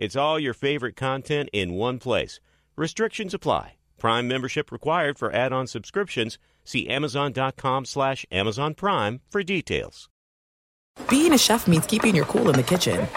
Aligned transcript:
It's 0.00 0.14
all 0.14 0.38
your 0.38 0.54
favorite 0.54 0.94
content 0.94 1.50
in 1.52 1.74
one 1.74 1.98
place. 1.98 2.38
Restrictions 2.76 3.34
apply. 3.34 3.74
Prime 3.98 4.28
membership 4.28 4.70
required 4.70 5.18
for 5.18 5.34
add-on 5.34 5.66
subscriptions. 5.66 6.38
See 6.64 6.88
Amazon.com 6.88 7.84
slash 7.84 8.24
Amazon 8.30 8.74
Prime 8.74 9.20
for 9.28 9.42
details. 9.42 10.08
Being 11.10 11.32
a 11.32 11.38
chef 11.38 11.66
means 11.66 11.86
keeping 11.86 12.14
your 12.14 12.26
cool 12.26 12.48
in 12.48 12.54
the 12.56 12.62
kitchen. 12.62 13.08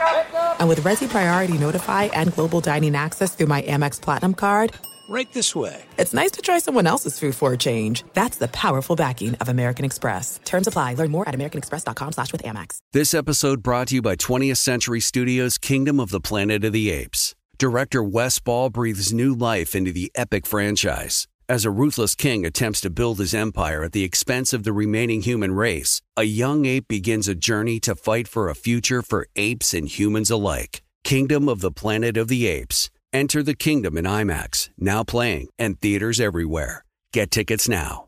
And 0.60 0.68
with 0.68 0.80
Resy 0.82 1.08
Priority 1.08 1.58
Notify 1.58 2.06
and 2.06 2.34
Global 2.34 2.62
Dining 2.62 2.96
Access 2.96 3.36
through 3.36 3.48
my 3.48 3.62
Amex 3.62 4.02
Platinum 4.02 4.34
card, 4.34 4.74
Right 5.12 5.30
this 5.34 5.54
way. 5.54 5.84
it's 5.98 6.14
nice 6.14 6.32
to 6.32 6.42
try 6.42 6.60
someone 6.60 6.88
else's 6.88 7.20
food 7.20 7.36
for 7.36 7.52
a 7.52 7.58
change. 7.58 8.06
That's 8.14 8.38
the 8.38 8.48
powerful 8.48 8.96
backing 8.96 9.36
of 9.42 9.50
American 9.50 9.84
Express. 9.84 10.40
Terms 10.46 10.68
apply. 10.68 10.94
Learn 10.94 11.12
more 11.12 11.28
at 11.28 11.36
americanexpress.com 11.36 12.14
slash 12.14 12.32
with 12.32 12.44
Amex. 12.44 12.78
This 12.94 13.14
episode 13.14 13.62
brought 13.62 13.90
to 13.90 13.96
you 13.96 14.02
by 14.02 14.16
20th 14.16 14.56
Century 14.56 15.02
Studios' 15.02 15.58
Kingdom 15.58 16.00
of 16.00 16.12
the 16.12 16.22
Planet 16.22 16.64
of 16.64 16.72
the 16.72 16.90
Apes. 16.92 17.36
Director 17.58 18.02
Wes 18.02 18.40
Ball 18.40 18.70
breathes 18.70 19.12
new 19.12 19.36
life 19.36 19.76
into 19.76 19.92
the 19.92 20.14
epic 20.16 20.46
franchise. 20.46 21.28
As 21.50 21.66
a 21.66 21.72
ruthless 21.72 22.16
king 22.16 22.46
attempts 22.46 22.80
to 22.80 22.90
build 22.90 23.20
his 23.20 23.34
empire 23.34 23.84
at 23.84 23.92
the 23.92 24.06
expense 24.06 24.54
of 24.54 24.64
the 24.64 24.72
remaining 24.72 25.24
human 25.24 25.52
race, 25.52 26.02
a 26.16 26.24
young 26.24 26.66
ape 26.66 26.88
begins 26.88 27.28
a 27.28 27.36
journey 27.36 27.82
to 27.82 27.96
fight 27.96 28.30
for 28.30 28.48
a 28.48 28.56
future 28.56 29.02
for 29.02 29.28
apes 29.36 29.74
and 29.74 29.90
humans 29.90 30.32
alike. 30.32 30.82
Kingdom 31.04 31.50
of 31.50 31.60
the 31.60 31.72
Planet 31.72 32.16
of 32.16 32.30
the 32.30 32.48
Apes. 32.48 32.90
Enter 33.14 33.44
the 33.44 33.54
kingdom 33.56 33.98
in 33.98 34.06
IMAX, 34.06 34.70
now 34.78 35.04
playing, 35.04 35.50
and 35.60 35.80
theaters 35.80 36.20
everywhere. 36.20 36.86
Get 37.12 37.30
tickets 37.30 37.68
now. 37.68 38.08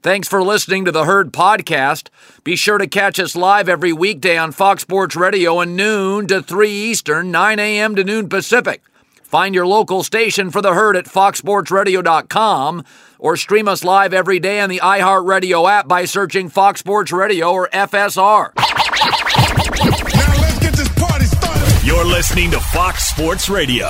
Thanks 0.00 0.28
for 0.28 0.42
listening 0.44 0.84
to 0.84 0.92
the 0.92 1.04
Herd 1.06 1.32
Podcast. 1.32 2.08
Be 2.44 2.54
sure 2.54 2.78
to 2.78 2.86
catch 2.86 3.18
us 3.18 3.34
live 3.34 3.68
every 3.68 3.92
weekday 3.92 4.36
on 4.36 4.52
Fox 4.52 4.82
Sports 4.82 5.16
Radio 5.16 5.60
at 5.60 5.68
noon 5.68 6.28
to 6.28 6.40
3 6.42 6.70
Eastern, 6.70 7.32
9 7.32 7.58
a.m. 7.58 7.96
to 7.96 8.04
noon 8.04 8.28
Pacific. 8.28 8.82
Find 9.24 9.56
your 9.56 9.66
local 9.66 10.04
station 10.04 10.50
for 10.50 10.62
the 10.62 10.74
Herd 10.74 10.96
at 10.96 11.06
foxsportsradio.com 11.06 12.84
or 13.18 13.36
stream 13.36 13.66
us 13.66 13.82
live 13.82 14.14
every 14.14 14.38
day 14.38 14.60
on 14.60 14.68
the 14.68 14.78
iHeartRadio 14.80 15.68
app 15.68 15.88
by 15.88 16.04
searching 16.04 16.48
Fox 16.48 16.78
Sports 16.78 17.10
Radio 17.10 17.50
or 17.50 17.68
FSR. 17.70 18.52
Now 18.54 20.40
let's 20.40 20.58
get 20.60 20.74
this 20.74 20.88
party 20.96 21.24
started. 21.24 21.84
You're 21.84 22.04
listening 22.04 22.52
to 22.52 22.60
Fox 22.60 23.08
Sports 23.08 23.48
Radio. 23.48 23.88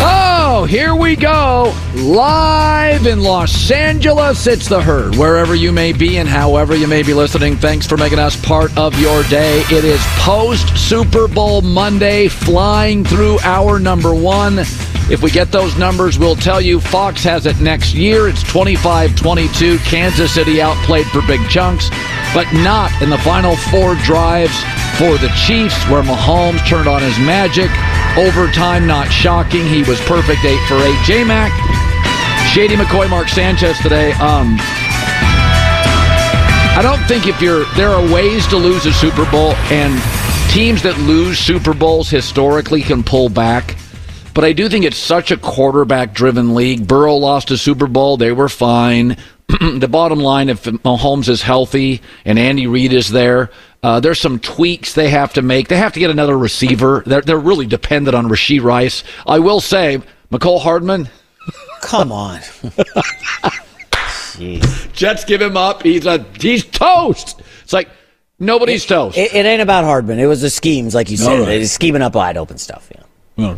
Oh, 0.00 0.64
here 0.64 0.94
we 0.94 1.16
go. 1.16 1.74
Live 1.94 3.06
in 3.06 3.20
Los 3.20 3.70
Angeles. 3.70 4.46
It's 4.46 4.68
the 4.68 4.80
herd. 4.80 5.16
Wherever 5.16 5.54
you 5.54 5.72
may 5.72 5.92
be 5.92 6.18
and 6.18 6.28
however 6.28 6.76
you 6.76 6.86
may 6.86 7.02
be 7.02 7.14
listening, 7.14 7.56
thanks 7.56 7.86
for 7.86 7.96
making 7.96 8.20
us 8.20 8.40
part 8.44 8.76
of 8.78 8.98
your 9.00 9.24
day. 9.24 9.62
It 9.70 9.84
is 9.84 10.00
post 10.18 10.76
Super 10.76 11.26
Bowl 11.26 11.62
Monday, 11.62 12.28
flying 12.28 13.04
through 13.04 13.40
hour 13.40 13.80
number 13.80 14.14
one. 14.14 14.60
If 15.10 15.22
we 15.22 15.30
get 15.30 15.50
those 15.50 15.76
numbers, 15.78 16.18
we'll 16.18 16.36
tell 16.36 16.60
you 16.60 16.80
Fox 16.80 17.24
has 17.24 17.46
it 17.46 17.58
next 17.60 17.94
year. 17.94 18.28
It's 18.28 18.42
25 18.42 19.16
22. 19.16 19.78
Kansas 19.78 20.32
City 20.34 20.60
outplayed 20.60 21.06
for 21.06 21.22
big 21.26 21.40
chunks, 21.48 21.88
but 22.34 22.46
not 22.52 22.90
in 23.02 23.10
the 23.10 23.18
final 23.18 23.56
four 23.70 23.94
drives 23.96 24.56
for 24.98 25.16
the 25.18 25.32
Chiefs, 25.46 25.76
where 25.88 26.02
Mahomes 26.02 26.64
turned 26.66 26.88
on 26.88 27.02
his 27.02 27.18
magic. 27.20 27.70
Overtime, 28.16 28.86
not 28.86 29.08
shocking. 29.08 29.66
He 29.66 29.82
was 29.84 30.00
perfect, 30.02 30.44
eight 30.44 30.60
for 30.66 30.76
eight. 30.76 30.98
J 31.04 31.24
Mac, 31.24 31.52
Shady 32.52 32.74
McCoy, 32.74 33.08
Mark 33.08 33.28
Sanchez 33.28 33.78
today. 33.78 34.12
Um, 34.12 34.56
I 36.76 36.80
don't 36.82 37.02
think 37.06 37.26
if 37.26 37.40
you're 37.40 37.64
there 37.76 37.90
are 37.90 38.12
ways 38.12 38.46
to 38.48 38.56
lose 38.56 38.86
a 38.86 38.92
Super 38.92 39.28
Bowl, 39.30 39.52
and 39.70 40.00
teams 40.52 40.82
that 40.82 40.98
lose 40.98 41.38
Super 41.38 41.74
Bowls 41.74 42.08
historically 42.10 42.82
can 42.82 43.02
pull 43.02 43.28
back. 43.28 43.76
But 44.34 44.44
I 44.44 44.52
do 44.52 44.68
think 44.68 44.84
it's 44.84 44.96
such 44.96 45.30
a 45.30 45.36
quarterback 45.36 46.14
driven 46.14 46.54
league. 46.54 46.86
Burrow 46.86 47.16
lost 47.16 47.50
a 47.50 47.58
Super 47.58 47.88
Bowl, 47.88 48.16
they 48.16 48.32
were 48.32 48.48
fine. 48.48 49.16
the 49.78 49.88
bottom 49.88 50.18
line, 50.18 50.48
if 50.48 50.64
Mahomes 50.64 51.28
is 51.28 51.42
healthy 51.42 52.02
and 52.24 52.38
Andy 52.38 52.66
Reid 52.66 52.92
is 52.92 53.10
there, 53.10 53.50
uh, 53.82 54.00
there's 54.00 54.20
some 54.20 54.38
tweaks 54.38 54.94
they 54.94 55.10
have 55.10 55.32
to 55.34 55.42
make. 55.42 55.68
They 55.68 55.76
have 55.76 55.92
to 55.94 56.00
get 56.00 56.10
another 56.10 56.36
receiver. 56.36 57.02
They're, 57.06 57.22
they're 57.22 57.38
really 57.38 57.66
dependent 57.66 58.14
on 58.14 58.26
Rasheed 58.26 58.62
Rice. 58.62 59.04
I 59.26 59.38
will 59.38 59.60
say, 59.60 60.02
Mecole 60.30 60.60
Hardman, 60.60 61.08
Come 61.80 62.12
on. 62.12 62.40
Jets 64.92 65.24
give 65.24 65.40
him 65.40 65.56
up. 65.56 65.82
He's 65.82 66.06
a 66.06 66.24
he's 66.40 66.64
toast. 66.64 67.40
It's 67.62 67.72
like 67.72 67.88
nobody's 68.38 68.86
toast. 68.86 69.16
It, 69.16 69.34
it 69.34 69.46
ain't 69.46 69.62
about 69.62 69.84
Hardman. 69.84 70.18
It 70.18 70.26
was 70.26 70.42
the 70.42 70.50
schemes, 70.50 70.94
like 70.94 71.10
you 71.10 71.16
said. 71.16 71.40
right. 71.40 71.60
It's 71.60 71.72
scheming 71.72 72.02
up 72.02 72.14
wide 72.14 72.36
open 72.36 72.58
stuff. 72.58 72.90
Yeah. 73.36 73.56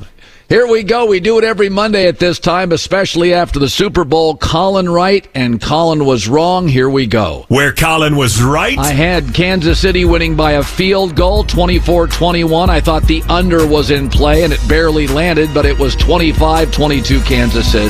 Here 0.51 0.67
we 0.67 0.83
go. 0.83 1.07
We 1.07 1.21
do 1.21 1.39
it 1.39 1.45
every 1.45 1.69
Monday 1.69 2.09
at 2.09 2.19
this 2.19 2.41
time, 2.41 2.73
especially 2.73 3.33
after 3.33 3.61
the 3.61 3.69
Super 3.69 4.03
Bowl. 4.03 4.37
Colin 4.37 4.89
right 4.89 5.25
and 5.33 5.63
Colin 5.63 6.05
was 6.05 6.27
wrong. 6.27 6.67
Here 6.67 6.91
we 6.91 7.07
go. 7.07 7.45
Where 7.47 7.73
Colin 7.73 8.17
was 8.17 8.43
right. 8.43 8.77
I 8.77 8.91
had 8.91 9.33
Kansas 9.33 9.79
City 9.79 10.05
winning 10.05 10.35
by 10.35 10.55
a 10.55 10.65
field 10.65 11.15
goal, 11.15 11.45
24-21. 11.45 12.69
I 12.69 12.81
thought 12.81 13.05
the 13.05 13.23
under 13.29 13.65
was 13.65 13.93
in 13.93 14.11
play 14.11 14.43
and 14.43 14.53
it 14.53 14.59
barely 14.69 15.07
landed, 15.07 15.55
but 15.55 15.67
it 15.67 15.79
was 15.79 15.95
25-22 15.95 17.25
Kansas 17.25 17.71
City. 17.71 17.87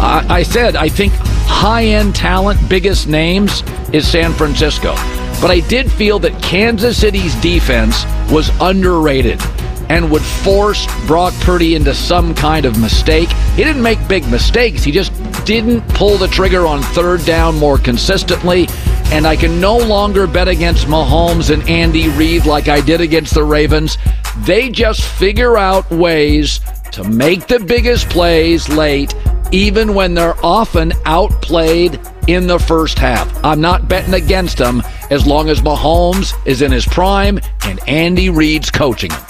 I 0.00 0.26
I 0.28 0.42
said 0.42 0.76
I 0.76 0.90
think 0.90 1.14
high-end 1.14 2.14
talent, 2.14 2.60
biggest 2.68 3.08
names 3.08 3.62
is 3.94 4.06
San 4.06 4.34
Francisco. 4.34 4.94
But 5.40 5.50
I 5.50 5.60
did 5.60 5.90
feel 5.90 6.18
that 6.20 6.42
Kansas 6.42 6.98
City's 6.98 7.34
defense 7.36 8.04
was 8.30 8.50
underrated 8.60 9.40
and 9.88 10.10
would 10.10 10.22
force 10.22 10.86
Brock 11.06 11.32
Purdy 11.40 11.74
into 11.74 11.94
some 11.94 12.34
kind 12.34 12.66
of 12.66 12.78
mistake. 12.78 13.30
He 13.54 13.64
didn't 13.64 13.82
make 13.82 14.06
big 14.08 14.28
mistakes. 14.28 14.82
He 14.82 14.92
just 14.92 15.12
didn't 15.44 15.80
pull 15.90 16.18
the 16.18 16.28
trigger 16.28 16.66
on 16.66 16.82
third 16.82 17.24
down 17.24 17.56
more 17.56 17.78
consistently. 17.78 18.68
And 19.10 19.26
I 19.26 19.36
can 19.36 19.60
no 19.60 19.78
longer 19.78 20.26
bet 20.26 20.48
against 20.48 20.86
Mahomes 20.86 21.52
and 21.52 21.66
Andy 21.68 22.08
Reid 22.10 22.44
like 22.44 22.68
I 22.68 22.80
did 22.80 23.00
against 23.00 23.32
the 23.32 23.44
Ravens. 23.44 23.96
They 24.38 24.68
just 24.68 25.02
figure 25.02 25.56
out 25.56 25.90
ways 25.90 26.60
to 26.92 27.04
make 27.04 27.46
the 27.46 27.60
biggest 27.60 28.10
plays 28.10 28.68
late, 28.68 29.14
even 29.52 29.94
when 29.94 30.14
they're 30.14 30.36
often 30.44 30.92
outplayed 31.06 31.98
in 32.28 32.46
the 32.46 32.58
first 32.58 32.98
half. 32.98 33.44
I'm 33.44 33.60
not 33.60 33.88
betting 33.88 34.14
against 34.14 34.58
them 34.58 34.82
as 35.10 35.26
long 35.26 35.48
as 35.48 35.62
Mahomes 35.62 36.34
is 36.46 36.62
in 36.62 36.70
his 36.70 36.86
prime 36.86 37.40
and 37.64 37.80
Andy 37.88 38.30
Reid's 38.30 38.70
coaching 38.70 39.10
him. 39.10 39.20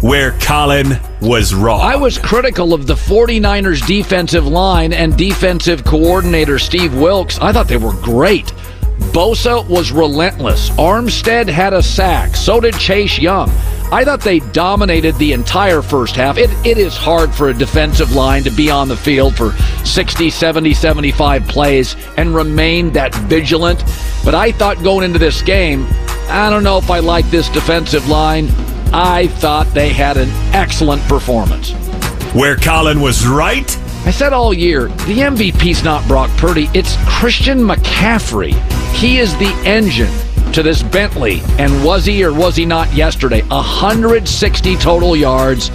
Where 0.00 0.32
Colin 0.38 0.98
was 1.20 1.54
wrong. 1.54 1.80
I 1.80 1.96
was 1.96 2.18
critical 2.18 2.72
of 2.72 2.86
the 2.86 2.94
49ers 2.94 3.86
defensive 3.86 4.46
line 4.46 4.92
and 4.92 5.16
defensive 5.16 5.84
coordinator 5.84 6.58
Steve 6.58 6.94
Wilks. 6.94 7.38
I 7.38 7.52
thought 7.52 7.68
they 7.68 7.76
were 7.76 7.94
great. 7.94 8.52
Bosa 9.12 9.66
was 9.68 9.92
relentless. 9.92 10.70
Armstead 10.70 11.48
had 11.48 11.72
a 11.72 11.82
sack. 11.82 12.36
So 12.36 12.60
did 12.60 12.74
Chase 12.74 13.18
Young. 13.18 13.50
I 13.92 14.04
thought 14.04 14.22
they 14.22 14.40
dominated 14.40 15.14
the 15.16 15.32
entire 15.32 15.82
first 15.82 16.16
half. 16.16 16.36
It, 16.36 16.50
it 16.66 16.78
is 16.78 16.96
hard 16.96 17.32
for 17.32 17.48
a 17.50 17.54
defensive 17.54 18.12
line 18.12 18.42
to 18.42 18.50
be 18.50 18.70
on 18.70 18.88
the 18.88 18.96
field 18.96 19.36
for 19.36 19.52
60, 19.84 20.30
70, 20.30 20.74
75 20.74 21.46
plays 21.46 21.94
and 22.16 22.34
remain 22.34 22.92
that 22.92 23.14
vigilant. 23.14 23.84
But 24.24 24.34
I 24.34 24.52
thought 24.52 24.82
going 24.82 25.04
into 25.04 25.18
this 25.18 25.42
game, 25.42 25.86
I 26.28 26.48
don't 26.50 26.64
know 26.64 26.78
if 26.78 26.90
I 26.90 26.98
like 27.00 27.26
this 27.30 27.48
defensive 27.50 28.08
line. 28.08 28.48
I 28.92 29.28
thought 29.28 29.66
they 29.74 29.90
had 29.90 30.16
an 30.16 30.30
excellent 30.54 31.02
performance. 31.02 31.72
Where 32.32 32.56
Colin 32.56 33.00
was 33.00 33.26
right. 33.26 33.78
I 34.06 34.10
said 34.10 34.34
all 34.34 34.52
year, 34.52 34.88
the 34.88 35.20
MVP's 35.20 35.82
not 35.82 36.06
Brock 36.06 36.28
Purdy, 36.36 36.68
it's 36.74 36.94
Christian 37.06 37.58
McCaffrey. 37.58 38.52
He 38.92 39.18
is 39.18 39.34
the 39.38 39.50
engine 39.64 40.12
to 40.52 40.62
this 40.62 40.82
Bentley. 40.82 41.40
And 41.58 41.82
was 41.82 42.04
he 42.04 42.22
or 42.22 42.34
was 42.34 42.54
he 42.54 42.66
not 42.66 42.92
yesterday? 42.92 43.40
160 43.44 44.76
total 44.76 45.16
yards, 45.16 45.70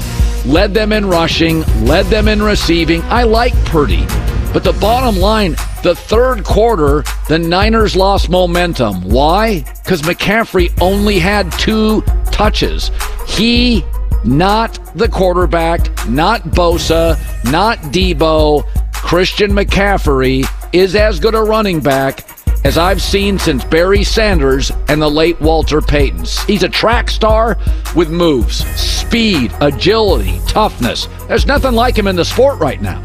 led 0.46 0.76
them 0.76 0.92
in 0.94 1.08
rushing, 1.08 1.62
led 1.84 2.06
them 2.06 2.28
in 2.28 2.40
receiving. 2.40 3.02
I 3.04 3.24
like 3.24 3.54
Purdy. 3.66 4.06
But 4.54 4.64
the 4.64 4.78
bottom 4.80 5.20
line, 5.20 5.56
the 5.82 5.96
third 5.96 6.44
quarter, 6.44 7.04
the 7.28 7.40
Niners 7.40 7.96
lost 7.96 8.30
momentum. 8.30 9.02
Why? 9.02 9.62
Because 9.84 10.04
McCaffrey 10.04 10.72
only 10.82 11.18
had 11.18 11.52
two 11.54 12.04
touches. 12.32 12.92
He 13.28 13.84
not 14.25 14.80
the 14.95 15.07
quarterback, 15.07 15.81
not 16.07 16.42
Bosa, 16.44 17.18
not 17.51 17.77
Deebo. 17.80 18.66
Christian 18.94 19.51
McCaffrey 19.51 20.45
is 20.74 20.95
as 20.95 21.19
good 21.19 21.36
a 21.36 21.42
running 21.42 21.80
back 21.80 22.25
as 22.66 22.77
I've 22.77 23.01
seen 23.01 23.39
since 23.39 23.63
Barry 23.63 24.04
Sanders 24.04 24.71
and 24.88 25.01
the 25.01 25.10
late 25.10 25.39
Walter 25.39 25.81
Payton. 25.81 26.25
He's 26.48 26.63
a 26.63 26.69
track 26.69 27.10
star 27.10 27.57
with 27.95 28.10
moves, 28.10 28.66
speed, 28.80 29.54
agility, 29.62 30.39
toughness. 30.48 31.07
There's 31.27 31.45
nothing 31.45 31.74
like 31.74 31.98
him 31.98 32.07
in 32.07 32.15
the 32.15 32.25
sport 32.25 32.60
right 32.60 32.81
now. 32.81 33.01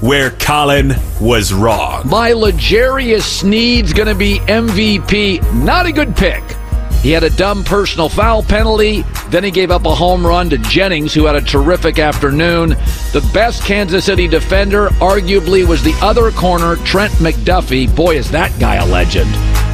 Where 0.00 0.30
Colin 0.30 0.94
was 1.20 1.52
wrong. 1.52 2.08
My 2.08 2.32
L'Jarius 2.32 3.22
Sneed's 3.22 3.92
going 3.92 4.08
to 4.08 4.14
be 4.14 4.38
MVP. 4.40 5.64
Not 5.64 5.86
a 5.86 5.92
good 5.92 6.16
pick. 6.16 6.42
He 7.02 7.10
had 7.10 7.24
a 7.24 7.30
dumb 7.30 7.64
personal 7.64 8.08
foul 8.08 8.44
penalty. 8.44 9.02
Then 9.28 9.42
he 9.42 9.50
gave 9.50 9.72
up 9.72 9.86
a 9.86 9.94
home 9.94 10.24
run 10.24 10.48
to 10.50 10.58
Jennings, 10.58 11.12
who 11.12 11.24
had 11.26 11.34
a 11.34 11.40
terrific 11.40 11.98
afternoon. 11.98 12.70
The 13.12 13.28
best 13.34 13.64
Kansas 13.64 14.04
City 14.04 14.28
defender, 14.28 14.88
arguably, 15.00 15.66
was 15.66 15.82
the 15.82 15.98
other 16.00 16.30
corner, 16.30 16.76
Trent 16.84 17.12
McDuffie. 17.14 17.94
Boy, 17.94 18.16
is 18.16 18.30
that 18.30 18.56
guy 18.60 18.76
a 18.76 18.86
legend. 18.86 19.30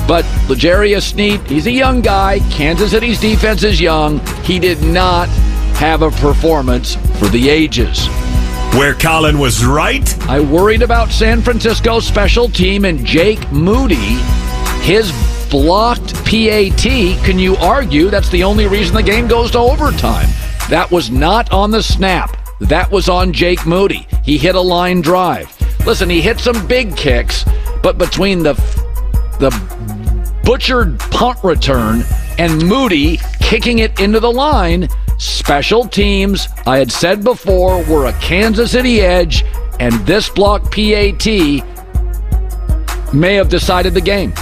But 0.09 0.25
L'Jarius 0.49 1.03
Sneed, 1.03 1.43
he's 1.43 1.67
a 1.67 1.71
young 1.71 2.01
guy. 2.01 2.39
Kansas 2.51 2.93
City's 2.93 3.21
defense 3.21 3.63
is 3.63 3.79
young. 3.79 4.25
He 4.43 4.59
did 4.59 4.83
not 4.83 5.29
have 5.77 6.01
a 6.01 6.11
performance 6.11 6.95
for 7.19 7.27
the 7.27 7.51
ages. 7.51 8.09
Where 8.75 8.95
Colin 8.95 9.39
was 9.39 9.67
right. 9.67 10.29
I 10.29 10.41
worried 10.41 10.81
about 10.81 11.11
San 11.11 11.43
Francisco's 11.43 12.07
special 12.07 12.49
team 12.49 12.87
and 12.87 13.05
Jake 13.05 13.53
Moody. 13.53 14.17
His 14.81 15.13
blocked 15.51 16.15
PAT, 16.25 16.83
can 17.25 17.39
you 17.39 17.57
argue 17.57 18.11
that's 18.11 18.29
the 18.29 18.45
only 18.45 18.67
reason 18.67 18.95
the 18.95 19.03
game 19.03 19.27
goes 19.27 19.51
to 19.53 19.59
overtime? 19.59 20.29
That 20.69 20.91
was 20.91 21.11
not 21.11 21.51
on 21.53 21.71
the 21.71 21.83
snap. 21.83 22.37
That 22.61 22.91
was 22.91 23.09
on 23.09 23.33
Jake 23.33 23.67
Moody. 23.67 24.07
He 24.25 24.37
hit 24.37 24.55
a 24.55 24.61
line 24.61 25.01
drive. 25.01 25.55
Listen, 25.87 26.11
he 26.11 26.21
hit 26.21 26.41
some 26.41 26.67
big 26.67 26.97
kicks, 26.97 27.45
but 27.83 27.99
between 27.99 28.43
the 28.43 28.55
the 29.39 29.51
butchered 30.45 30.99
punt 30.99 31.39
return 31.45 32.03
and 32.39 32.67
Moody 32.67 33.19
kicking 33.41 33.79
it 33.79 34.01
into 34.01 34.21
the 34.21 34.33
line, 34.33 34.89
special 35.19 35.87
teams, 35.87 36.49
I 36.67 36.79
had 36.79 36.91
said 36.91 37.23
before, 37.23 37.83
were 37.85 38.07
a 38.07 38.13
Kansas 38.15 38.73
City 38.73 39.01
edge, 39.01 39.45
and 39.79 39.95
this 40.07 40.29
block 40.29 40.65
PAT 40.73 41.27
may 43.15 43.35
have 43.35 43.49
decided 43.49 43.95
the 43.95 44.01
game 44.01 44.35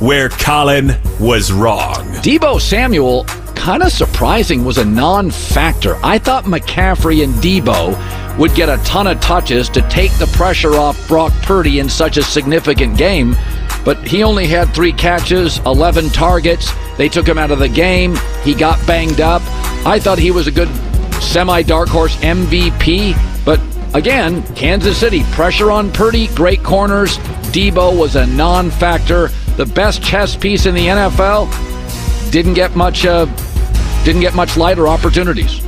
where 0.00 0.28
Colin 0.28 0.96
was 1.20 1.52
wrong. 1.52 2.04
Deebo 2.22 2.60
Samuel, 2.60 3.24
kind 3.54 3.82
of 3.82 3.92
surprising, 3.92 4.64
was 4.64 4.78
a 4.78 4.84
non 4.84 5.30
factor. 5.30 5.96
I 6.02 6.18
thought 6.18 6.44
McCaffrey 6.44 7.22
and 7.22 7.34
Deebo 7.34 8.38
would 8.38 8.54
get 8.54 8.68
a 8.68 8.82
ton 8.84 9.06
of 9.06 9.20
touches 9.20 9.68
to 9.70 9.80
take 9.88 10.12
the 10.18 10.26
pressure 10.28 10.74
off 10.74 11.08
Brock 11.08 11.32
Purdy 11.42 11.78
in 11.78 11.88
such 11.88 12.16
a 12.16 12.22
significant 12.22 12.98
game, 12.98 13.36
but 13.84 13.96
he 14.06 14.22
only 14.22 14.46
had 14.46 14.74
three 14.74 14.92
catches, 14.92 15.58
11 15.60 16.10
targets. 16.10 16.72
They 16.96 17.08
took 17.08 17.26
him 17.28 17.38
out 17.38 17.50
of 17.50 17.58
the 17.58 17.68
game. 17.68 18.16
He 18.42 18.54
got 18.54 18.84
banged 18.86 19.20
up. 19.20 19.42
I 19.86 20.00
thought 20.00 20.18
he 20.18 20.30
was 20.30 20.46
a 20.46 20.52
good 20.52 20.68
semi 21.22 21.62
dark 21.62 21.88
horse 21.88 22.16
MVP, 22.16 23.14
but 23.44 23.60
again, 23.94 24.42
Kansas 24.54 24.98
City, 24.98 25.22
pressure 25.32 25.70
on 25.70 25.92
Purdy, 25.92 26.26
great 26.28 26.62
corners. 26.62 27.18
Deebo 27.52 27.96
was 27.96 28.16
a 28.16 28.26
non 28.26 28.70
factor 28.70 29.30
the 29.56 29.66
best 29.66 30.02
chess 30.02 30.36
piece 30.36 30.66
in 30.66 30.74
the 30.74 30.86
NFL, 30.86 31.50
didn't 32.30 32.54
get 32.54 32.74
much 32.76 33.06
uh, 33.06 33.26
didn't 34.04 34.20
get 34.20 34.34
much 34.34 34.56
light 34.56 34.78
or 34.78 34.88
opportunities. 34.88 35.60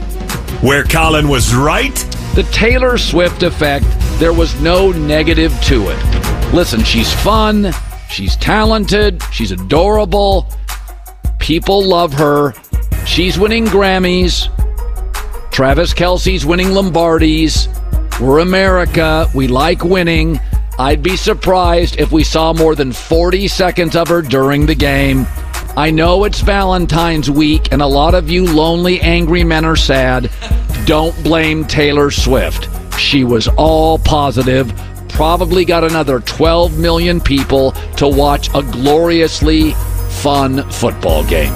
Where 0.63 0.85
Colin 0.85 1.29
was 1.29 1.55
right? 1.55 1.95
The 2.35 2.47
Taylor 2.53 2.99
Swift 2.99 3.43
effect, 3.43 3.87
there 4.19 4.33
was 4.33 4.61
no 4.61 4.91
negative 4.93 5.53
to 5.65 5.89
it. 5.89 6.55
Listen, 6.55 6.83
she's 6.83 7.13
fun, 7.23 7.73
she's 8.11 8.37
talented, 8.37 9.23
she's 9.33 9.53
adorable. 9.53 10.47
People 11.39 11.85
love 11.85 12.13
her. 12.15 12.55
She's 13.07 13.39
winning 13.39 13.67
Grammys. 13.67 14.49
Travis 15.53 15.95
Kelce's 15.95 16.45
winning 16.45 16.69
Lombardis. 16.69 17.69
We're 18.21 18.41
America. 18.41 19.31
We 19.35 19.47
like 19.47 19.85
winning. 19.85 20.41
I'd 20.79 21.03
be 21.03 21.17
surprised 21.17 21.99
if 21.99 22.13
we 22.13 22.23
saw 22.23 22.53
more 22.53 22.75
than 22.75 22.93
40 22.93 23.49
seconds 23.49 23.97
of 23.97 24.09
her 24.09 24.21
during 24.21 24.67
the 24.67 24.75
game. 24.75 25.27
I 25.75 25.91
know 25.91 26.25
it's 26.25 26.41
Valentine's 26.41 27.31
week 27.31 27.73
and 27.73 27.81
a 27.81 27.87
lot 27.87 28.15
of 28.15 28.29
you 28.29 28.45
lonely, 28.45 29.01
angry 29.01 29.43
men 29.43 29.65
are 29.65 29.77
sad. 29.77 30.31
Don't 30.85 31.21
blame 31.23 31.65
Taylor 31.65 32.11
Swift. 32.11 32.69
She 32.99 33.25
was 33.25 33.49
all 33.49 33.99
positive, 33.99 34.73
probably 35.09 35.65
got 35.65 35.83
another 35.83 36.21
12 36.21 36.79
million 36.79 37.21
people 37.21 37.73
to 37.97 38.07
watch 38.07 38.49
a 38.55 38.63
gloriously 38.63 39.73
fun 40.11 40.69
football 40.71 41.25
game. 41.27 41.53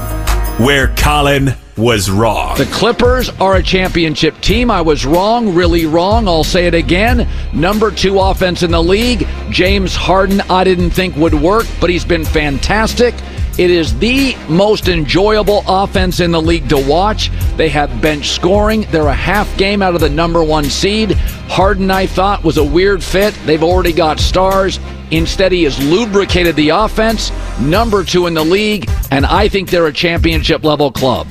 Where 0.58 0.94
Colin 0.96 1.54
was 1.80 2.10
wrong. 2.10 2.56
The 2.58 2.66
Clippers 2.66 3.30
are 3.40 3.56
a 3.56 3.62
championship 3.62 4.40
team. 4.40 4.70
I 4.70 4.82
was 4.82 5.06
wrong, 5.06 5.54
really 5.54 5.86
wrong. 5.86 6.28
I'll 6.28 6.44
say 6.44 6.66
it 6.66 6.74
again. 6.74 7.26
Number 7.52 7.90
two 7.90 8.20
offense 8.20 8.62
in 8.62 8.70
the 8.70 8.82
league. 8.82 9.26
James 9.50 9.94
Harden, 9.94 10.42
I 10.42 10.62
didn't 10.62 10.90
think 10.90 11.16
would 11.16 11.34
work, 11.34 11.66
but 11.80 11.88
he's 11.90 12.04
been 12.04 12.24
fantastic. 12.24 13.14
It 13.58 13.70
is 13.70 13.98
the 13.98 14.36
most 14.48 14.88
enjoyable 14.88 15.64
offense 15.66 16.20
in 16.20 16.30
the 16.30 16.40
league 16.40 16.68
to 16.68 16.78
watch. 16.78 17.30
They 17.56 17.68
have 17.70 18.00
bench 18.00 18.30
scoring. 18.30 18.86
They're 18.90 19.08
a 19.08 19.14
half 19.14 19.54
game 19.58 19.82
out 19.82 19.94
of 19.94 20.00
the 20.00 20.08
number 20.08 20.44
one 20.44 20.64
seed. 20.64 21.12
Harden, 21.48 21.90
I 21.90 22.06
thought, 22.06 22.44
was 22.44 22.58
a 22.58 22.64
weird 22.64 23.02
fit. 23.02 23.34
They've 23.44 23.62
already 23.62 23.92
got 23.92 24.20
stars. 24.20 24.78
Instead, 25.10 25.50
he 25.50 25.64
has 25.64 25.78
lubricated 25.84 26.54
the 26.56 26.68
offense, 26.68 27.32
number 27.60 28.04
two 28.04 28.28
in 28.28 28.34
the 28.34 28.44
league, 28.44 28.88
and 29.10 29.26
I 29.26 29.48
think 29.48 29.68
they're 29.68 29.88
a 29.88 29.92
championship 29.92 30.62
level 30.62 30.92
club. 30.92 31.26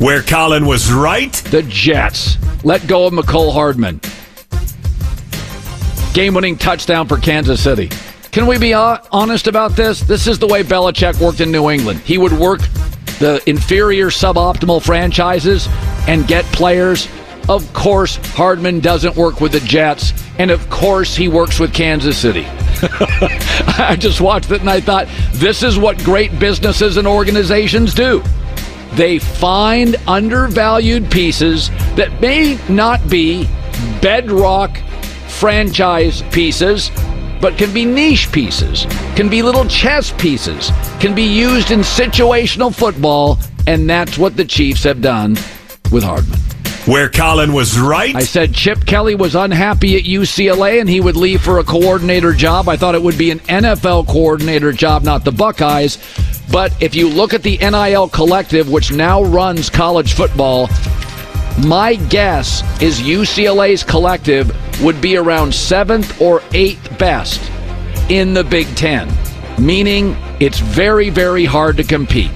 Where 0.00 0.22
Colin 0.22 0.64
was 0.64 0.90
right? 0.90 1.30
The 1.50 1.62
Jets. 1.62 2.38
Let 2.64 2.86
go 2.86 3.06
of 3.06 3.12
Mecole 3.12 3.52
Hardman. 3.52 4.00
Game 6.14 6.32
winning 6.32 6.56
touchdown 6.56 7.06
for 7.06 7.18
Kansas 7.18 7.62
City. 7.62 7.90
Can 8.32 8.46
we 8.46 8.56
be 8.56 8.72
honest 8.72 9.46
about 9.46 9.72
this? 9.72 10.00
This 10.00 10.26
is 10.26 10.38
the 10.38 10.46
way 10.46 10.62
Belichick 10.62 11.20
worked 11.20 11.42
in 11.42 11.52
New 11.52 11.68
England. 11.68 12.00
He 12.00 12.16
would 12.16 12.32
work 12.32 12.60
the 13.18 13.42
inferior, 13.44 14.06
suboptimal 14.06 14.82
franchises 14.82 15.68
and 16.08 16.26
get 16.26 16.46
players. 16.46 17.06
Of 17.50 17.70
course, 17.74 18.16
Hardman 18.32 18.80
doesn't 18.80 19.16
work 19.16 19.42
with 19.42 19.52
the 19.52 19.60
Jets, 19.60 20.14
and 20.38 20.50
of 20.50 20.70
course, 20.70 21.14
he 21.14 21.28
works 21.28 21.60
with 21.60 21.74
Kansas 21.74 22.16
City. 22.16 22.46
I 23.76 23.98
just 24.00 24.22
watched 24.22 24.50
it 24.50 24.62
and 24.62 24.70
I 24.70 24.80
thought, 24.80 25.08
this 25.32 25.62
is 25.62 25.78
what 25.78 25.98
great 26.04 26.38
businesses 26.38 26.96
and 26.96 27.06
organizations 27.06 27.92
do. 27.92 28.22
They 28.94 29.18
find 29.18 29.96
undervalued 30.06 31.10
pieces 31.10 31.70
that 31.96 32.20
may 32.20 32.58
not 32.68 33.08
be 33.08 33.48
bedrock 34.02 34.76
franchise 35.28 36.22
pieces, 36.32 36.90
but 37.40 37.56
can 37.56 37.72
be 37.72 37.84
niche 37.84 38.30
pieces, 38.32 38.86
can 39.16 39.28
be 39.28 39.42
little 39.42 39.64
chess 39.66 40.12
pieces, 40.12 40.70
can 40.98 41.14
be 41.14 41.22
used 41.22 41.70
in 41.70 41.80
situational 41.80 42.74
football, 42.74 43.38
and 43.66 43.88
that's 43.88 44.18
what 44.18 44.36
the 44.36 44.44
Chiefs 44.44 44.84
have 44.84 45.00
done 45.00 45.36
with 45.90 46.02
Hardman. 46.02 46.38
Where 46.86 47.10
Colin 47.10 47.52
was 47.52 47.78
right? 47.78 48.16
I 48.16 48.22
said 48.22 48.54
Chip 48.54 48.86
Kelly 48.86 49.14
was 49.14 49.34
unhappy 49.34 49.96
at 49.96 50.04
UCLA 50.04 50.80
and 50.80 50.88
he 50.88 51.00
would 51.00 51.14
leave 51.14 51.42
for 51.42 51.58
a 51.58 51.64
coordinator 51.64 52.32
job. 52.32 52.70
I 52.70 52.76
thought 52.76 52.94
it 52.94 53.02
would 53.02 53.18
be 53.18 53.30
an 53.30 53.38
NFL 53.40 54.08
coordinator 54.08 54.72
job, 54.72 55.02
not 55.02 55.24
the 55.24 55.30
Buckeyes. 55.30 55.98
But 56.50 56.72
if 56.82 56.94
you 56.94 57.08
look 57.08 57.32
at 57.32 57.42
the 57.42 57.58
NIL 57.58 58.08
collective, 58.08 58.70
which 58.70 58.92
now 58.92 59.22
runs 59.22 59.70
college 59.70 60.14
football, 60.14 60.68
my 61.64 61.96
guess 62.08 62.62
is 62.82 63.00
UCLA's 63.00 63.84
collective 63.84 64.50
would 64.82 65.00
be 65.00 65.16
around 65.16 65.54
seventh 65.54 66.20
or 66.20 66.42
eighth 66.52 66.98
best 66.98 67.40
in 68.08 68.34
the 68.34 68.42
Big 68.42 68.66
Ten, 68.76 69.08
meaning 69.58 70.16
it's 70.40 70.58
very, 70.58 71.10
very 71.10 71.44
hard 71.44 71.76
to 71.76 71.84
compete. 71.84 72.32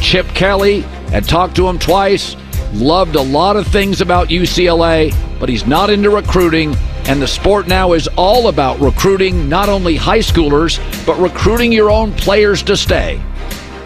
Chip 0.00 0.26
Kelly 0.28 0.80
had 1.10 1.24
talked 1.24 1.56
to 1.56 1.68
him 1.68 1.78
twice, 1.78 2.36
loved 2.72 3.14
a 3.14 3.22
lot 3.22 3.56
of 3.56 3.66
things 3.66 4.00
about 4.00 4.28
UCLA, 4.28 5.14
but 5.38 5.48
he's 5.48 5.66
not 5.66 5.88
into 5.88 6.10
recruiting. 6.10 6.76
And 7.06 7.20
the 7.20 7.26
sport 7.26 7.66
now 7.66 7.92
is 7.92 8.08
all 8.16 8.48
about 8.48 8.80
recruiting 8.80 9.48
not 9.48 9.68
only 9.68 9.96
high 9.96 10.20
schoolers, 10.20 10.78
but 11.04 11.18
recruiting 11.18 11.72
your 11.72 11.90
own 11.90 12.12
players 12.12 12.62
to 12.64 12.76
stay. 12.76 13.20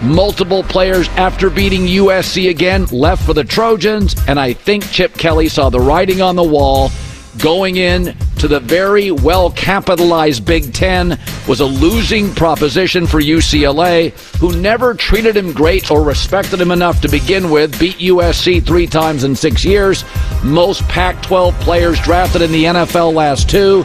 Multiple 0.03 0.63
players 0.63 1.09
after 1.11 1.49
beating 1.49 1.87
USC 1.87 2.51
again 2.51 2.85
left 2.87 3.25
for 3.25 3.33
the 3.33 3.45
Trojans, 3.45 4.15
and 4.29 4.39
I 4.39 4.53
think 4.53 4.91
Chip 4.91 5.15
Kelly 5.15 5.49
saw 5.49 5.71
the 5.71 5.81
writing 5.81 6.21
on 6.21 6.37
the 6.37 6.45
wall. 6.45 6.91
Going 7.39 7.77
in 7.77 8.17
to 8.39 8.49
the 8.49 8.61
very 8.61 9.11
well 9.11 9.51
capitalized 9.51 10.45
Big 10.45 10.73
Ten 10.73 11.19
was 11.49 11.61
a 11.61 11.65
losing 11.65 12.35
proposition 12.35 13.07
for 13.07 13.21
UCLA, 13.21 14.11
who 14.39 14.57
never 14.61 14.95
treated 14.95 15.37
him 15.37 15.53
great 15.53 15.91
or 15.91 16.03
respected 16.03 16.61
him 16.61 16.71
enough 16.71 17.01
to 17.01 17.09
begin 17.09 17.51
with. 17.51 17.79
Beat 17.79 17.97
USC 17.97 18.65
three 18.65 18.87
times 18.87 19.25
in 19.25 19.35
six 19.35 19.65
years. 19.65 20.05
Most 20.43 20.83
Pac 20.83 21.23
12 21.23 21.59
players 21.61 22.01
drafted 22.01 22.43
in 22.43 22.53
the 22.53 22.65
NFL 22.65 23.15
last 23.15 23.49
two. 23.49 23.85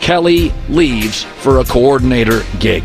Kelly 0.00 0.52
leaves 0.68 1.24
for 1.24 1.60
a 1.60 1.64
coordinator 1.64 2.42
gig. 2.58 2.84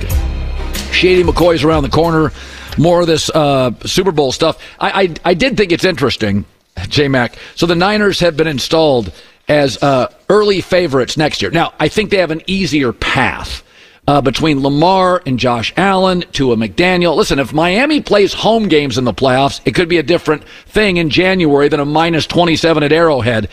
Shady 0.92 1.24
McCoy's 1.24 1.64
around 1.64 1.84
the 1.84 1.90
corner. 1.90 2.32
More 2.78 3.02
of 3.02 3.08
this 3.08 3.30
uh, 3.30 3.72
Super 3.86 4.12
Bowl 4.12 4.32
stuff. 4.32 4.62
I, 4.80 5.04
I, 5.04 5.14
I 5.32 5.34
did 5.34 5.56
think 5.56 5.72
it's 5.72 5.86
interesting, 5.86 6.46
J 6.90 7.08
Mac. 7.08 7.38
So 7.56 7.66
the 7.66 7.76
Niners 7.76 8.20
have 8.20 8.36
been 8.36 8.48
installed 8.48 9.14
as 9.48 9.82
uh, 9.82 10.12
early 10.30 10.62
favorites 10.62 11.18
next 11.18 11.42
year. 11.42 11.52
Now, 11.52 11.74
I 11.80 11.88
think 11.88 12.10
they 12.10 12.18
have 12.18 12.32
an 12.32 12.42
easier 12.48 12.94
path. 12.94 13.64
Uh, 14.08 14.22
between 14.22 14.62
Lamar 14.62 15.24
and 15.26 15.40
Josh 15.40 15.74
Allen, 15.78 16.24
Tua 16.32 16.56
McDaniel. 16.56 17.16
Listen, 17.16 17.40
if 17.40 17.54
Miami 17.54 18.02
plays 18.02 18.36
home 18.36 18.68
games 18.68 19.00
in 19.00 19.04
the 19.04 19.16
playoffs, 19.16 19.60
it 19.66 19.74
could 19.74 19.90
be 19.90 19.98
a 19.98 20.04
different 20.04 20.48
thing 20.68 20.98
in 20.98 21.10
January 21.10 21.70
than 21.70 21.80
a 21.80 21.86
minus 21.86 22.28
27 22.28 22.84
at 22.84 22.92
Arrowhead. 22.92 23.50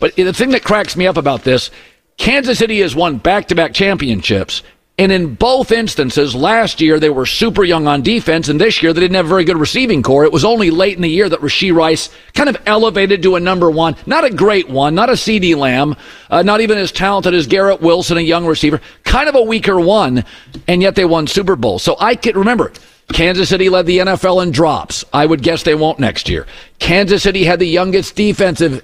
But 0.00 0.14
the 0.14 0.34
thing 0.34 0.50
that 0.50 0.62
cracks 0.62 0.94
me 0.94 1.06
up 1.06 1.16
about 1.16 1.44
this, 1.44 1.70
Kansas 2.18 2.58
City 2.58 2.80
has 2.80 2.94
won 2.94 3.16
back 3.16 3.48
to 3.48 3.54
back 3.54 3.72
championships. 3.72 4.62
And 4.96 5.10
in 5.10 5.34
both 5.34 5.72
instances, 5.72 6.36
last 6.36 6.80
year 6.80 7.00
they 7.00 7.10
were 7.10 7.26
super 7.26 7.64
young 7.64 7.88
on 7.88 8.02
defense, 8.02 8.48
and 8.48 8.60
this 8.60 8.80
year 8.80 8.92
they 8.92 9.00
didn't 9.00 9.16
have 9.16 9.26
a 9.26 9.28
very 9.28 9.42
good 9.42 9.58
receiving 9.58 10.04
core. 10.04 10.24
It 10.24 10.32
was 10.32 10.44
only 10.44 10.70
late 10.70 10.94
in 10.94 11.02
the 11.02 11.08
year 11.08 11.28
that 11.28 11.40
Rashee 11.40 11.74
Rice 11.74 12.10
kind 12.32 12.48
of 12.48 12.56
elevated 12.64 13.20
to 13.24 13.34
a 13.34 13.40
number 13.40 13.72
one. 13.72 13.96
Not 14.06 14.22
a 14.22 14.30
great 14.30 14.68
one, 14.68 14.94
not 14.94 15.10
a 15.10 15.14
CeeDee 15.14 15.56
Lamb, 15.56 15.96
uh, 16.30 16.42
not 16.42 16.60
even 16.60 16.78
as 16.78 16.92
talented 16.92 17.34
as 17.34 17.48
Garrett 17.48 17.80
Wilson, 17.80 18.18
a 18.18 18.20
young 18.20 18.46
receiver. 18.46 18.80
Kind 19.02 19.28
of 19.28 19.34
a 19.34 19.42
weaker 19.42 19.80
one, 19.80 20.24
and 20.68 20.80
yet 20.80 20.94
they 20.94 21.04
won 21.04 21.26
Super 21.26 21.56
Bowl. 21.56 21.80
So 21.80 21.96
I 21.98 22.14
can 22.14 22.38
remember. 22.38 22.72
Kansas 23.12 23.48
City 23.48 23.68
led 23.68 23.86
the 23.86 23.98
NFL 23.98 24.44
in 24.44 24.50
drops. 24.52 25.04
I 25.12 25.26
would 25.26 25.42
guess 25.42 25.64
they 25.64 25.74
won't 25.74 25.98
next 25.98 26.28
year. 26.28 26.46
Kansas 26.78 27.24
City 27.24 27.44
had 27.44 27.58
the 27.58 27.66
youngest 27.66 28.14
defensive 28.14 28.82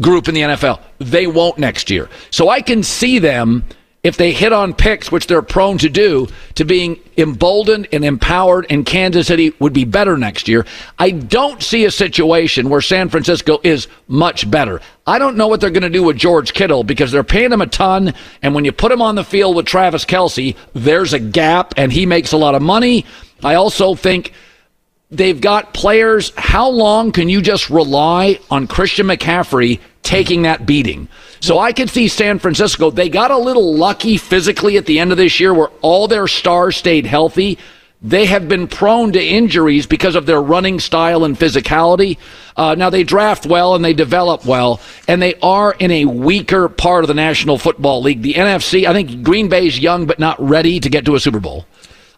group 0.00 0.26
in 0.26 0.34
the 0.34 0.40
NFL. 0.40 0.80
They 0.98 1.26
won't 1.26 1.58
next 1.58 1.90
year. 1.90 2.08
So 2.30 2.48
I 2.48 2.62
can 2.62 2.82
see 2.82 3.18
them 3.18 3.62
if 4.04 4.18
they 4.18 4.32
hit 4.32 4.52
on 4.52 4.74
picks, 4.74 5.10
which 5.10 5.26
they're 5.26 5.42
prone 5.42 5.78
to 5.78 5.88
do, 5.88 6.28
to 6.54 6.64
being 6.64 7.00
emboldened 7.16 7.88
and 7.90 8.04
empowered, 8.04 8.66
and 8.68 8.84
Kansas 8.84 9.26
City 9.26 9.54
would 9.58 9.72
be 9.72 9.84
better 9.84 10.18
next 10.18 10.46
year. 10.46 10.66
I 10.98 11.10
don't 11.10 11.62
see 11.62 11.86
a 11.86 11.90
situation 11.90 12.68
where 12.68 12.82
San 12.82 13.08
Francisco 13.08 13.60
is 13.64 13.88
much 14.06 14.48
better. 14.50 14.82
I 15.06 15.18
don't 15.18 15.36
know 15.36 15.48
what 15.48 15.60
they're 15.60 15.70
going 15.70 15.82
to 15.82 15.90
do 15.90 16.02
with 16.02 16.18
George 16.18 16.52
Kittle 16.52 16.84
because 16.84 17.10
they're 17.10 17.24
paying 17.24 17.50
him 17.50 17.62
a 17.62 17.66
ton, 17.66 18.12
and 18.42 18.54
when 18.54 18.66
you 18.66 18.72
put 18.72 18.92
him 18.92 19.00
on 19.00 19.14
the 19.14 19.24
field 19.24 19.56
with 19.56 19.66
Travis 19.66 20.04
Kelce, 20.04 20.54
there's 20.74 21.14
a 21.14 21.18
gap, 21.18 21.74
and 21.78 21.90
he 21.90 22.04
makes 22.04 22.32
a 22.32 22.36
lot 22.36 22.54
of 22.54 22.60
money. 22.60 23.06
I 23.42 23.54
also 23.54 23.94
think 23.94 24.32
they've 25.10 25.40
got 25.40 25.72
players. 25.72 26.30
How 26.36 26.68
long 26.68 27.10
can 27.10 27.30
you 27.30 27.40
just 27.40 27.70
rely 27.70 28.38
on 28.50 28.66
Christian 28.66 29.06
McCaffrey 29.06 29.80
taking 30.02 30.42
that 30.42 30.66
beating? 30.66 31.08
So 31.44 31.58
I 31.58 31.74
could 31.74 31.90
see 31.90 32.08
San 32.08 32.38
Francisco. 32.38 32.90
They 32.90 33.10
got 33.10 33.30
a 33.30 33.36
little 33.36 33.74
lucky 33.74 34.16
physically 34.16 34.78
at 34.78 34.86
the 34.86 34.98
end 34.98 35.12
of 35.12 35.18
this 35.18 35.38
year 35.38 35.52
where 35.52 35.68
all 35.82 36.08
their 36.08 36.26
stars 36.26 36.74
stayed 36.74 37.04
healthy. 37.04 37.58
They 38.00 38.24
have 38.24 38.48
been 38.48 38.66
prone 38.66 39.12
to 39.12 39.22
injuries 39.22 39.86
because 39.86 40.14
of 40.14 40.24
their 40.24 40.40
running 40.40 40.80
style 40.80 41.22
and 41.22 41.38
physicality. 41.38 42.16
Uh, 42.56 42.76
now 42.76 42.88
they 42.88 43.04
draft 43.04 43.44
well 43.44 43.74
and 43.74 43.84
they 43.84 43.92
develop 43.92 44.46
well, 44.46 44.80
and 45.06 45.20
they 45.20 45.34
are 45.42 45.74
in 45.78 45.90
a 45.90 46.06
weaker 46.06 46.70
part 46.70 47.04
of 47.04 47.08
the 47.08 47.14
National 47.14 47.58
Football 47.58 48.00
League. 48.00 48.22
The 48.22 48.34
NFC, 48.34 48.86
I 48.86 48.94
think 48.94 49.22
Green 49.22 49.50
Bay's 49.50 49.78
young 49.78 50.06
but 50.06 50.18
not 50.18 50.40
ready 50.40 50.80
to 50.80 50.88
get 50.88 51.04
to 51.04 51.14
a 51.14 51.20
Super 51.20 51.40
Bowl. 51.40 51.66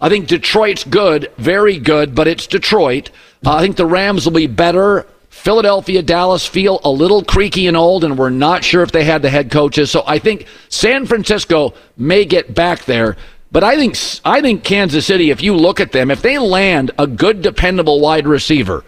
I 0.01 0.09
think 0.09 0.29
Detroit's 0.29 0.85
good, 0.85 1.33
very 1.37 1.81
good, 1.81 2.15
but 2.15 2.29
it's 2.29 2.47
Detroit. 2.47 3.11
Uh, 3.45 3.55
I 3.55 3.61
think 3.61 3.75
the 3.75 3.87
Rams 3.87 4.25
will 4.25 4.35
be 4.35 4.47
better. 4.47 5.05
Philadelphia, 5.37 6.03
Dallas 6.03 6.45
feel 6.45 6.81
a 6.83 6.91
little 6.91 7.23
creaky 7.23 7.69
and 7.69 7.77
old, 7.77 8.03
and 8.05 8.19
we're 8.19 8.31
not 8.31 8.65
sure 8.65 8.83
if 8.83 8.91
they 8.91 9.05
had 9.05 9.23
the 9.23 9.31
head 9.31 9.51
coaches. 9.51 9.91
So 9.91 10.03
I 10.07 10.19
think 10.19 10.47
San 10.69 11.07
Francisco 11.07 11.75
may 11.97 12.25
get 12.25 12.55
back 12.55 12.85
there. 12.85 13.17
But 13.53 13.63
I 13.63 13.77
think 13.77 13.97
I 14.25 14.41
think 14.41 14.65
Kansas 14.65 15.07
City, 15.07 15.31
if 15.31 15.43
you 15.43 15.55
look 15.55 15.79
at 15.79 15.93
them, 15.93 16.11
if 16.11 16.21
they 16.21 16.39
land 16.39 16.91
a 16.99 17.07
good, 17.07 17.43
dependable 17.43 18.01
wide 18.01 18.27
receiver, 18.27 18.83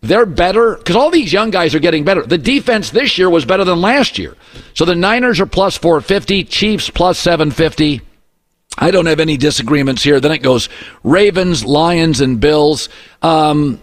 they're 0.00 0.24
better 0.24 0.76
because 0.76 0.96
all 0.96 1.10
these 1.10 1.32
young 1.32 1.50
guys 1.50 1.74
are 1.74 1.78
getting 1.78 2.04
better. 2.04 2.22
The 2.22 2.38
defense 2.38 2.90
this 2.90 3.18
year 3.18 3.28
was 3.28 3.44
better 3.44 3.64
than 3.64 3.80
last 3.80 4.18
year. 4.18 4.36
So 4.74 4.84
the 4.84 4.94
Niners 4.94 5.40
are 5.40 5.46
plus 5.46 5.76
450, 5.76 6.44
Chiefs 6.44 6.90
plus 6.90 7.18
750. 7.18 8.00
I 8.78 8.90
don't 8.90 9.06
have 9.06 9.20
any 9.20 9.36
disagreements 9.36 10.02
here. 10.02 10.20
Then 10.20 10.32
it 10.32 10.42
goes 10.42 10.68
Ravens, 11.04 11.64
Lions, 11.64 12.20
and 12.20 12.40
Bills. 12.40 12.88
Um, 13.20 13.80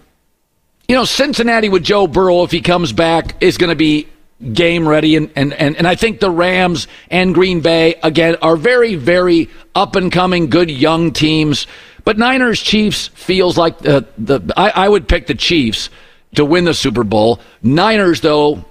you 0.90 0.96
know, 0.96 1.06
Cincinnati 1.06 1.70
with 1.70 1.84
Joe 1.84 2.08
Burrow, 2.08 2.42
if 2.44 2.50
he 2.50 2.62
comes 2.62 2.92
back, 2.92 3.44
is 3.44 3.60
going 3.60 3.70
to 3.70 3.76
be 3.76 4.08
game 4.54 4.88
ready. 4.88 5.16
And, 5.16 5.30
and, 5.36 5.54
and, 5.54 5.78
and 5.78 5.88
I 5.88 5.94
think 5.94 6.20
the 6.20 6.32
Rams 6.32 6.88
and 7.12 7.32
Green 7.32 7.62
Bay, 7.62 7.94
again, 8.02 8.38
are 8.42 8.58
very, 8.58 8.96
very 8.96 9.50
up 9.76 9.96
and 9.96 10.12
coming, 10.12 10.50
good 10.50 10.72
young 10.72 11.12
teams. 11.12 11.68
But 12.06 12.18
Niners 12.18 12.60
Chiefs 12.60 13.10
feels 13.10 13.56
like 13.56 13.78
the, 13.78 14.08
the 14.18 14.42
I, 14.58 14.70
I 14.70 14.90
would 14.90 15.08
pick 15.08 15.28
the 15.28 15.36
Chiefs 15.36 15.92
to 16.34 16.44
win 16.44 16.66
the 16.66 16.74
Super 16.74 17.04
Bowl. 17.04 17.40
Niners, 17.62 18.22
though, 18.22 18.66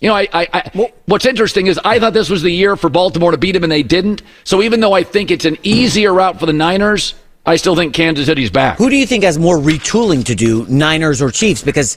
you 0.00 0.08
know, 0.08 0.16
I, 0.16 0.26
I, 0.32 0.48
I, 0.52 0.92
what's 1.06 1.24
interesting 1.24 1.68
is 1.68 1.78
I 1.84 2.00
thought 2.00 2.14
this 2.14 2.30
was 2.30 2.42
the 2.42 2.50
year 2.50 2.74
for 2.74 2.90
Baltimore 2.90 3.30
to 3.30 3.38
beat 3.38 3.52
them, 3.52 3.62
and 3.62 3.70
they 3.70 3.84
didn't. 3.84 4.22
So 4.42 4.60
even 4.60 4.80
though 4.80 4.92
I 4.92 5.04
think 5.04 5.30
it's 5.30 5.44
an 5.44 5.56
easier 5.62 6.12
route 6.12 6.40
for 6.40 6.46
the 6.46 6.52
Niners, 6.52 7.14
I 7.48 7.56
still 7.56 7.74
think 7.74 7.94
Kansas 7.94 8.26
City's 8.26 8.50
back. 8.50 8.76
Who 8.76 8.90
do 8.90 8.96
you 8.96 9.06
think 9.06 9.24
has 9.24 9.38
more 9.38 9.56
retooling 9.56 10.22
to 10.26 10.34
do, 10.34 10.66
Niners 10.66 11.22
or 11.22 11.30
Chiefs? 11.30 11.62
Because 11.62 11.96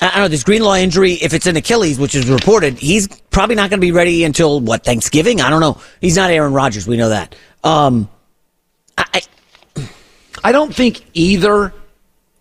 I 0.00 0.08
don't 0.10 0.18
know 0.22 0.28
this 0.28 0.42
Greenlaw 0.42 0.74
injury. 0.74 1.12
If 1.12 1.34
it's 1.34 1.46
an 1.46 1.56
Achilles, 1.56 2.00
which 2.00 2.16
is 2.16 2.28
reported, 2.28 2.80
he's 2.80 3.06
probably 3.30 3.54
not 3.54 3.70
going 3.70 3.78
to 3.78 3.86
be 3.86 3.92
ready 3.92 4.24
until 4.24 4.58
what 4.58 4.82
Thanksgiving. 4.84 5.40
I 5.40 5.50
don't 5.50 5.60
know. 5.60 5.80
He's 6.00 6.16
not 6.16 6.32
Aaron 6.32 6.52
Rodgers. 6.52 6.88
We 6.88 6.96
know 6.96 7.10
that. 7.10 7.36
Um, 7.62 8.08
I, 8.98 9.22
I 10.42 10.50
don't 10.50 10.74
think 10.74 11.04
either. 11.14 11.72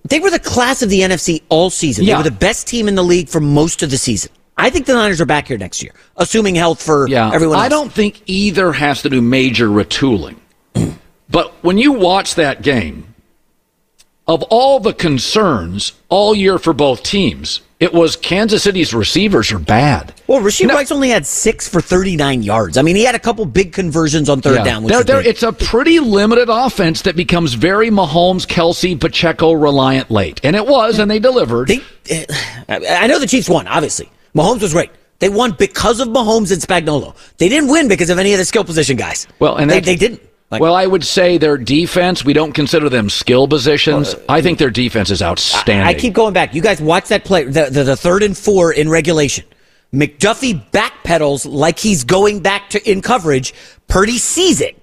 They 0.10 0.19
were 0.19 0.31
the 0.31 0.39
class 0.39 0.81
of 0.81 0.89
the 0.89 1.01
NFC 1.01 1.43
all 1.50 1.69
season. 1.69 2.05
Yeah. 2.05 2.15
They 2.15 2.17
were 2.24 2.29
the 2.31 2.36
best 2.36 2.65
team 2.65 2.88
in 2.88 2.95
the 2.95 3.03
league 3.03 3.29
for 3.29 3.39
most 3.39 3.83
of 3.83 3.91
the 3.91 4.00
season. 4.00 4.31
I 4.57 4.71
think 4.71 4.88
the 4.88 4.93
Niners 4.93 5.21
are 5.21 5.27
back 5.27 5.48
here 5.48 5.60
next 5.60 5.83
year, 5.83 5.93
assuming 6.17 6.55
health 6.55 6.81
for 6.81 7.07
Yeah, 7.07 7.29
everyone. 7.31 7.57
Else. 7.57 7.65
I 7.65 7.69
don't 7.69 7.93
think 7.93 8.24
either 8.25 8.71
has 8.71 9.03
to 9.03 9.10
do 9.10 9.21
major 9.21 9.67
retooling. 9.67 10.38
But 11.31 11.51
when 11.63 11.77
you 11.77 11.93
watch 11.93 12.35
that 12.35 12.61
game, 12.61 13.05
of 14.27 14.43
all 14.43 14.79
the 14.79 14.93
concerns 14.93 15.93
all 16.09 16.35
year 16.35 16.57
for 16.59 16.73
both 16.73 17.03
teams, 17.03 17.61
it 17.79 17.93
was 17.93 18.15
Kansas 18.15 18.61
City's 18.63 18.93
receivers 18.93 19.51
are 19.51 19.57
bad. 19.59 20.13
Well, 20.27 20.39
Rasheed 20.39 20.67
know- 20.67 20.75
Rice 20.75 20.91
only 20.91 21.09
had 21.09 21.25
six 21.25 21.67
for 21.67 21.81
39 21.81 22.43
yards. 22.43 22.77
I 22.77 22.83
mean, 22.83 22.95
he 22.95 23.03
had 23.03 23.15
a 23.15 23.19
couple 23.19 23.43
big 23.45 23.73
conversions 23.73 24.29
on 24.29 24.39
third 24.41 24.57
Yeah. 24.57 24.63
down. 24.63 24.83
Which 24.83 24.93
They're- 24.93 25.03
they're- 25.03 25.21
it's 25.21 25.41
a 25.41 25.51
pretty 25.51 26.00
limited 26.00 26.47
offense 26.50 27.01
that 27.03 27.15
becomes 27.15 27.53
very 27.55 27.89
Mahomes, 27.89 28.45
Kelce, 28.45 29.00
Pacheco 29.00 29.53
reliant 29.53 30.11
late. 30.11 30.39
And 30.43 30.55
it 30.55 30.67
was, 30.67 31.00
and 31.00 31.09
they 31.09 31.19
delivered. 31.19 31.69
They, 31.69 31.81
eh, 32.09 32.25
I 32.69 33.07
know 33.07 33.19
the 33.19 33.27
Chiefs 33.27 33.50
won, 33.50 33.67
obviously. 33.67 34.09
Mahomes 34.35 34.61
was 34.61 34.73
great. 34.73 34.91
They 35.19 35.29
won 35.29 35.55
because 35.57 36.00
of 36.00 36.07
Mahomes 36.07 36.51
and 36.51 36.61
Spagnolo. 36.61 37.13
They 37.38 37.50
didn't 37.50 37.69
win 37.69 37.88
because 37.88 38.09
of 38.09 38.17
any 38.19 38.33
of 38.33 38.39
the 38.39 38.45
skill 38.45 38.63
position 38.63 38.95
guys. 38.97 39.27
Well, 39.39 39.55
and 39.55 39.69
they, 39.69 39.79
they 39.79 39.95
didn't. 39.95 40.21
Like, 40.51 40.62
well, 40.62 40.75
I 40.75 40.86
would 40.86 41.05
say 41.05 41.38
their 41.38 41.58
defense, 41.58 42.25
we 42.25 42.34
don't 42.34 42.51
consider 42.51 42.89
them 42.89 43.10
skill 43.10 43.48
positions. 43.48 44.15
I 44.27 44.41
think 44.41 44.60
their 44.60 44.70
defense 44.70 45.10
is 45.10 45.22
outstanding. 45.22 45.88
I 45.88 45.98
keep 45.98 46.13
going 46.13 46.34
back. 46.34 46.53
You 46.53 46.62
guys 46.62 46.81
watch 46.81 47.08
that 47.08 47.24
play, 47.24 47.46
the, 47.46 47.70
the, 47.72 47.84
the 47.86 47.96
third 47.96 48.22
and 48.22 48.38
four 48.38 48.74
in 48.74 48.89
regulation. 48.89 49.46
McDuffie 49.93 50.62
backpedals 50.72 51.50
like 51.50 51.79
he's 51.79 52.03
going 52.03 52.41
back 52.41 52.70
to 52.72 52.89
in 52.89 53.01
coverage. 53.01 53.53
Purdy 53.88 54.17
sees 54.17 54.60
it. 54.60 54.77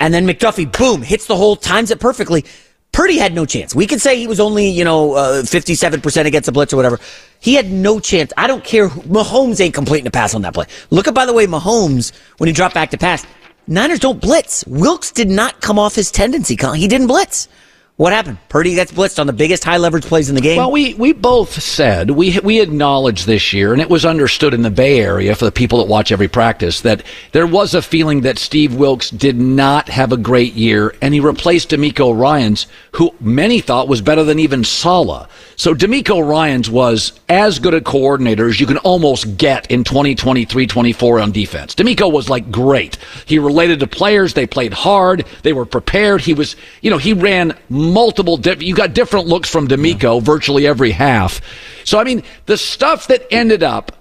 And 0.00 0.12
then 0.12 0.26
McDuffie, 0.26 0.76
boom, 0.76 1.02
hits 1.02 1.26
the 1.26 1.36
hole, 1.36 1.54
times 1.54 1.92
it 1.92 2.00
perfectly. 2.00 2.44
Purdy 2.90 3.16
had 3.16 3.34
no 3.34 3.46
chance. 3.46 3.74
We 3.74 3.86
could 3.86 4.00
say 4.00 4.16
he 4.16 4.26
was 4.26 4.38
only, 4.40 4.68
you 4.68 4.84
know, 4.84 5.14
uh, 5.14 5.42
57% 5.42 6.26
against 6.26 6.46
the 6.46 6.52
blitz 6.52 6.72
or 6.72 6.76
whatever. 6.76 7.00
He 7.40 7.54
had 7.54 7.70
no 7.70 7.98
chance. 8.00 8.32
I 8.36 8.46
don't 8.46 8.64
care. 8.64 8.88
Who, 8.88 9.00
Mahomes 9.02 9.60
ain't 9.60 9.74
completing 9.74 10.06
a 10.06 10.12
pass 10.12 10.34
on 10.34 10.42
that 10.42 10.54
play. 10.54 10.66
Look 10.90 11.08
at, 11.08 11.14
by 11.14 11.26
the 11.26 11.32
way, 11.32 11.46
Mahomes, 11.46 12.12
when 12.38 12.46
he 12.46 12.52
dropped 12.52 12.74
back 12.74 12.90
to 12.90 12.98
pass, 12.98 13.26
Niners 13.66 13.98
don't 13.98 14.20
blitz. 14.20 14.64
Wilks 14.66 15.10
did 15.10 15.30
not 15.30 15.62
come 15.62 15.78
off 15.78 15.94
his 15.94 16.10
tendency. 16.10 16.56
He 16.76 16.86
didn't 16.86 17.06
blitz. 17.06 17.48
What 17.96 18.12
happened? 18.12 18.38
Purdy 18.48 18.74
gets 18.74 18.90
blitzed 18.90 19.20
on 19.20 19.28
the 19.28 19.32
biggest 19.32 19.62
high 19.62 19.76
leverage 19.76 20.02
plays 20.02 20.28
in 20.28 20.34
the 20.34 20.40
game. 20.40 20.56
Well, 20.56 20.72
we, 20.72 20.94
we 20.94 21.12
both 21.12 21.62
said 21.62 22.10
we 22.10 22.36
we 22.40 22.60
acknowledged 22.60 23.24
this 23.24 23.52
year, 23.52 23.72
and 23.72 23.80
it 23.80 23.88
was 23.88 24.04
understood 24.04 24.52
in 24.52 24.62
the 24.62 24.70
Bay 24.70 24.98
Area 24.98 25.32
for 25.36 25.44
the 25.44 25.52
people 25.52 25.78
that 25.78 25.86
watch 25.86 26.10
every 26.10 26.26
practice 26.26 26.80
that 26.80 27.04
there 27.30 27.46
was 27.46 27.72
a 27.72 27.80
feeling 27.80 28.22
that 28.22 28.36
Steve 28.40 28.74
Wilks 28.74 29.10
did 29.10 29.36
not 29.36 29.88
have 29.88 30.10
a 30.10 30.16
great 30.16 30.54
year, 30.54 30.92
and 31.00 31.14
he 31.14 31.20
replaced 31.20 31.70
DeMeco 31.70 32.18
Ryans, 32.18 32.66
who 32.92 33.14
many 33.20 33.60
thought 33.60 33.86
was 33.86 34.00
better 34.00 34.24
than 34.24 34.40
even 34.40 34.64
Saleh. 34.64 35.28
So 35.54 35.72
DeMeco 35.72 36.28
Ryans 36.28 36.68
was 36.68 37.20
as 37.28 37.60
good 37.60 37.74
a 37.74 37.80
coordinator 37.80 38.48
as 38.48 38.58
you 38.58 38.66
can 38.66 38.78
almost 38.78 39.36
get 39.36 39.70
in 39.70 39.84
2023-24 39.84 41.22
on 41.22 41.30
defense. 41.30 41.76
DeMeco 41.76 42.10
was 42.10 42.28
like 42.28 42.50
great. 42.50 42.96
He 43.26 43.38
related 43.38 43.78
to 43.80 43.86
players. 43.86 44.34
They 44.34 44.48
played 44.48 44.72
hard. 44.72 45.24
They 45.42 45.52
were 45.52 45.64
prepared. 45.64 46.22
He 46.22 46.34
was, 46.34 46.56
you 46.80 46.90
know, 46.90 46.98
he 46.98 47.12
ran 47.12 47.56
multiple. 47.92 48.40
You 48.40 48.74
got 48.74 48.94
different 48.94 49.26
looks 49.26 49.48
from 49.48 49.68
DeMeco 49.68 50.22
virtually 50.22 50.66
every 50.66 50.90
half. 50.90 51.40
So 51.84 51.98
I 51.98 52.04
mean, 52.04 52.22
the 52.46 52.56
stuff 52.56 53.08
that 53.08 53.26
ended 53.30 53.62
up 53.62 53.92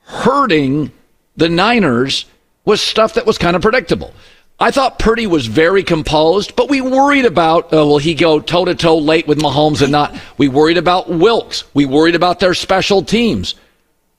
hurting 0.00 0.92
the 1.36 1.48
Niners 1.48 2.26
was 2.64 2.80
stuff 2.80 3.14
that 3.14 3.26
was 3.26 3.38
kind 3.38 3.56
of 3.56 3.62
predictable. 3.62 4.12
I 4.58 4.70
thought 4.70 4.98
Purdy 4.98 5.26
was 5.26 5.46
very 5.46 5.82
composed, 5.82 6.56
but 6.56 6.70
we 6.70 6.80
worried 6.80 7.26
about, 7.26 7.72
uh, 7.74 7.84
will 7.84 7.98
he 7.98 8.14
go 8.14 8.40
toe 8.40 8.64
to 8.64 8.74
toe 8.74 8.96
late 8.96 9.26
with 9.26 9.38
Mahomes 9.38 9.82
and 9.82 9.92
not? 9.92 10.18
We 10.38 10.48
worried 10.48 10.78
about 10.78 11.10
Wilks. 11.10 11.64
We 11.74 11.84
worried 11.84 12.14
about 12.14 12.40
their 12.40 12.54
special 12.54 13.02
teams. 13.02 13.54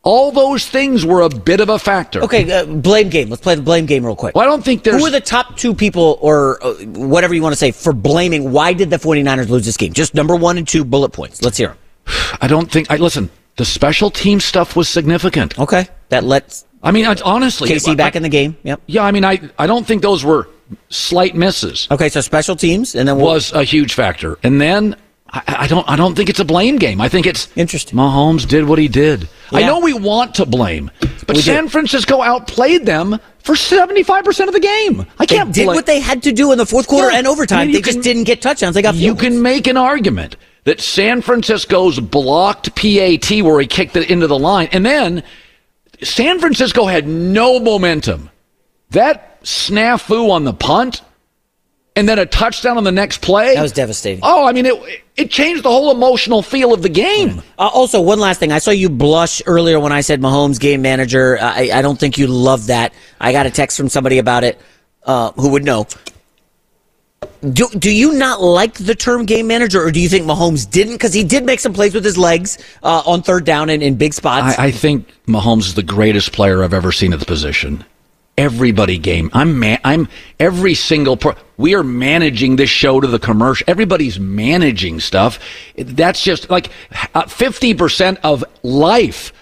All 0.04 0.32
those 0.32 0.68
things 0.68 1.06
were 1.06 1.22
a 1.22 1.30
bit 1.30 1.60
of 1.60 1.68
a 1.70 1.78
factor. 1.78 2.24
Okay, 2.24 2.50
uh, 2.50 2.66
blame 2.66 3.10
game. 3.10 3.30
Let's 3.30 3.42
play 3.42 3.56
the 3.56 3.62
blame 3.62 3.86
game 3.86 4.06
real 4.06 4.16
quick. 4.16 4.36
Well, 4.36 4.44
I 4.44 4.48
don't 4.48 4.64
think 4.64 4.84
there's. 4.84 5.02
Who 5.02 5.06
are 5.06 5.12
the 5.12 5.20
top 5.20 5.58
two 5.58 5.74
people, 5.74 6.18
or 6.22 6.64
uh, 6.64 6.74
whatever 6.86 7.34
you 7.34 7.42
want 7.42 7.54
to 7.54 7.58
say, 7.58 7.72
for 7.72 7.92
blaming? 7.92 8.52
Why 8.54 8.72
did 8.74 8.90
the 8.90 8.98
49ers 8.98 9.50
lose 9.50 9.66
this 9.66 9.76
game? 9.76 9.92
Just 9.94 10.14
number 10.14 10.36
one 10.36 10.58
and 10.58 10.68
two 10.68 10.86
bullet 10.86 11.10
points. 11.10 11.42
Let's 11.42 11.58
hear 11.58 11.70
them. 11.70 11.78
I 12.42 12.48
don't 12.48 12.72
think. 12.72 12.90
I 12.90 12.96
listen. 12.98 13.30
The 13.58 13.66
special 13.66 14.10
team 14.12 14.40
stuff 14.40 14.76
was 14.76 14.88
significant. 14.88 15.60
Okay, 15.60 15.88
that 16.10 16.24
lets. 16.24 16.66
I 16.84 16.92
mean, 16.92 17.06
I- 17.06 17.16
honestly, 17.26 17.68
Casey 17.68 17.92
I- 17.92 17.96
back 17.96 18.16
in 18.16 18.24
the 18.24 18.30
game. 18.30 18.56
Yep. 18.64 18.82
Yeah, 18.86 19.04
I 19.04 19.12
mean, 19.12 19.26
I 19.26 19.50
I 19.58 19.68
don't 19.68 19.86
think 19.86 20.04
those 20.04 20.24
were 20.24 20.48
slight 20.90 21.36
misses. 21.36 21.88
Okay, 21.92 22.08
so 22.08 22.22
special 22.22 22.56
teams, 22.56 22.96
and 22.96 23.08
then 23.10 23.18
we'll, 23.18 23.26
was 23.26 23.52
a 23.52 23.64
huge 23.64 23.94
factor. 23.94 24.38
And 24.44 24.62
then 24.62 24.96
I, 25.30 25.44
I 25.60 25.68
don't 25.68 25.88
I 25.90 25.96
don't 25.96 26.16
think 26.16 26.30
it's 26.30 26.40
a 26.40 26.46
blame 26.46 26.78
game. 26.78 27.02
I 27.02 27.10
think 27.10 27.26
it's 27.26 27.50
Interesting. 27.56 27.98
Mahomes 27.98 28.48
did 28.48 28.66
what 28.66 28.80
he 28.80 28.88
did. 28.88 29.28
I 29.52 29.62
know 29.62 29.80
we 29.80 29.94
want 29.94 30.36
to 30.36 30.46
blame, 30.46 30.90
but 31.26 31.36
We. 31.36 31.42
San 31.42 31.68
Francisco 31.68 32.22
outplayed 32.22 32.86
them 32.86 33.20
for 33.40 33.56
seventy 33.56 34.04
five 34.04 34.24
percent 34.24 34.48
of 34.50 34.54
the 34.54 34.60
game. 34.60 35.06
I 35.20 35.26
can't 35.26 35.54
did 35.54 35.66
blame- 35.66 35.76
what 35.76 35.86
they 35.86 36.00
had 36.00 36.24
to 36.24 36.32
do 36.32 36.52
in 36.52 36.58
the 36.58 36.66
fourth 36.66 36.88
quarter 36.88 37.12
Yeah. 37.12 37.18
and 37.20 37.28
overtime. 37.28 37.60
I 37.60 37.64
mean, 37.66 37.72
they 37.74 37.80
you 37.80 37.84
just 37.84 38.02
didn't 38.02 38.24
get 38.24 38.42
touchdowns. 38.42 38.76
They 38.76 38.82
got 38.82 38.96
You 38.96 39.16
can 39.16 39.42
make 39.42 39.68
an 39.68 39.78
argument 39.78 40.38
that 40.64 40.80
San 40.82 41.22
Francisco's 41.22 42.00
blocked 42.00 42.76
PAT 42.76 43.30
where 43.42 43.60
he 43.62 43.68
kicked 43.68 43.96
it 43.96 44.10
into 44.10 44.28
the 44.28 44.38
line, 44.40 44.70
and 44.72 44.86
then 44.86 45.24
San 46.04 46.40
Francisco 46.40 46.86
had 46.86 47.08
no 47.08 47.60
momentum. 47.60 48.30
That 48.92 49.42
snafu 49.44 50.30
on 50.30 50.44
the 50.46 50.54
punt, 50.54 51.02
and 51.98 52.08
then 52.08 52.20
a 52.20 52.28
touchdown 52.28 52.78
on 52.78 52.84
the 52.84 52.92
next 52.92 53.22
play. 53.22 53.56
That 53.56 53.62
was 53.64 53.72
devastating. 53.72 54.20
Oh, 54.22 54.46
I 54.46 54.54
mean, 54.54 54.68
it 54.68 55.04
it 55.16 55.32
changed 55.32 55.64
the 55.64 55.70
whole 55.70 55.90
emotional 55.90 56.44
feel 56.44 56.72
of 56.72 56.84
the 56.84 56.90
game. 56.90 57.42
Uh, 57.58 57.70
also, 57.74 58.00
one 58.02 58.20
last 58.20 58.40
thing. 58.40 58.52
I 58.52 58.60
saw 58.60 58.70
you 58.70 58.88
blush 58.88 59.42
earlier 59.48 59.80
when 59.80 59.92
I 59.92 60.02
said 60.02 60.22
Mahomes 60.22 60.60
game 60.60 60.84
manager. 60.84 61.40
I, 61.42 61.72
I 61.74 61.82
don't 61.82 62.00
think 62.00 62.20
you 62.20 62.28
love 62.28 62.68
that. 62.68 62.94
I 63.20 63.32
got 63.32 63.48
a 63.48 63.50
text 63.50 63.78
from 63.78 63.90
somebody 63.90 64.20
about 64.20 64.44
it 64.44 64.62
uh, 65.04 65.32
who 65.32 65.50
would 65.50 65.64
know. 65.64 65.88
Do, 67.42 67.68
do 67.70 67.92
you 67.92 68.14
not 68.14 68.42
like 68.42 68.76
the 68.76 68.94
term 68.94 69.26
game 69.26 69.48
manager, 69.48 69.84
or 69.84 69.92
do 69.92 70.00
you 70.00 70.08
think 70.08 70.28
Mahomes 70.28 70.70
didn't? 70.70 70.94
Because 70.94 71.14
he 71.14 71.24
did 71.24 71.46
make 71.46 71.60
some 71.60 71.74
plays 71.74 71.96
with 71.96 72.06
his 72.06 72.18
legs 72.18 72.60
uh, 72.84 73.02
on 73.08 73.24
third 73.24 73.44
down 73.44 73.72
and 73.72 73.82
in 73.82 73.96
big 73.96 74.14
spots. 74.14 74.58
I, 74.60 74.68
I 74.68 74.72
think 74.72 75.08
Mahomes 75.26 75.62
is 75.62 75.74
the 75.74 75.84
greatest 75.84 76.32
player 76.32 76.64
I've 76.64 76.76
ever 76.76 76.92
seen 76.92 77.12
at 77.14 77.20
the 77.20 77.26
position. 77.26 77.84
Everybody 78.38 79.00
game. 79.00 79.32
I'm 79.34 79.58
man. 79.60 79.80
I'm 79.84 80.08
every 80.40 80.76
single. 80.76 81.18
Pro- 81.18 81.34
we 81.58 81.74
are 81.74 81.84
managing 81.84 82.56
this 82.56 82.70
show 82.70 83.00
to 83.02 83.08
the 83.08 83.18
commercial. 83.18 83.66
Everybody's 83.68 84.20
managing 84.20 85.00
stuff. 85.00 85.40
That's 85.76 86.22
just 86.24 86.48
like 86.52 86.70
uh, 87.16 87.26
fifty 87.26 87.74
percent 87.74 88.20
of 88.24 88.44
life. 88.62 89.34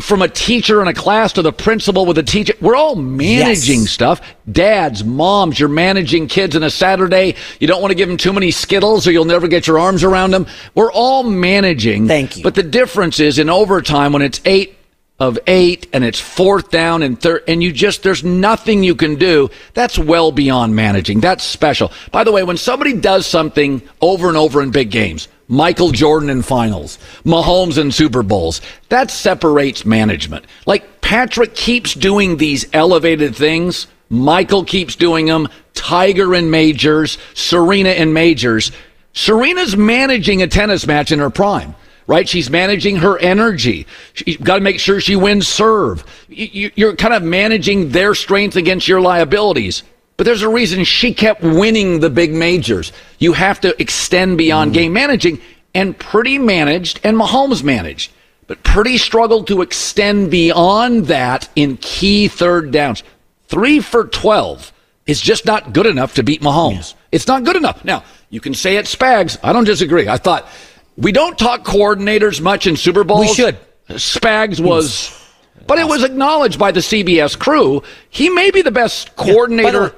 From 0.00 0.22
a 0.22 0.28
teacher 0.28 0.80
in 0.80 0.88
a 0.88 0.94
class 0.94 1.34
to 1.34 1.42
the 1.42 1.52
principal 1.52 2.06
with 2.06 2.16
a 2.16 2.22
teacher, 2.22 2.54
we're 2.62 2.76
all 2.76 2.94
managing 2.94 3.80
Yes. 3.80 3.90
stuff. 3.90 4.20
Dads, 4.50 5.04
moms, 5.04 5.60
you're 5.60 5.68
managing 5.68 6.26
kids 6.26 6.56
on 6.56 6.62
a 6.62 6.70
Saturday. 6.70 7.34
You 7.60 7.66
don't 7.66 7.82
want 7.82 7.90
to 7.90 7.94
give 7.96 8.08
them 8.08 8.16
too 8.16 8.32
many 8.32 8.50
Skittles 8.50 9.06
or 9.06 9.10
you'll 9.12 9.26
never 9.26 9.48
get 9.48 9.66
your 9.66 9.78
arms 9.78 10.04
around 10.04 10.30
them. 10.30 10.46
We're 10.74 10.90
all 10.92 11.22
managing. 11.24 12.08
Thank 12.08 12.38
you. 12.38 12.44
But 12.44 12.54
the 12.54 12.62
difference 12.62 13.20
is 13.20 13.38
in 13.38 13.50
overtime 13.50 14.14
when 14.14 14.22
it's 14.22 14.40
eight 14.46 14.74
of 15.22 15.38
eight 15.46 15.86
and 15.92 16.02
it's 16.02 16.18
fourth 16.18 16.68
down 16.72 17.04
and 17.04 17.20
third, 17.20 17.44
and 17.46 17.62
you 17.62 17.70
just, 17.70 18.02
there's 18.02 18.24
nothing 18.24 18.82
you 18.82 18.96
can 18.96 19.14
do. 19.14 19.48
That's 19.72 19.96
well 19.96 20.32
beyond 20.32 20.74
managing. 20.74 21.20
That's 21.20 21.44
special. 21.44 21.92
By 22.10 22.24
the 22.24 22.32
way, 22.32 22.42
when 22.42 22.56
somebody 22.56 22.92
does 22.92 23.24
something 23.24 23.82
over 24.00 24.26
and 24.26 24.36
over 24.36 24.60
in 24.62 24.72
big 24.72 24.90
games, 24.90 25.28
Michael 25.46 25.92
Jordan 25.92 26.28
in 26.28 26.42
finals, 26.42 26.98
Mahomes 27.24 27.78
in 27.78 27.92
Super 27.92 28.24
Bowls, 28.24 28.62
that 28.88 29.12
separates 29.12 29.84
management. 29.84 30.44
Like 30.66 31.00
Patrick 31.02 31.54
keeps 31.54 31.94
doing 31.94 32.36
these 32.36 32.66
elevated 32.72 33.36
things. 33.36 33.86
Michael 34.10 34.64
keeps 34.64 34.96
doing 34.96 35.26
them. 35.26 35.46
Tiger 35.74 36.34
in 36.34 36.50
majors, 36.50 37.16
Serena 37.34 37.90
in 37.90 38.12
majors. 38.12 38.72
Serena's 39.12 39.76
managing 39.76 40.42
a 40.42 40.48
tennis 40.48 40.84
match 40.84 41.12
in 41.12 41.20
her 41.20 41.30
prime 41.30 41.76
right? 42.06 42.28
She's 42.28 42.50
managing 42.50 42.96
her 42.96 43.18
energy. 43.18 43.86
She's 44.14 44.36
got 44.36 44.56
to 44.56 44.60
make 44.60 44.80
sure 44.80 45.00
she 45.00 45.16
wins 45.16 45.48
serve. 45.48 46.04
You- 46.28 46.70
You're 46.74 46.96
kind 46.96 47.14
of 47.14 47.22
managing 47.22 47.90
their 47.90 48.14
strength 48.14 48.56
against 48.56 48.88
your 48.88 49.00
liabilities. 49.00 49.82
But 50.16 50.24
there's 50.24 50.42
a 50.42 50.48
reason 50.48 50.84
she 50.84 51.14
kept 51.14 51.42
winning 51.42 52.00
the 52.00 52.10
big 52.10 52.32
majors. 52.32 52.92
You 53.18 53.32
have 53.32 53.60
to 53.62 53.80
extend 53.80 54.38
beyond 54.38 54.70
mm. 54.70 54.74
game 54.74 54.92
managing, 54.92 55.40
and 55.74 55.98
Purdy 55.98 56.38
managed, 56.38 57.00
and 57.02 57.16
Mahomes 57.16 57.62
managed. 57.62 58.12
But 58.46 58.62
Purdy 58.62 58.98
struggled 58.98 59.46
to 59.46 59.62
extend 59.62 60.30
beyond 60.30 61.06
that 61.06 61.48
in 61.56 61.78
key 61.78 62.28
third 62.28 62.70
downs. 62.70 63.02
Three 63.48 63.80
for 63.80 64.04
12 64.04 64.72
is 65.06 65.20
just 65.20 65.46
not 65.46 65.72
good 65.72 65.86
enough 65.86 66.14
to 66.14 66.22
beat 66.22 66.42
Mahomes. 66.42 66.94
It's 67.10 67.26
not 67.26 67.44
good 67.44 67.56
enough. 67.56 67.84
Now, 67.84 68.04
you 68.30 68.40
can 68.40 68.54
say 68.54 68.76
it 68.76 68.86
Spags. 68.86 69.38
I 69.42 69.52
don't 69.52 69.64
disagree. 69.64 70.08
I 70.08 70.16
thought 70.16 70.46
we 70.96 71.12
don't 71.12 71.38
talk 71.38 71.64
coordinators 71.64 72.40
much 72.40 72.66
in 72.66 72.76
Super 72.76 73.04
Bowls. 73.04 73.20
We 73.28 73.34
should. 73.34 73.58
Spags 73.88 74.60
was, 74.60 75.18
but 75.66 75.78
it 75.78 75.86
was 75.86 76.02
acknowledged 76.04 76.58
by 76.58 76.70
the 76.72 76.80
CBS 76.80 77.38
crew. 77.38 77.82
He 78.10 78.28
may 78.30 78.50
be 78.50 78.62
the 78.62 78.70
best 78.70 79.16
coordinator 79.16 79.82
way- 79.82 79.90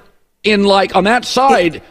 in 0.45 0.65
like 0.65 0.95
on 0.97 1.05
that 1.05 1.25
side. 1.25 1.83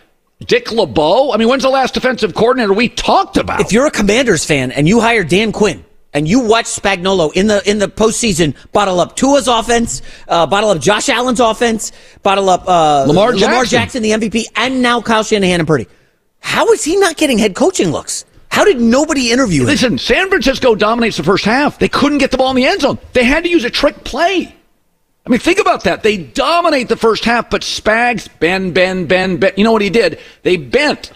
Dick 0.45 0.71
LeBeau. 0.71 1.31
I 1.31 1.37
mean, 1.37 1.47
when's 1.47 1.63
the 1.63 1.69
last 1.69 1.93
defensive 1.93 2.33
coordinator 2.35 2.73
we 2.73 2.89
talked 2.89 3.37
about? 3.37 3.61
if 3.61 3.71
you're 3.71 3.85
a 3.85 3.91
Commanders 3.91 4.43
fan 4.43 4.71
and 4.71 4.87
you 4.87 4.99
hire 4.99 5.23
Dan 5.23 5.53
Quinn 5.53 5.85
and 6.13 6.27
you 6.27 6.41
watch 6.41 6.65
Spagnolo 6.65 7.31
in 7.33 7.47
the 7.47 7.67
in 7.69 7.79
the 7.79 7.87
postseason 7.87 8.53
bottle 8.73 8.99
up 8.99 9.15
Tua's 9.15 9.47
offense, 9.47 10.01
uh, 10.27 10.45
bottle 10.45 10.71
up 10.71 10.81
Josh 10.81 11.07
Allen's 11.07 11.39
offense, 11.39 11.93
bottle 12.23 12.49
up 12.49 12.67
uh, 12.67 13.05
Lamar 13.07 13.33
Lamar 13.33 13.63
Jackson. 13.63 14.03
Jackson, 14.03 14.03
the 14.03 14.29
MVP, 14.29 14.45
and 14.55 14.81
now 14.81 14.99
Kyle 15.01 15.23
Shanahan 15.23 15.61
and 15.61 15.67
Purdy, 15.67 15.87
how 16.39 16.67
is 16.73 16.83
he 16.83 16.97
not 16.97 17.15
getting 17.15 17.37
head 17.37 17.55
coaching 17.55 17.91
looks? 17.91 18.25
How 18.53 18.65
did 18.65 18.79
nobody 18.79 19.31
interview 19.31 19.61
him? 19.61 19.65
Listen, 19.65 19.97
San 19.97 20.29
Francisco 20.29 20.75
dominates 20.75 21.17
the 21.17 21.23
first 21.23 21.43
half. 21.43 21.79
They 21.79 21.89
couldn't 21.89 22.19
get 22.19 22.29
the 22.29 22.37
ball 22.37 22.51
in 22.51 22.55
the 22.55 22.67
end 22.67 22.81
zone. 22.81 22.99
They 23.13 23.23
had 23.23 23.45
to 23.45 23.49
use 23.49 23.65
a 23.65 23.69
trick 23.71 24.03
play. 24.03 24.55
I 25.25 25.29
mean, 25.29 25.39
think 25.39 25.57
about 25.57 25.85
that. 25.85 26.03
They 26.03 26.17
dominate 26.17 26.87
the 26.87 26.95
first 26.95 27.25
half, 27.25 27.49
but 27.49 27.63
Spags, 27.63 28.29
bend, 28.39 28.75
bend, 28.75 29.09
bend, 29.09 29.39
bend. 29.39 29.55
You 29.57 29.63
know 29.63 29.71
what 29.71 29.81
he 29.81 29.89
did? 29.89 30.19
They 30.43 30.57
bent. 30.57 31.13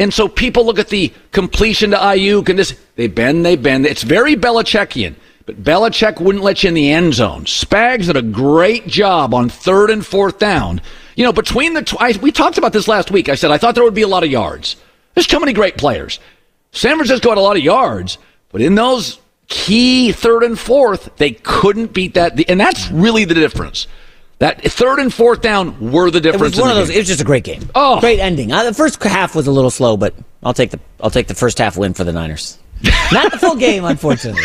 And 0.00 0.12
so 0.12 0.26
people 0.26 0.66
look 0.66 0.80
at 0.80 0.88
the 0.88 1.12
completion 1.30 1.92
to 1.92 1.96
Aiyuk 1.96 2.48
and 2.48 2.58
this. 2.58 2.74
They 2.96 3.06
bend, 3.06 3.46
they 3.46 3.54
bend. 3.54 3.86
It's 3.86 4.02
very 4.02 4.34
Belichickian. 4.34 5.14
But 5.46 5.62
Belichick 5.62 6.20
wouldn't 6.20 6.42
let 6.42 6.64
you 6.64 6.68
in 6.70 6.74
the 6.74 6.90
end 6.90 7.14
zone. 7.14 7.44
Spags 7.44 8.06
did 8.06 8.16
a 8.16 8.22
great 8.22 8.88
job 8.88 9.32
on 9.32 9.48
third 9.48 9.90
and 9.90 10.04
fourth 10.04 10.40
down. 10.40 10.80
You 11.14 11.22
know, 11.22 11.32
between 11.32 11.74
the, 11.74 11.82
tw- 11.82 12.20
we 12.20 12.32
talked 12.32 12.58
about 12.58 12.72
this 12.72 12.88
last 12.88 13.12
week. 13.12 13.28
I 13.28 13.36
said 13.36 13.52
I 13.52 13.58
thought 13.58 13.76
there 13.76 13.84
would 13.84 13.94
be 13.94 14.02
a 14.02 14.08
lot 14.08 14.24
of 14.24 14.30
yards. 14.30 14.74
There's 15.14 15.28
too 15.28 15.38
many 15.38 15.52
great 15.52 15.76
players. 15.76 16.18
San 16.72 16.96
Francisco 16.96 17.28
had 17.30 17.38
a 17.38 17.40
lot 17.40 17.56
of 17.56 17.62
yards, 17.62 18.18
but 18.50 18.60
in 18.60 18.74
those 18.74 19.18
key 19.48 20.12
third 20.12 20.42
and 20.44 20.58
fourth, 20.58 21.10
they 21.16 21.32
couldn't 21.32 21.92
beat 21.92 22.14
that. 22.14 22.48
And 22.48 22.60
that's 22.60 22.90
really 22.90 23.24
the 23.24 23.34
difference. 23.34 23.86
That 24.38 24.62
third 24.62 25.00
and 25.00 25.12
fourth 25.12 25.42
down 25.42 25.92
were 25.92 26.10
the 26.10 26.20
difference. 26.20 26.54
It 26.54 26.56
was 26.56 26.60
one 26.60 26.70
of 26.70 26.76
those. 26.76 26.88
game. 26.88 26.96
It 26.96 27.00
was 27.00 27.08
just 27.08 27.20
a 27.20 27.24
great 27.24 27.44
game. 27.44 27.68
Oh. 27.74 28.00
great 28.00 28.20
ending. 28.20 28.50
Uh, 28.52 28.64
the 28.64 28.72
first 28.72 29.02
half 29.02 29.34
was 29.34 29.46
a 29.46 29.50
little 29.52 29.70
slow, 29.70 29.98
but 29.98 30.14
I'll 30.42 30.54
take 30.54 30.70
the 30.70 30.80
I'll 31.00 31.10
take 31.10 31.26
the 31.26 31.34
first 31.34 31.58
half 31.58 31.76
win 31.76 31.92
for 31.92 32.04
the 32.04 32.12
Niners. 32.12 32.58
Not 33.12 33.32
the 33.32 33.38
full 33.38 33.56
game, 33.56 33.84
unfortunately. 33.84 34.42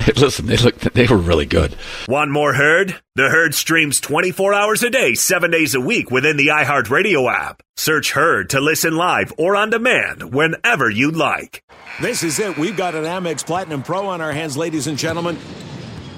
Listen, 0.16 0.46
they 0.46 0.56
look 0.56 0.78
they 0.78 1.06
were 1.06 1.16
really 1.16 1.46
good. 1.46 1.76
Want 2.08 2.30
more 2.30 2.54
Herd? 2.54 3.00
The 3.16 3.28
Herd 3.28 3.54
streams 3.54 4.00
24 4.00 4.54
hours 4.54 4.82
a 4.82 4.90
day, 4.90 5.14
7 5.14 5.50
days 5.50 5.74
a 5.74 5.80
week 5.80 6.10
within 6.10 6.36
the 6.36 6.48
iHeartRadio 6.48 7.30
app. 7.30 7.62
Search 7.76 8.12
Herd 8.12 8.50
to 8.50 8.60
listen 8.60 8.96
live 8.96 9.32
or 9.36 9.56
on 9.56 9.70
demand 9.70 10.32
whenever 10.32 10.88
you'd 10.88 11.16
like. 11.16 11.62
This 12.00 12.22
is 12.22 12.38
it. 12.38 12.56
We've 12.56 12.76
got 12.76 12.94
an 12.94 13.04
Amex 13.04 13.44
Platinum 13.44 13.82
Pro 13.82 14.06
on 14.06 14.20
our 14.20 14.32
hands, 14.32 14.56
ladies 14.56 14.86
and 14.86 14.96
gentlemen. 14.96 15.38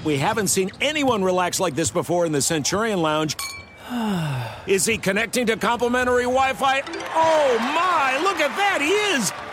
We 0.05 0.17
haven't 0.17 0.47
seen 0.47 0.71
anyone 0.79 1.23
relax 1.23 1.59
like 1.59 1.75
this 1.75 1.91
before 1.91 2.25
in 2.25 2.31
the 2.31 2.41
Centurion 2.41 3.01
Lounge. 3.01 3.35
Is 4.67 4.85
he 4.85 4.97
connecting 4.97 5.45
to 5.47 5.57
complimentary 5.57 6.23
Wi 6.23 6.53
Fi? 6.53 6.81
Oh 7.15 7.57
my, 7.59 8.17
look 8.23 8.39
at 8.39 8.55
that, 8.55 8.79
he 8.81 8.91
is! 9.15 9.52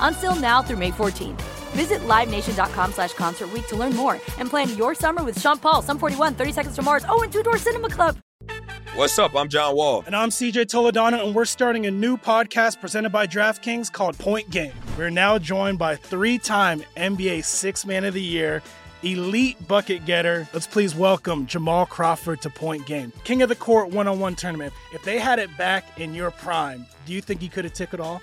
Until 0.00 0.34
now 0.36 0.62
through 0.62 0.78
May 0.78 0.92
14th. 0.92 1.42
Visit 1.72 2.00
LiveNation.com 2.00 2.92
slash 2.92 3.12
Concert 3.12 3.52
Week 3.52 3.66
to 3.66 3.76
learn 3.76 3.94
more 3.94 4.14
and 4.38 4.48
plan 4.48 4.74
your 4.78 4.94
summer 4.94 5.22
with 5.22 5.38
Sean 5.38 5.58
Paul, 5.58 5.82
Sum 5.82 5.98
41, 5.98 6.34
30 6.34 6.52
Seconds 6.52 6.76
to 6.76 6.82
Mars, 6.82 7.04
oh, 7.08 7.22
and 7.22 7.30
Two 7.30 7.42
Door 7.42 7.58
Cinema 7.58 7.90
Club. 7.90 8.16
What's 8.94 9.18
up? 9.18 9.36
I'm 9.36 9.50
John 9.50 9.76
Wall. 9.76 10.04
And 10.06 10.16
I'm 10.16 10.30
CJ 10.30 10.64
Toledano, 10.66 11.22
and 11.22 11.34
we're 11.34 11.44
starting 11.44 11.84
a 11.84 11.90
new 11.90 12.16
podcast 12.16 12.80
presented 12.80 13.10
by 13.10 13.26
DraftKings 13.26 13.92
called 13.92 14.16
Point 14.16 14.48
Game. 14.48 14.72
We're 14.96 15.10
now 15.10 15.36
joined 15.36 15.78
by 15.78 15.96
three 15.96 16.38
time 16.38 16.82
NBA 16.96 17.44
Six 17.44 17.84
Man 17.84 18.06
of 18.06 18.14
the 18.14 18.22
Year, 18.22 18.62
elite 19.02 19.68
bucket 19.68 20.06
getter. 20.06 20.48
Let's 20.54 20.66
please 20.66 20.94
welcome 20.94 21.44
Jamal 21.44 21.84
Crawford 21.84 22.40
to 22.40 22.48
Point 22.48 22.86
Game, 22.86 23.12
King 23.24 23.42
of 23.42 23.50
the 23.50 23.54
Court 23.54 23.90
one 23.90 24.08
on 24.08 24.18
one 24.18 24.34
tournament. 24.34 24.72
If 24.94 25.04
they 25.04 25.18
had 25.18 25.38
it 25.38 25.54
back 25.58 26.00
in 26.00 26.14
your 26.14 26.30
prime, 26.30 26.86
do 27.04 27.12
you 27.12 27.20
think 27.20 27.42
you 27.42 27.50
could 27.50 27.64
have 27.64 27.74
took 27.74 27.92
it 27.92 28.00
all? 28.00 28.22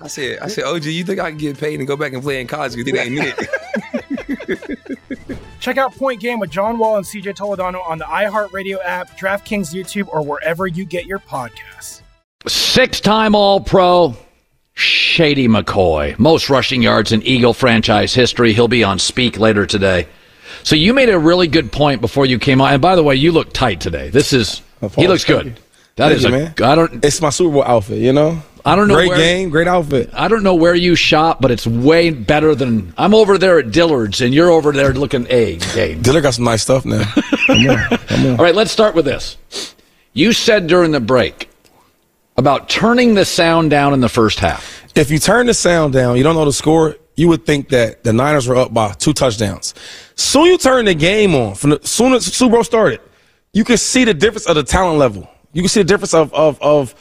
I 0.00 0.08
said, 0.08 0.38
I 0.40 0.48
said, 0.48 0.64
OG, 0.64 0.84
you 0.84 1.04
think 1.04 1.20
I 1.20 1.30
can 1.30 1.38
get 1.38 1.58
paid 1.58 1.78
and 1.78 1.86
go 1.88 1.96
back 1.96 2.12
and 2.12 2.22
play 2.22 2.40
in 2.40 2.46
college? 2.46 2.74
Because 2.74 2.92
it 2.92 2.96
ain't 2.96 3.18
it. 3.18 4.58
Check 5.60 5.76
out 5.76 5.94
Point 5.94 6.20
Game 6.20 6.38
with 6.38 6.50
John 6.50 6.78
Wall 6.78 6.96
and 6.96 7.04
CJ 7.04 7.36
Toledano 7.36 7.86
on 7.86 7.98
the 7.98 8.04
iHeartRadio 8.04 8.78
app, 8.84 9.18
DraftKings 9.18 9.74
YouTube, 9.74 10.08
or 10.08 10.22
wherever 10.22 10.66
you 10.66 10.84
get 10.84 11.06
your 11.06 11.18
podcasts. 11.18 12.02
Six 12.46 13.00
time 13.00 13.34
All 13.34 13.60
Pro, 13.60 14.14
Shady 14.74 15.48
McCoy. 15.48 16.18
Most 16.18 16.48
rushing 16.48 16.82
yards 16.82 17.12
in 17.12 17.22
Eagle 17.22 17.52
franchise 17.52 18.14
history. 18.14 18.52
He'll 18.52 18.68
be 18.68 18.84
on 18.84 18.98
speak 18.98 19.38
later 19.38 19.66
today. 19.66 20.06
So 20.62 20.76
you 20.76 20.94
made 20.94 21.08
a 21.08 21.18
really 21.18 21.48
good 21.48 21.72
point 21.72 22.00
before 22.00 22.26
you 22.26 22.38
came 22.38 22.60
on. 22.60 22.72
And 22.72 22.82
by 22.82 22.94
the 22.94 23.02
way, 23.02 23.16
you 23.16 23.32
look 23.32 23.52
tight 23.52 23.80
today. 23.80 24.10
This 24.10 24.32
is, 24.32 24.62
he 24.96 25.08
looks 25.08 25.24
good. 25.24 25.58
That 25.96 26.10
Thank 26.10 26.16
is 26.16 26.22
you, 26.22 26.28
a, 26.28 26.32
man. 26.32 26.54
I 26.62 26.74
don't, 26.76 27.04
It's 27.04 27.20
my 27.20 27.30
Super 27.30 27.54
Bowl 27.54 27.64
outfit, 27.64 27.98
you 27.98 28.12
know? 28.12 28.40
I 28.64 28.76
don't 28.76 28.88
know 28.88 28.94
Great 28.94 29.08
where- 29.08 29.16
game, 29.18 29.50
great 29.50 29.68
outfit. 29.68 30.10
I 30.12 30.28
don't 30.28 30.42
know 30.42 30.54
where 30.54 30.74
you 30.74 30.94
shop, 30.94 31.40
but 31.40 31.50
it's 31.50 31.66
way 31.66 32.10
better 32.10 32.54
than 32.54 32.92
I'm 32.98 33.14
over 33.14 33.38
there 33.38 33.58
at 33.58 33.70
Dillard's 33.70 34.20
and 34.20 34.34
you're 34.34 34.50
over 34.50 34.72
there 34.72 34.92
looking 34.92 35.26
a 35.30 35.56
game. 35.74 36.02
Diller 36.02 36.20
got 36.20 36.34
some 36.34 36.44
nice 36.44 36.62
stuff 36.62 36.84
now. 36.84 37.04
Come 37.46 37.68
on, 37.70 37.88
come 38.06 38.26
on. 38.26 38.30
All 38.32 38.44
right, 38.44 38.54
let's 38.54 38.70
start 38.70 38.94
with 38.94 39.06
this. 39.06 39.38
You 40.12 40.32
said 40.34 40.66
during 40.66 40.90
the 40.90 41.00
break 41.00 41.48
about 42.36 42.68
turning 42.68 43.14
the 43.14 43.24
sound 43.24 43.70
down 43.70 43.94
in 43.94 44.00
the 44.00 44.08
first 44.08 44.38
half. 44.38 44.84
If 44.94 45.10
you 45.10 45.18
turn 45.18 45.46
the 45.46 45.54
sound 45.54 45.94
down, 45.94 46.16
you 46.18 46.22
don't 46.22 46.34
know 46.34 46.44
the 46.44 46.52
score, 46.52 46.96
you 47.16 47.28
would 47.28 47.46
think 47.46 47.70
that 47.70 48.04
the 48.04 48.12
Niners 48.12 48.46
were 48.46 48.56
up 48.56 48.74
by 48.74 48.92
two 48.92 49.12
touchdowns. 49.14 49.74
Soon 50.14 50.46
you 50.46 50.58
turn 50.58 50.84
the 50.84 50.94
game 50.94 51.34
on, 51.34 51.54
from 51.54 51.70
the 51.70 51.80
soon 51.84 52.12
as 52.12 52.26
Super 52.26 52.52
Bowl 52.56 52.64
started, 52.64 53.00
you 53.52 53.64
can 53.64 53.76
see 53.78 54.04
the 54.04 54.12
difference 54.14 54.46
of 54.46 54.54
the 54.56 54.62
talent 54.62 54.98
level. 54.98 55.28
You 55.52 55.62
can 55.62 55.68
see 55.68 55.80
the 55.80 55.84
difference 55.88 56.12
of 56.14 56.32
of 56.34 56.60
of 56.60 56.94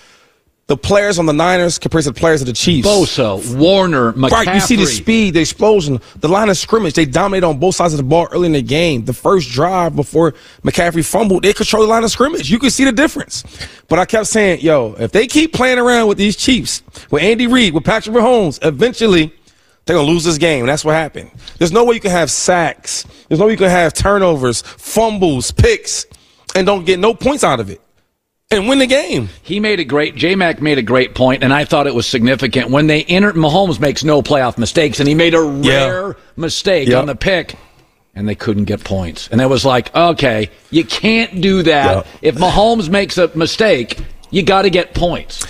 the 0.68 0.76
players 0.76 1.18
on 1.18 1.26
the 1.26 1.34
Niners 1.34 1.80
compared 1.80 2.04
to 2.04 2.12
the 2.12 2.20
players 2.20 2.42
of 2.42 2.48
the 2.48 2.54
Chiefs. 2.54 2.86
Bosa, 2.86 3.56
Warner, 3.56 4.12
McCaffrey. 4.14 4.32
Right, 4.32 4.56
you 4.56 4.60
see 4.60 4.76
the 4.76 4.86
speed, 4.86 5.34
the 5.34 5.40
explosion, 5.40 6.02
the 6.18 6.28
line 6.28 6.50
of 6.50 6.58
scrimmage. 6.58 6.94
They 6.94 7.06
dominated 7.06 7.48
on 7.48 7.58
both 7.58 7.76
sides 7.76 7.94
of 7.94 7.98
the 7.98 8.04
ball 8.04 8.28
early 8.32 8.48
in 8.48 8.52
the 8.52 8.62
game. 8.62 9.06
The 9.06 9.14
first 9.14 9.50
drive 9.50 9.96
before 9.96 10.34
McCaffrey 10.64 11.06
fumbled, 11.06 11.44
they 11.44 11.54
control 11.54 11.84
the 11.84 11.90
line 11.90 12.04
of 12.04 12.12
scrimmage. 12.12 12.50
You 12.50 12.60
can 12.60 12.70
see 12.70 12.84
the 12.84 12.92
difference. 12.92 13.44
But 13.88 14.00
I 14.00 14.06
kept 14.06 14.28
saying, 14.28 14.60
yo, 14.60 14.94
if 15.00 15.14
they 15.14 15.26
keep 15.26 15.54
playing 15.54 15.80
around 15.80 16.10
with 16.10 16.18
these 16.18 16.36
Chiefs, 16.36 16.84
with 17.12 17.24
Andy 17.24 17.48
Reid, 17.48 17.74
with 17.74 17.86
Patrick 17.86 18.14
Mahomes, 18.16 18.60
eventually 18.62 19.34
they're 19.86 19.96
gonna 19.96 20.08
lose 20.08 20.26
this 20.26 20.38
game. 20.38 20.66
That's 20.66 20.84
what 20.84 20.96
happened. 20.96 21.32
There's 21.60 21.72
no 21.72 21.86
way 21.86 21.96
you 21.96 22.02
can 22.02 22.12
have 22.12 22.30
sacks. 22.30 23.06
There's 23.30 23.40
no 23.40 23.46
way 23.46 23.54
you 23.54 23.58
can 23.58 23.70
have 23.70 23.94
turnovers, 23.94 24.62
fumbles, 24.62 25.52
picks, 25.52 26.06
and 26.56 26.68
don't 26.68 26.86
get 26.86 27.00
no 27.00 27.14
points 27.14 27.46
out 27.46 27.62
of 27.62 27.70
it. 27.70 27.80
And 28.50 28.70
win 28.70 28.80
the 28.80 28.88
game. 28.88 29.28
He 29.44 29.60
made 29.60 29.82
a 29.82 29.84
great. 29.84 30.16
J 30.16 30.34
Mac 30.36 30.62
made 30.62 30.78
a 30.78 30.82
great 30.82 31.14
point, 31.14 31.44
and 31.44 31.54
I 31.54 31.66
thought 31.66 31.86
it 31.86 31.94
was 31.94 32.08
significant 32.08 32.70
when 32.70 32.88
they 32.88 33.04
entered. 33.04 33.36
Mahomes 33.36 33.78
makes 33.78 34.06
no 34.06 34.22
playoff 34.22 34.58
mistakes, 34.58 35.02
and 35.02 35.10
he 35.10 35.16
made 35.16 35.34
a 35.34 35.60
Yeah. 35.62 35.86
rare 35.88 36.16
mistake 36.38 36.88
Yep. 36.88 36.98
on 36.98 37.06
the 37.08 37.16
pick, 37.16 37.56
and 38.16 38.28
they 38.28 38.36
couldn't 38.36 38.64
get 38.64 38.86
points. 38.86 39.28
And 39.34 39.42
it 39.42 39.50
was 39.50 39.66
like, 39.66 39.94
okay, 39.94 40.50
you 40.72 40.86
can't 40.86 41.42
do 41.42 41.62
that. 41.64 41.94
Yep. 41.98 42.08
If 42.22 42.36
Mahomes 42.36 42.88
makes 42.88 43.18
a 43.18 43.30
mistake, 43.36 43.98
you 44.32 44.44
got 44.44 44.62
to 44.62 44.70
get 44.70 44.94
points. 44.94 45.46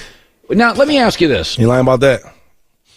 Now, 0.50 0.74
let 0.74 0.88
me 0.88 0.98
ask 0.98 1.22
you 1.22 1.28
this: 1.28 1.56
You 1.60 1.68
lying 1.68 1.82
about 1.82 2.00
that? 2.00 2.22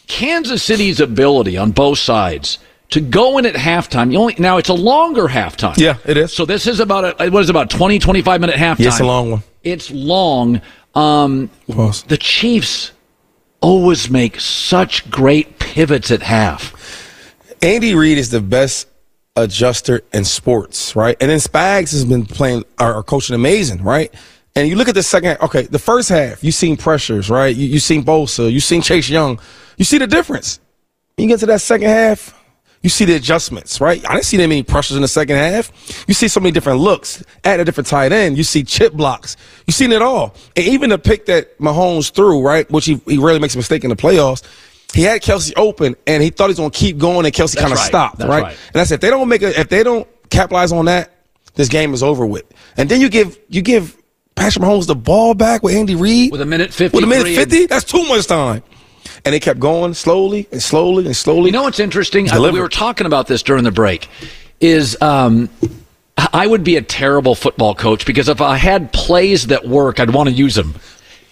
Kansas 0.06 0.62
City's 0.62 0.98
ability 1.00 1.58
on 1.58 1.72
both 1.72 1.98
sides 1.98 2.58
to 2.88 3.00
go 3.02 3.36
in 3.36 3.44
at 3.44 3.54
halftime. 3.54 4.10
You 4.10 4.18
only 4.18 4.34
now 4.38 4.56
it's 4.56 4.70
a 4.70 4.74
longer 4.74 5.28
halftime. 5.28 5.76
Yeah, 5.76 5.96
it 6.06 6.16
is. 6.16 6.32
So 6.32 6.46
this 6.46 6.66
is 6.66 6.80
about 6.80 7.20
a 7.20 7.28
what 7.28 7.42
is 7.42 7.48
it, 7.48 7.50
about 7.50 7.68
20, 7.68 7.98
25 7.98 8.40
minute 8.40 8.56
halftime. 8.56 8.78
Yeah, 8.78 8.88
it's 8.88 9.00
a 9.00 9.04
long 9.04 9.30
one. 9.32 9.42
It's 9.62 9.90
long. 9.90 10.60
Um, 10.94 11.50
Pause. 11.70 12.04
the 12.04 12.16
Chiefs 12.16 12.92
always 13.60 14.10
make 14.10 14.40
such 14.40 15.08
great 15.10 15.58
pivots 15.58 16.10
at 16.10 16.22
half. 16.22 16.74
Andy 17.62 17.94
Reid 17.94 18.18
is 18.18 18.30
the 18.30 18.40
best 18.40 18.88
adjuster 19.36 20.02
in 20.12 20.24
sports, 20.24 20.96
right? 20.96 21.16
And 21.20 21.30
then 21.30 21.38
Spags 21.38 21.92
has 21.92 22.04
been 22.04 22.26
playing 22.26 22.64
or, 22.80 22.94
or 22.94 23.02
coaching 23.02 23.34
amazing, 23.34 23.82
right? 23.82 24.12
And 24.56 24.68
you 24.68 24.76
look 24.76 24.88
at 24.88 24.94
the 24.94 25.02
second, 25.02 25.38
okay, 25.40 25.62
the 25.62 25.78
first 25.78 26.08
half, 26.08 26.42
you 26.42 26.52
seen 26.52 26.76
pressures, 26.76 27.30
right? 27.30 27.54
You, 27.54 27.68
you 27.68 27.78
seen 27.78 28.02
Bosa, 28.02 28.50
you 28.50 28.60
seen 28.60 28.82
Chase 28.82 29.08
Young, 29.08 29.38
you 29.76 29.84
see 29.84 29.98
the 29.98 30.06
difference. 30.06 30.58
You 31.16 31.28
get 31.28 31.40
to 31.40 31.46
that 31.46 31.60
second 31.60 31.88
half, 31.88 32.34
you 32.82 32.88
see 32.88 33.04
the 33.04 33.14
adjustments, 33.14 33.80
right? 33.80 34.02
I 34.08 34.14
didn't 34.14 34.24
see 34.24 34.38
that 34.38 34.48
many 34.48 34.62
pressures 34.62 34.96
in 34.96 35.02
the 35.02 35.08
second 35.08 35.36
half. 35.36 35.70
You 36.08 36.14
see 36.14 36.28
so 36.28 36.40
many 36.40 36.50
different 36.50 36.80
looks 36.80 37.22
at 37.44 37.60
a 37.60 37.64
different 37.64 37.88
tight 37.88 38.10
end. 38.10 38.38
You 38.38 38.42
see 38.42 38.64
chip 38.64 38.94
blocks. 38.94 39.36
You 39.66 39.72
seen 39.72 39.92
it 39.92 40.00
all. 40.00 40.34
And 40.56 40.66
even 40.66 40.90
the 40.90 40.98
pick 40.98 41.26
that 41.26 41.58
Mahomes 41.58 42.10
threw, 42.10 42.40
right, 42.40 42.70
which 42.70 42.86
he, 42.86 43.00
he 43.06 43.18
rarely 43.18 43.38
makes 43.38 43.54
a 43.54 43.58
mistake 43.58 43.84
in 43.84 43.90
the 43.90 43.96
playoffs, 43.96 44.42
he 44.94 45.02
had 45.02 45.20
Kelce 45.20 45.52
open 45.56 45.94
and 46.06 46.22
he 46.22 46.30
thought 46.30 46.46
he 46.46 46.52
was 46.52 46.58
going 46.58 46.70
to 46.70 46.78
keep 46.78 46.96
going 46.96 47.26
and 47.26 47.34
Kelce 47.34 47.56
kind 47.56 47.72
of 47.72 47.78
right. 47.78 47.86
stopped, 47.86 48.20
right? 48.20 48.42
right. 48.44 48.56
And 48.72 48.80
I 48.80 48.84
said, 48.84 48.96
if 48.96 49.00
they 49.02 49.10
don't 49.10 49.28
make 49.28 49.42
a, 49.42 49.60
if 49.60 49.68
they 49.68 49.82
don't 49.82 50.08
capitalize 50.30 50.72
on 50.72 50.86
that, 50.86 51.12
this 51.54 51.68
game 51.68 51.92
is 51.92 52.02
over 52.02 52.24
with. 52.24 52.44
And 52.78 52.88
then 52.88 53.00
you 53.00 53.10
give, 53.10 53.38
you 53.48 53.60
give 53.60 54.00
Patrick 54.36 54.64
Mahomes 54.64 54.86
the 54.86 54.96
ball 54.96 55.34
back 55.34 55.62
with 55.62 55.74
Andy 55.74 55.96
Reid. 55.96 56.32
With 56.32 56.40
a 56.40 56.46
minute 56.46 56.72
50. 56.72 56.96
With 56.96 57.04
a 57.04 57.06
minute 57.06 57.34
50? 57.34 57.66
That's 57.66 57.84
too 57.84 58.04
much 58.04 58.26
time. 58.26 58.62
And 59.24 59.34
they 59.34 59.40
kept 59.40 59.60
going 59.60 59.94
slowly 59.94 60.46
and 60.50 60.62
slowly 60.62 61.06
and 61.06 61.14
slowly. 61.16 61.46
You 61.46 61.52
know 61.52 61.62
what's 61.64 61.80
interesting? 61.80 62.30
I- 62.30 62.38
we 62.38 62.60
were 62.60 62.68
talking 62.68 63.06
about 63.06 63.26
this 63.26 63.42
during 63.42 63.64
the 63.64 63.70
break. 63.72 64.08
Is 64.60 65.00
um, 65.00 65.48
I 66.34 66.46
would 66.46 66.64
be 66.64 66.76
a 66.76 66.82
terrible 66.82 67.34
football 67.34 67.74
coach 67.74 68.04
because 68.04 68.28
if 68.28 68.40
I 68.40 68.56
had 68.56 68.92
plays 68.92 69.46
that 69.48 69.66
work, 69.66 70.00
I'd 70.00 70.10
want 70.10 70.28
to 70.28 70.34
use 70.34 70.54
them. 70.54 70.74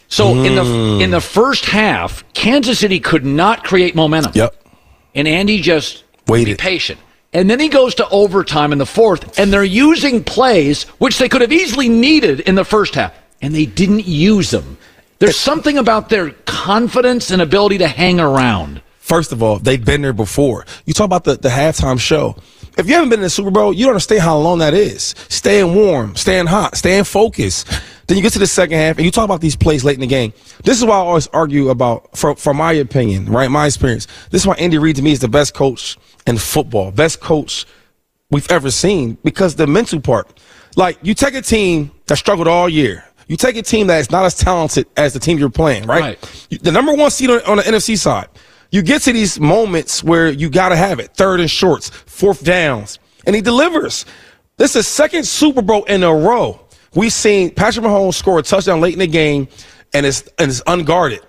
So 0.09 0.31
in 0.43 0.55
the 0.55 0.63
Mm. 0.65 1.03
in 1.03 1.11
the 1.11 1.21
first 1.21 1.67
half, 1.67 2.25
Kansas 2.33 2.79
City 2.79 2.99
could 3.01 3.27
not 3.27 3.65
create 3.65 3.95
momentum. 3.95 4.33
Yep. 4.35 4.55
And 5.15 5.29
Andy 5.29 5.61
just 5.61 6.05
Waited. 6.27 6.57
be 6.57 6.63
patient. 6.63 6.99
And 7.35 7.51
then 7.51 7.61
he 7.61 7.69
goes 7.69 7.95
to 7.97 8.09
overtime 8.09 8.73
in 8.73 8.79
the 8.79 8.87
fourth, 8.87 9.39
and 9.39 9.53
they're 9.53 9.63
using 9.63 10.25
plays 10.25 10.85
which 10.97 11.19
they 11.19 11.29
could 11.29 11.43
have 11.43 11.53
easily 11.53 11.91
needed 11.91 12.41
in 12.41 12.55
the 12.55 12.65
first 12.65 12.95
half, 12.95 13.13
and 13.43 13.55
they 13.55 13.67
didn't 13.67 14.07
use 14.07 14.51
them. 14.51 14.79
There's 15.19 15.37
something 15.37 15.79
about 15.79 16.11
their 16.11 16.31
confidence 16.47 17.33
and 17.33 17.43
ability 17.43 17.79
to 17.79 17.89
hang 17.89 18.21
around. 18.21 18.83
First 19.01 19.33
of 19.33 19.43
all, 19.43 19.59
they've 19.59 19.85
been 19.85 20.03
there 20.03 20.13
before. 20.13 20.65
You 20.87 20.95
talk 20.95 21.07
about 21.07 21.25
the, 21.25 21.37
the 21.37 21.49
halftime 21.49 21.99
show. 21.99 22.37
If 22.77 22.87
you 22.87 22.95
haven't 22.95 23.09
been 23.09 23.19
in 23.19 23.25
the 23.25 23.31
Super 23.31 23.51
Bowl, 23.51 23.73
you 23.73 23.85
don't 23.85 23.95
understand 23.95 24.21
how 24.21 24.39
long 24.39 24.59
that 24.61 24.75
is. 24.75 25.17
Staying 25.29 25.75
warm, 25.75 26.15
staying 26.15 26.47
hot, 26.47 26.77
staying 26.77 27.03
focused. 27.03 27.67
Then 28.07 28.17
you 28.17 28.23
get 28.23 28.33
to 28.35 28.39
the 28.39 28.47
second 28.47 28.79
half 28.79 28.97
and 28.97 29.05
you 29.05 29.11
talk 29.11 29.25
about 29.25 29.41
these 29.41 29.57
plays 29.57 29.83
late 29.83 29.95
in 29.95 30.03
the 30.03 30.07
game. 30.07 30.33
This 30.63 30.79
is 30.79 30.85
why 30.85 30.95
I 30.95 30.99
always 30.99 31.27
argue 31.29 31.71
about, 31.71 32.17
from, 32.17 32.37
from 32.37 32.57
my 32.59 32.73
opinion, 32.75 33.27
right? 33.27 33.51
My 33.51 33.67
experience. 33.67 34.07
This 34.31 34.43
is 34.43 34.47
why 34.47 34.55
Andy 34.55 34.79
Reid 34.79 34.97
to 34.97 35.03
me 35.03 35.11
is 35.11 35.19
the 35.19 35.29
best 35.29 35.53
coach 35.53 35.99
in 36.29 36.39
football, 36.39 36.93
best 36.93 37.19
coach 37.19 37.67
we've 38.31 38.49
ever 38.53 38.71
seen 38.71 39.19
because 39.25 39.57
the 39.57 39.67
mental 39.67 40.01
part. 40.01 40.41
Like 40.77 40.99
you 41.03 41.15
take 41.15 41.35
a 41.35 41.43
team 41.43 41.91
that 42.07 42.19
struggled 42.19 42.47
all 42.47 42.69
year. 42.69 43.08
You 43.29 43.37
take 43.37 43.57
a 43.57 43.63
team 43.63 43.87
that 43.89 43.99
is 43.99 44.11
not 44.11 44.25
as 44.25 44.35
talented 44.35 44.87
as 44.97 45.13
the 45.13 45.21
team 45.21 45.39
you're 45.39 45.51
playing, 45.51 45.87
right? 45.87 46.03
You- 46.51 46.59
The 46.59 46.73
number 46.73 46.93
one 46.95 47.11
seed 47.11 47.31
on, 47.31 47.41
on 47.43 47.59
the 47.59 47.63
NFC 47.63 47.97
side. 47.97 48.27
You 48.71 48.83
get 48.83 49.03
to 49.03 49.13
these 49.13 49.39
moments 49.39 50.03
where 50.03 50.29
you 50.31 50.51
got 50.51 50.71
to 50.71 50.77
have 50.77 50.99
it. 50.99 51.15
Third 51.15 51.41
and 51.41 51.51
shorts, 51.51 51.89
fourth 51.91 52.43
downs, 52.45 52.99
and 53.27 53.35
he 53.37 53.41
delivers. 53.43 54.05
This 54.57 54.75
is 54.77 54.87
second 54.89 55.25
Super 55.27 55.63
Bowl 55.63 55.85
in 55.85 56.03
a 56.03 56.13
row. 56.13 56.61
We've 56.95 57.13
seen 57.13 57.51
Patrick 57.55 57.85
Mahomes 57.87 58.15
score 58.15 58.39
a 58.39 58.43
touchdown 58.43 58.81
late 58.81 58.95
in 58.95 58.99
the 58.99 59.07
game 59.07 59.47
and 59.95 60.05
it's, 60.05 60.23
and 60.39 60.51
it's 60.51 60.63
unguarded. 60.67 61.21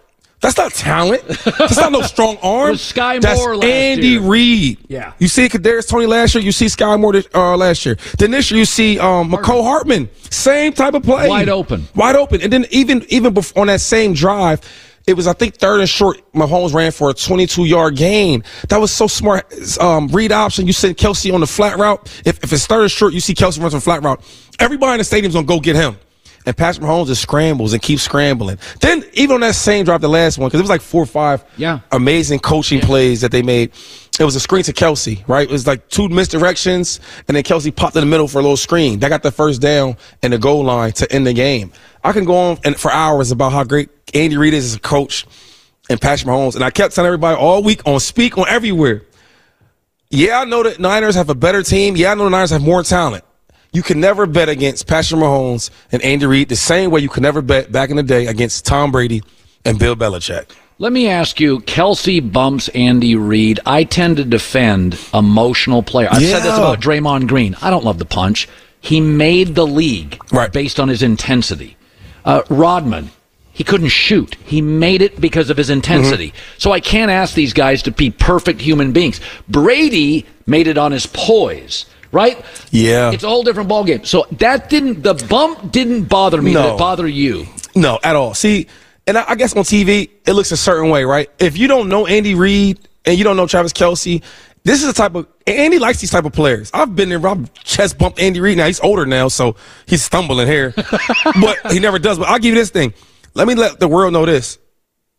That's 0.42 0.58
not 0.58 0.72
talent. 0.74 1.22
That's 1.28 1.76
not 1.76 1.92
no 1.92 2.02
strong 2.02 2.38
arm. 2.44 2.72
was 2.72 2.82
Sky 2.82 3.20
That's 3.20 3.40
Moore 3.40 3.58
last 3.58 3.66
Andy 3.66 4.08
year. 4.08 4.22
Reid. 4.22 4.78
Yeah. 4.88 5.14
You 5.20 5.28
see 5.28 5.50
Kadarius 5.50 5.88
Toney 5.90 6.06
last 6.06 6.34
year. 6.34 6.44
You 6.44 6.54
see 6.54 6.70
Sky 6.70 6.96
Moore 6.96 7.14
this, 7.14 7.28
uh, 7.36 7.58
last 7.58 7.86
year. 7.86 7.98
Then 8.18 8.32
this 8.32 8.50
year 8.50 8.60
you 8.60 8.66
see 8.66 9.00
um, 9.00 9.32
Mecole 9.32 9.64
Hardman. 9.64 10.10
Same 10.30 10.72
type 10.72 10.94
of 10.94 11.04
play. 11.04 11.28
Wide 11.28 11.50
open. 11.50 11.88
Wide 11.94 12.16
open. 12.16 12.42
And 12.42 12.54
then 12.54 12.66
even 12.72 13.06
even 13.10 13.34
before, 13.34 13.62
on 13.62 13.68
that 13.68 13.82
same 13.82 14.14
drive, 14.14 14.62
it 15.06 15.14
was 15.14 15.28
I 15.28 15.34
think 15.34 15.56
third 15.58 15.82
and 15.82 15.90
short. 15.90 16.22
Mahomes 16.34 16.74
ran 16.74 16.92
for 16.94 17.10
a 17.10 17.14
22 17.14 17.66
yard 17.66 17.98
gain. 17.98 18.44
That 18.70 18.80
was 18.80 18.92
so 18.94 19.08
smart. 19.08 19.54
Um, 19.82 20.08
read 20.08 20.32
option. 20.32 20.68
You 20.68 20.74
send 20.74 20.96
Kelce 20.96 21.34
on 21.34 21.42
the 21.42 21.48
flat 21.48 21.78
route. 21.78 22.08
If 22.26 22.42
if 22.44 22.54
it's 22.54 22.66
third 22.66 22.84
and 22.84 22.92
short, 22.92 23.14
you 23.14 23.20
see 23.20 23.34
Kelce 23.34 23.60
runs 23.60 23.74
on 23.74 23.82
flat 23.82 24.04
route. 24.04 24.24
Everybody 24.60 24.94
in 24.94 24.98
the 25.00 25.04
stadium's 25.04 25.36
gonna 25.36 25.48
go 25.48 25.60
get 25.60 25.76
him. 25.76 25.98
And 26.46 26.56
Patrick 26.58 26.84
Mahomes 26.86 27.08
just 27.08 27.22
scrambles 27.22 27.74
and 27.74 27.82
keeps 27.82 28.02
scrambling. 28.04 28.58
Then 28.80 29.04
even 29.14 29.36
on 29.36 29.42
that 29.42 29.56
same 29.56 29.86
drive, 29.86 30.02
the 30.02 30.08
last 30.10 30.38
one, 30.38 30.48
because 30.48 30.60
it 30.60 30.64
was 30.64 30.70
like 30.70 30.82
four 30.82 31.04
or 31.04 31.06
five 31.06 31.44
Yeah. 31.58 31.80
amazing 31.92 32.40
coaching 32.40 32.80
plays 32.80 33.22
that 33.22 33.32
they 33.32 33.42
made. 33.42 33.72
It 34.20 34.24
was 34.26 34.36
a 34.36 34.40
screen 34.40 34.64
to 34.64 34.74
Kelce, 34.74 35.24
right? 35.28 35.48
It 35.48 35.52
was 35.52 35.66
like 35.68 35.88
two 35.90 36.10
misdirections, 36.10 37.00
and 37.28 37.36
then 37.38 37.44
Kelce 37.44 37.74
popped 37.74 37.96
in 37.96 38.02
the 38.02 38.06
middle 38.08 38.28
for 38.28 38.40
a 38.40 38.42
little 38.42 38.58
screen. 38.58 39.00
That 39.00 39.10
got 39.10 39.24
the 39.24 39.32
first 39.32 39.62
down 39.62 39.96
and 40.24 40.34
the 40.34 40.38
goal 40.38 40.64
line 40.64 40.92
to 40.94 41.12
end 41.12 41.26
the 41.28 41.34
game. 41.34 41.72
I 42.04 42.12
can 42.14 42.26
go 42.26 42.36
on 42.36 42.58
and 42.64 42.76
for 42.78 42.92
hours 42.92 43.32
about 43.32 43.52
how 43.52 43.64
great 43.64 43.90
Andy 44.14 44.36
Reid 44.38 44.54
is 44.54 44.66
as 44.66 44.76
a 44.76 44.80
coach 44.80 45.26
and 45.90 46.00
Patrick 46.02 46.28
Mahomes. 46.28 46.56
And 46.56 46.64
I 46.64 46.70
kept 46.70 46.96
telling 46.96 47.08
everybody 47.08 47.38
all 47.40 47.64
week 47.64 47.82
on 47.86 48.00
Speak 48.00 48.38
on 48.38 48.46
everywhere. 48.50 49.04
Yeah, 50.10 50.40
I 50.40 50.46
know 50.46 50.64
that 50.64 50.80
Niners 50.80 51.16
have 51.16 51.30
a 51.30 51.36
better 51.36 51.62
team. 51.64 51.96
Yeah, 51.96 52.12
I 52.12 52.16
know 52.16 52.24
the 52.26 52.30
Niners 52.32 52.50
have 52.50 52.62
more 52.64 52.82
talent. 52.84 53.24
You 53.72 53.84
can 53.84 54.00
never 54.00 54.26
bet 54.26 54.50
against 54.50 54.88
Patrick 54.88 55.22
Mahomes 55.22 55.70
and 55.92 56.02
Andy 56.02 56.26
Reid 56.26 56.50
the 56.50 56.56
same 56.56 56.90
way 56.90 57.02
you 57.02 57.10
could 57.10 57.24
never 57.24 57.42
bet 57.42 57.72
back 57.72 57.90
in 57.90 57.98
the 57.98 58.04
day 58.04 58.26
against 58.26 58.66
Tom 58.66 58.92
Brady 58.92 59.22
and 59.64 59.78
Bill 59.78 59.96
Belichick. 59.96 60.50
Let 60.80 60.94
me 60.94 61.10
ask 61.10 61.40
you, 61.40 61.60
Kelce 61.60 62.32
bumps 62.32 62.70
Andy 62.70 63.16
Reid. 63.16 63.60
I 63.66 63.84
tend 63.84 64.18
to 64.18 64.24
defend 64.24 64.98
emotional 65.14 65.84
player. 65.84 66.08
I've 66.10 66.22
said 66.22 66.40
this 66.40 66.58
about 66.58 66.80
Draymond 66.80 67.28
Green. 67.28 67.56
I 67.62 67.70
don't 67.70 67.84
love 67.84 68.00
the 68.00 68.06
punch. 68.06 68.48
He 68.80 69.02
made 69.02 69.56
the 69.56 69.68
league 69.68 70.18
based 70.54 70.80
on 70.80 70.88
his 70.88 71.04
intensity. 71.04 71.76
Uh, 72.24 72.44
Rodman, 72.50 73.12
he 73.52 73.66
couldn't 73.66 73.90
shoot. 73.90 74.36
He 74.46 74.62
made 74.62 75.02
it 75.02 75.20
because 75.20 75.50
of 75.50 75.58
his 75.58 75.70
intensity. 75.70 76.34
So 76.58 76.72
I 76.72 76.80
can't 76.80 77.12
ask 77.12 77.34
these 77.36 77.52
guys 77.52 77.84
to 77.84 77.92
be 77.92 78.10
perfect 78.10 78.62
human 78.62 78.94
beings. 78.94 79.20
Brady 79.50 80.26
made 80.46 80.68
it 80.68 80.78
on 80.78 80.94
his 80.94 81.06
poise, 81.06 81.86
right? 82.12 82.44
Yeah. 82.72 83.12
It's 83.12 83.24
a 83.24 83.30
whole 83.30 83.44
different 83.44 83.70
ballgame. 83.70 84.06
So 84.06 84.26
that 84.34 84.70
didn't, 84.70 85.02
the 85.04 85.14
bump 85.30 85.72
didn't 85.72 86.06
bother 86.06 86.42
me. 86.42 86.52
Did 86.54 86.60
No. 86.60 86.76
it 86.76 86.78
bother 86.78 87.08
you? 87.08 87.46
No, 87.76 88.00
at 88.04 88.16
all. 88.16 88.34
See, 88.34 88.68
and 89.08 89.18
I, 89.18 89.26
I 89.30 89.36
guess 89.36 89.56
on 89.56 89.64
TV, 89.64 90.10
it 90.26 90.34
looks 90.34 90.52
a 90.52 90.58
certain 90.58 90.90
way, 90.90 91.04
right? 91.04 91.30
If 91.40 91.58
you 91.58 91.68
don't 91.68 91.90
know 91.90 92.06
Andy 92.08 92.36
Reid 92.36 92.80
and 93.06 93.18
you 93.18 93.24
don't 93.24 93.38
know 93.38 93.48
Travis 93.48 93.74
Kelce, 93.74 94.24
this 94.64 94.82
is 94.82 94.88
the 94.88 94.94
type 94.94 95.16
of 95.16 95.26
Andy 95.48 95.80
likes 95.80 96.00
these 96.02 96.12
type 96.12 96.26
of 96.26 96.34
players. 96.34 96.70
I've 96.74 96.96
been 96.96 97.10
there. 97.10 97.26
I've 97.26 97.52
chest 97.64 97.98
bumped 97.98 98.20
Andy 98.20 98.40
Reid. 98.42 98.58
Now 98.58 98.68
he's 98.68 98.80
older 98.82 99.06
now, 99.06 99.30
so 99.30 99.56
he's 99.88 100.04
stumbling 100.04 100.48
here, 100.48 100.74
but 101.42 101.58
he 101.72 101.80
never 101.80 101.98
does. 101.98 102.20
But 102.20 102.28
I'll 102.28 102.40
give 102.40 102.54
you 102.54 102.60
this 102.60 102.70
thing. 102.70 102.94
Let 103.36 103.48
me 103.48 103.56
let 103.56 103.80
the 103.80 103.88
world 103.88 104.12
know 104.14 104.26
this. 104.26 104.60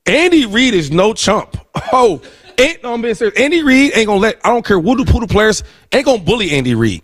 Andy 0.06 0.46
Reid 0.46 0.74
is 0.74 0.90
no 0.90 1.14
chump. 1.14 1.56
Oh, 1.92 2.20
ain't 2.60 2.82
no, 2.82 2.94
I'm 2.94 3.02
being 3.02 3.14
serious. 3.14 3.38
Andy 3.38 3.62
Reid 3.62 3.92
ain't 3.96 4.06
gonna 4.06 4.20
let. 4.20 4.40
I 4.44 4.50
don't 4.50 4.64
care 4.64 4.78
what 4.78 4.98
the 4.98 5.10
poodle 5.10 5.28
players 5.28 5.62
ain't 5.92 6.04
gonna 6.04 6.22
bully 6.22 6.50
Andy 6.52 6.74
Reid. 6.74 7.02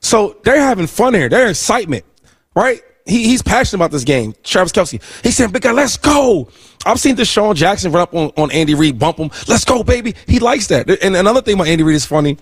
So 0.00 0.36
they're 0.44 0.60
having 0.60 0.86
fun 0.86 1.14
here. 1.14 1.28
They're 1.28 1.48
excitement, 1.48 2.04
right? 2.54 2.82
He, 3.06 3.24
he's 3.24 3.42
passionate 3.42 3.78
about 3.78 3.90
this 3.90 4.04
game. 4.04 4.34
Travis 4.44 4.72
Kelce. 4.72 5.02
He 5.22 5.30
said, 5.30 5.52
"Big 5.52 5.62
guy, 5.62 5.72
let's 5.72 5.96
go." 5.96 6.48
I've 6.86 6.98
seen 6.98 7.16
DeSean 7.16 7.54
Jackson 7.56 7.92
run 7.92 8.02
up 8.02 8.14
on, 8.14 8.30
on 8.36 8.50
Andy 8.52 8.74
Reid, 8.74 8.98
bump 8.98 9.18
him. 9.18 9.30
Let's 9.48 9.64
go, 9.64 9.82
baby. 9.82 10.14
He 10.26 10.38
likes 10.38 10.68
that. 10.68 10.88
And 11.02 11.14
another 11.14 11.42
thing 11.42 11.54
about 11.54 11.66
Andy 11.66 11.82
Reid 11.82 11.96
is 11.96 12.06
funny. 12.06 12.38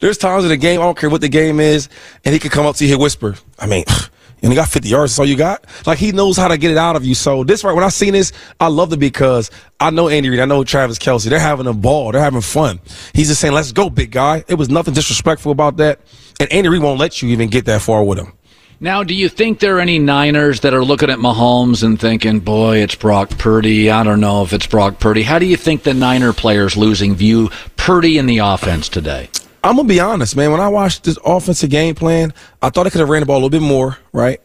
There's 0.00 0.18
times 0.18 0.44
in 0.44 0.50
the 0.50 0.56
game, 0.56 0.80
I 0.80 0.84
don't 0.84 0.98
care 0.98 1.08
what 1.08 1.20
the 1.20 1.28
game 1.28 1.60
is, 1.60 1.88
and 2.24 2.32
he 2.32 2.38
can 2.38 2.50
come 2.50 2.66
up 2.66 2.76
to 2.76 2.84
you 2.84 2.94
and 2.94 3.02
whisper. 3.02 3.36
I 3.58 3.66
mean, 3.66 3.84
you 4.52 4.56
he 4.58 4.62
got 4.62 4.68
50 4.68 4.88
yards. 4.88 5.12
That's 5.12 5.18
all 5.18 5.26
you 5.26 5.36
got. 5.36 5.64
Like 5.86 5.98
he 5.98 6.12
knows 6.12 6.36
how 6.36 6.48
to 6.48 6.58
get 6.58 6.70
it 6.70 6.76
out 6.76 6.96
of 6.96 7.04
you. 7.04 7.14
So 7.14 7.44
this 7.44 7.64
right 7.64 7.74
when 7.74 7.84
I 7.84 7.88
seen 7.88 8.12
this, 8.12 8.32
I 8.60 8.68
loved 8.68 8.92
it 8.92 8.98
because 8.98 9.50
I 9.80 9.90
know 9.90 10.08
Andy 10.08 10.28
Reid. 10.28 10.40
I 10.40 10.44
know 10.44 10.64
Travis 10.64 10.98
Kelce. 10.98 11.28
They're 11.28 11.38
having 11.38 11.66
a 11.66 11.72
ball. 11.74 12.12
They're 12.12 12.22
having 12.22 12.40
fun. 12.40 12.80
He's 13.12 13.28
just 13.28 13.40
saying, 13.40 13.54
"Let's 13.54 13.72
go, 13.72 13.90
big 13.90 14.10
guy." 14.10 14.44
It 14.48 14.54
was 14.54 14.68
nothing 14.68 14.94
disrespectful 14.94 15.52
about 15.52 15.76
that. 15.78 16.00
And 16.40 16.50
Andy 16.52 16.68
Reid 16.68 16.82
won't 16.82 17.00
let 17.00 17.22
you 17.22 17.28
even 17.30 17.48
get 17.48 17.64
that 17.66 17.82
far 17.82 18.04
with 18.04 18.18
him. 18.18 18.32
Now, 18.78 19.02
do 19.02 19.14
you 19.14 19.30
think 19.30 19.58
there 19.58 19.78
are 19.78 19.80
any 19.80 19.98
Niners 19.98 20.60
that 20.60 20.74
are 20.74 20.84
looking 20.84 21.08
at 21.08 21.18
Mahomes 21.18 21.82
and 21.82 21.98
thinking, 21.98 22.40
boy, 22.40 22.78
it's 22.78 22.94
Brock 22.94 23.30
Purdy? 23.38 23.90
I 23.90 24.02
don't 24.02 24.20
know 24.20 24.42
if 24.42 24.52
it's 24.52 24.66
Brock 24.66 25.00
Purdy. 25.00 25.22
How 25.22 25.38
do 25.38 25.46
you 25.46 25.56
think 25.56 25.82
the 25.82 25.94
Niner 25.94 26.34
players 26.34 26.76
losing 26.76 27.14
view 27.14 27.48
Purdy 27.78 28.18
in 28.18 28.26
the 28.26 28.38
offense 28.38 28.90
today? 28.90 29.30
I'm 29.66 29.76
gonna 29.76 29.88
be 29.88 30.00
honest, 30.00 30.36
man. 30.36 30.50
When 30.50 30.60
I 30.60 30.68
watched 30.68 31.04
this 31.04 31.18
offensive 31.24 31.70
game 31.70 31.94
plan, 31.94 32.32
I 32.62 32.70
thought 32.70 32.86
I 32.86 32.90
could 32.90 33.00
have 33.00 33.08
ran 33.08 33.20
the 33.20 33.26
ball 33.26 33.36
a 33.36 33.42
little 33.42 33.50
bit 33.50 33.62
more, 33.62 33.98
right? 34.12 34.40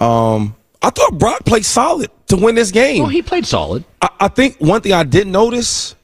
Um, 0.00 0.54
I 0.82 0.90
thought 0.90 1.18
Brock 1.18 1.44
played 1.44 1.64
solid 1.64 2.10
to 2.28 2.36
win 2.36 2.54
this 2.54 2.70
game. 2.70 3.04
Oh, 3.04 3.08
he 3.08 3.22
played 3.22 3.46
solid. 3.46 3.84
I, 4.00 4.08
I 4.20 4.28
think 4.28 4.58
one 4.58 4.80
thing 4.80 4.92
I 4.92 5.04
didn't 5.04 5.32
notice 5.32 5.94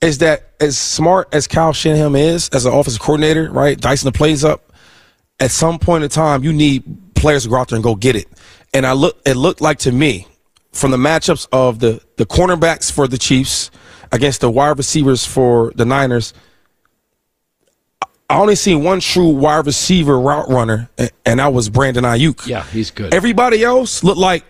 is 0.00 0.18
that 0.18 0.50
as 0.60 0.76
smart 0.78 1.28
as 1.32 1.46
Kyle 1.46 1.72
Shanahan 1.72 2.14
is 2.14 2.48
as 2.50 2.66
an 2.66 2.72
offensive 2.72 3.00
coordinator, 3.00 3.50
right, 3.50 3.78
dicing 3.78 4.10
the 4.10 4.16
plays 4.16 4.44
up, 4.44 4.72
at 5.40 5.50
some 5.50 5.78
point 5.78 6.04
in 6.04 6.10
time 6.10 6.44
you 6.44 6.52
need 6.52 7.14
players 7.14 7.44
to 7.44 7.48
go 7.48 7.56
out 7.56 7.68
there 7.68 7.76
and 7.76 7.84
go 7.84 7.94
get 7.94 8.16
it. 8.16 8.28
And 8.72 8.86
I 8.86 8.92
look, 8.92 9.18
it 9.24 9.34
looked 9.34 9.60
like 9.60 9.78
to 9.80 9.92
me 9.92 10.26
from 10.72 10.90
the 10.90 10.96
matchups 10.96 11.46
of 11.52 11.78
the 11.78 12.02
the 12.16 12.26
cornerbacks 12.26 12.90
for 12.90 13.06
the 13.06 13.18
Chiefs 13.18 13.70
against 14.12 14.40
the 14.40 14.50
wide 14.50 14.78
receivers 14.78 15.24
for 15.24 15.72
the 15.76 15.84
Niners. 15.84 16.34
I 18.28 18.38
only 18.38 18.56
seen 18.56 18.82
one 18.82 19.00
true 19.00 19.28
wide 19.28 19.66
receiver 19.66 20.18
route 20.18 20.48
runner, 20.48 20.88
and, 20.96 21.10
and 21.26 21.40
that 21.40 21.52
was 21.52 21.68
Brandon 21.68 22.04
Aiyuk. 22.04 22.46
Yeah, 22.46 22.64
he's 22.64 22.90
good. 22.90 23.12
Everybody 23.12 23.62
else 23.62 24.02
looked 24.02 24.18
like 24.18 24.44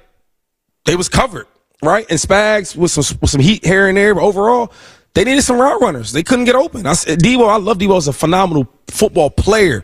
they 0.85 0.97
was 0.97 1.09
covered, 1.09 1.47
right? 1.83 2.07
And 2.09 2.19
Spags 2.19 2.77
with 2.77 2.91
some 2.91 3.19
with 3.21 3.31
some 3.31 3.41
heat 3.41 3.65
here 3.65 3.89
and 3.89 3.97
there, 3.97 4.15
but 4.15 4.23
overall, 4.23 4.73
they 5.15 5.25
needed 5.25 5.43
some 5.43 5.61
route 5.61 5.81
runners. 5.81 6.13
They 6.13 6.23
couldn't 6.23 6.45
get 6.45 6.55
open. 6.55 6.87
I 6.87 6.93
said 6.93 7.19
Deebo, 7.19 7.49
I 7.49 7.57
love 7.57 7.79
Deebo 7.79 7.97
as 7.97 8.09
a 8.09 8.13
phenomenal 8.13 8.69
football 8.89 9.31
player, 9.31 9.83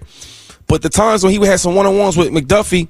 but 0.67 0.83
the 0.83 0.89
times 0.89 1.25
when 1.25 1.33
he 1.33 1.45
had 1.45 1.59
some 1.59 1.75
one 1.75 1.87
on 1.87 1.99
ones 1.99 2.17
with 2.17 2.29
McDuffie, 2.29 2.89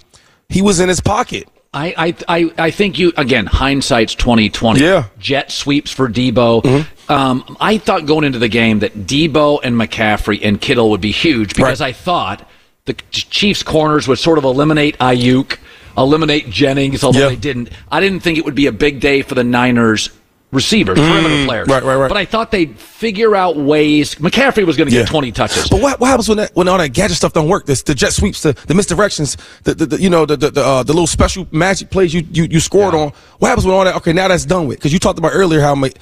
he 0.49 0.61
was 0.61 0.81
in 0.81 0.89
his 0.89 1.01
pocket. 1.01 1.49
I, 1.73 1.95
I, 1.97 2.15
I, 2.41 2.53
I 2.59 2.71
think 2.73 2.99
you 2.99 3.13
again. 3.17 3.47
Hindsight's 3.47 4.15
twenty 4.17 4.49
twenty. 4.51 4.81
Yeah. 4.81 5.05
Jet 5.19 5.53
sweeps 5.53 5.91
for 5.93 6.09
Deebo. 6.09 6.85
Um, 7.09 7.57
I 7.61 7.79
thought 7.79 8.07
going 8.07 8.25
into 8.25 8.39
the 8.41 8.49
game 8.49 8.81
that 8.81 8.95
Deebo 9.07 9.61
and 9.63 9.77
McCaffrey 9.77 10.41
and 10.43 10.61
Kittle 10.61 10.91
would 10.91 11.01
be 11.01 11.13
huge 11.13 11.55
because 11.55 11.81
I 11.81 11.93
thought 11.93 12.49
the 12.87 12.95
Chiefs' 13.13 13.63
corners 13.63 14.09
would 14.09 14.19
sort 14.19 14.39
of 14.39 14.45
eliminate 14.45 14.99
Aiyuk, 14.99 15.59
eliminate 15.97 16.51
Jennings, 16.51 17.05
although 17.05 17.21
Yeah. 17.21 17.29
they 17.29 17.37
didn't. 17.37 17.71
I 17.91 18.01
didn't 18.01 18.21
think 18.21 18.37
it 18.39 18.45
would 18.45 18.55
be 18.57 18.67
a 18.67 18.73
big 18.73 18.99
day 19.01 19.23
for 19.23 19.37
the 19.37 19.45
Niners 19.45 20.11
receivers, 20.53 20.99
Mm, 20.99 21.09
perimeter 21.09 21.47
players. 21.47 21.69
right, 21.69 21.83
right, 21.83 21.97
right. 21.97 22.09
But 22.09 22.17
I 22.17 22.25
thought 22.25 22.51
they'd 22.51 22.79
figure 22.79 23.37
out 23.37 23.57
ways. 23.57 24.17
McCaffrey 24.17 24.67
was 24.67 24.77
going 24.77 24.89
to 24.89 24.95
get 24.95 25.09
20 25.09 25.33
touches. 25.33 25.69
But 25.69 25.81
what, 25.81 26.01
what 26.01 26.09
happens 26.09 26.29
when 26.29 26.39
that, 26.39 26.55
when 26.55 26.69
all 26.69 26.79
that 26.79 26.89
gadget 26.89 27.17
stuff 27.17 27.33
don't 27.33 27.49
work? 27.49 27.67
This, 27.67 27.83
the 27.83 27.95
jet 27.95 28.13
sweeps, 28.13 28.43
the, 28.43 28.53
the 28.67 28.75
misdirections, 28.75 29.37
the, 29.65 29.75
the, 29.75 29.87
the 29.87 30.01
you 30.01 30.11
know 30.11 30.27
the 30.27 30.37
the 30.37 30.51
the, 30.51 30.65
uh, 30.65 30.83
the 30.83 30.93
little 30.93 31.07
special 31.07 31.47
magic 31.53 31.91
plays 31.91 32.13
you 32.13 32.27
you, 32.33 32.45
you 32.45 32.61
scored 32.61 32.95
on. 32.95 33.13
What 33.39 33.49
happens 33.49 33.67
when 33.67 33.75
all 33.75 33.85
that? 33.85 33.97
Okay, 33.97 34.13
now 34.13 34.29
that's 34.29 34.45
done 34.45 34.67
with. 34.67 34.79
Because 34.79 34.93
you 34.93 34.99
talked 34.99 35.19
about 35.19 35.33
earlier 35.35 35.61
how 35.61 35.75
my, 35.75 35.93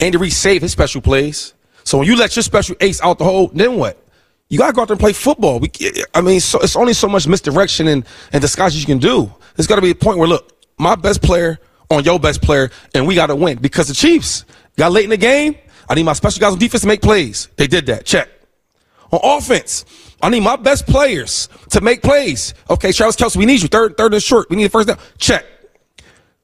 Andy 0.00 0.16
Reid 0.18 0.32
saved 0.32 0.62
his 0.62 0.72
special 0.72 1.00
plays. 1.00 1.54
So 1.84 1.98
when 1.98 2.06
you 2.06 2.16
let 2.16 2.36
your 2.36 2.42
special 2.42 2.76
ace 2.80 3.00
out 3.02 3.18
the 3.18 3.24
hole, 3.24 3.48
then 3.52 3.76
what? 3.76 3.96
You 4.50 4.58
gotta 4.58 4.72
go 4.72 4.82
out 4.82 4.88
there 4.88 4.94
and 4.94 5.00
play 5.00 5.12
football. 5.12 5.58
We, 5.58 5.70
I 6.14 6.20
mean, 6.20 6.40
so, 6.40 6.60
it's 6.60 6.76
only 6.76 6.92
so 6.92 7.08
much 7.08 7.26
misdirection 7.26 7.88
and 7.88 8.04
and 8.32 8.40
disguises 8.40 8.80
you 8.80 8.86
can 8.86 8.98
do. 8.98 9.32
There's 9.56 9.66
got 9.66 9.76
to 9.76 9.82
be 9.82 9.90
a 9.90 9.94
point 9.94 10.18
where 10.18 10.28
look, 10.28 10.52
my 10.78 10.94
best 10.94 11.20
player 11.20 11.58
on 11.90 12.04
your 12.04 12.18
best 12.18 12.42
player, 12.42 12.70
and 12.94 13.06
we 13.06 13.14
got 13.14 13.26
to 13.26 13.36
win 13.36 13.58
because 13.58 13.88
the 13.88 13.94
Chiefs 13.94 14.44
got 14.76 14.92
late 14.92 15.04
in 15.04 15.10
the 15.10 15.16
game. 15.16 15.56
I 15.88 15.94
need 15.94 16.02
my 16.04 16.12
special 16.12 16.40
guys 16.40 16.52
on 16.52 16.58
defense 16.58 16.82
to 16.82 16.88
make 16.88 17.00
plays. 17.00 17.48
They 17.56 17.66
did 17.66 17.86
that. 17.86 18.04
Check. 18.04 18.28
On 19.10 19.20
offense, 19.22 19.86
I 20.20 20.28
need 20.28 20.40
my 20.40 20.56
best 20.56 20.86
players 20.86 21.48
to 21.70 21.80
make 21.80 22.02
plays. 22.02 22.52
Okay, 22.68 22.92
Travis 22.92 23.16
Kelce, 23.16 23.36
we 23.36 23.46
need 23.46 23.62
you. 23.62 23.68
Third, 23.68 23.96
third 23.96 24.12
and 24.12 24.22
short. 24.22 24.50
We 24.50 24.56
need 24.56 24.64
a 24.64 24.68
first 24.68 24.88
down. 24.88 24.98
Check. 25.16 25.46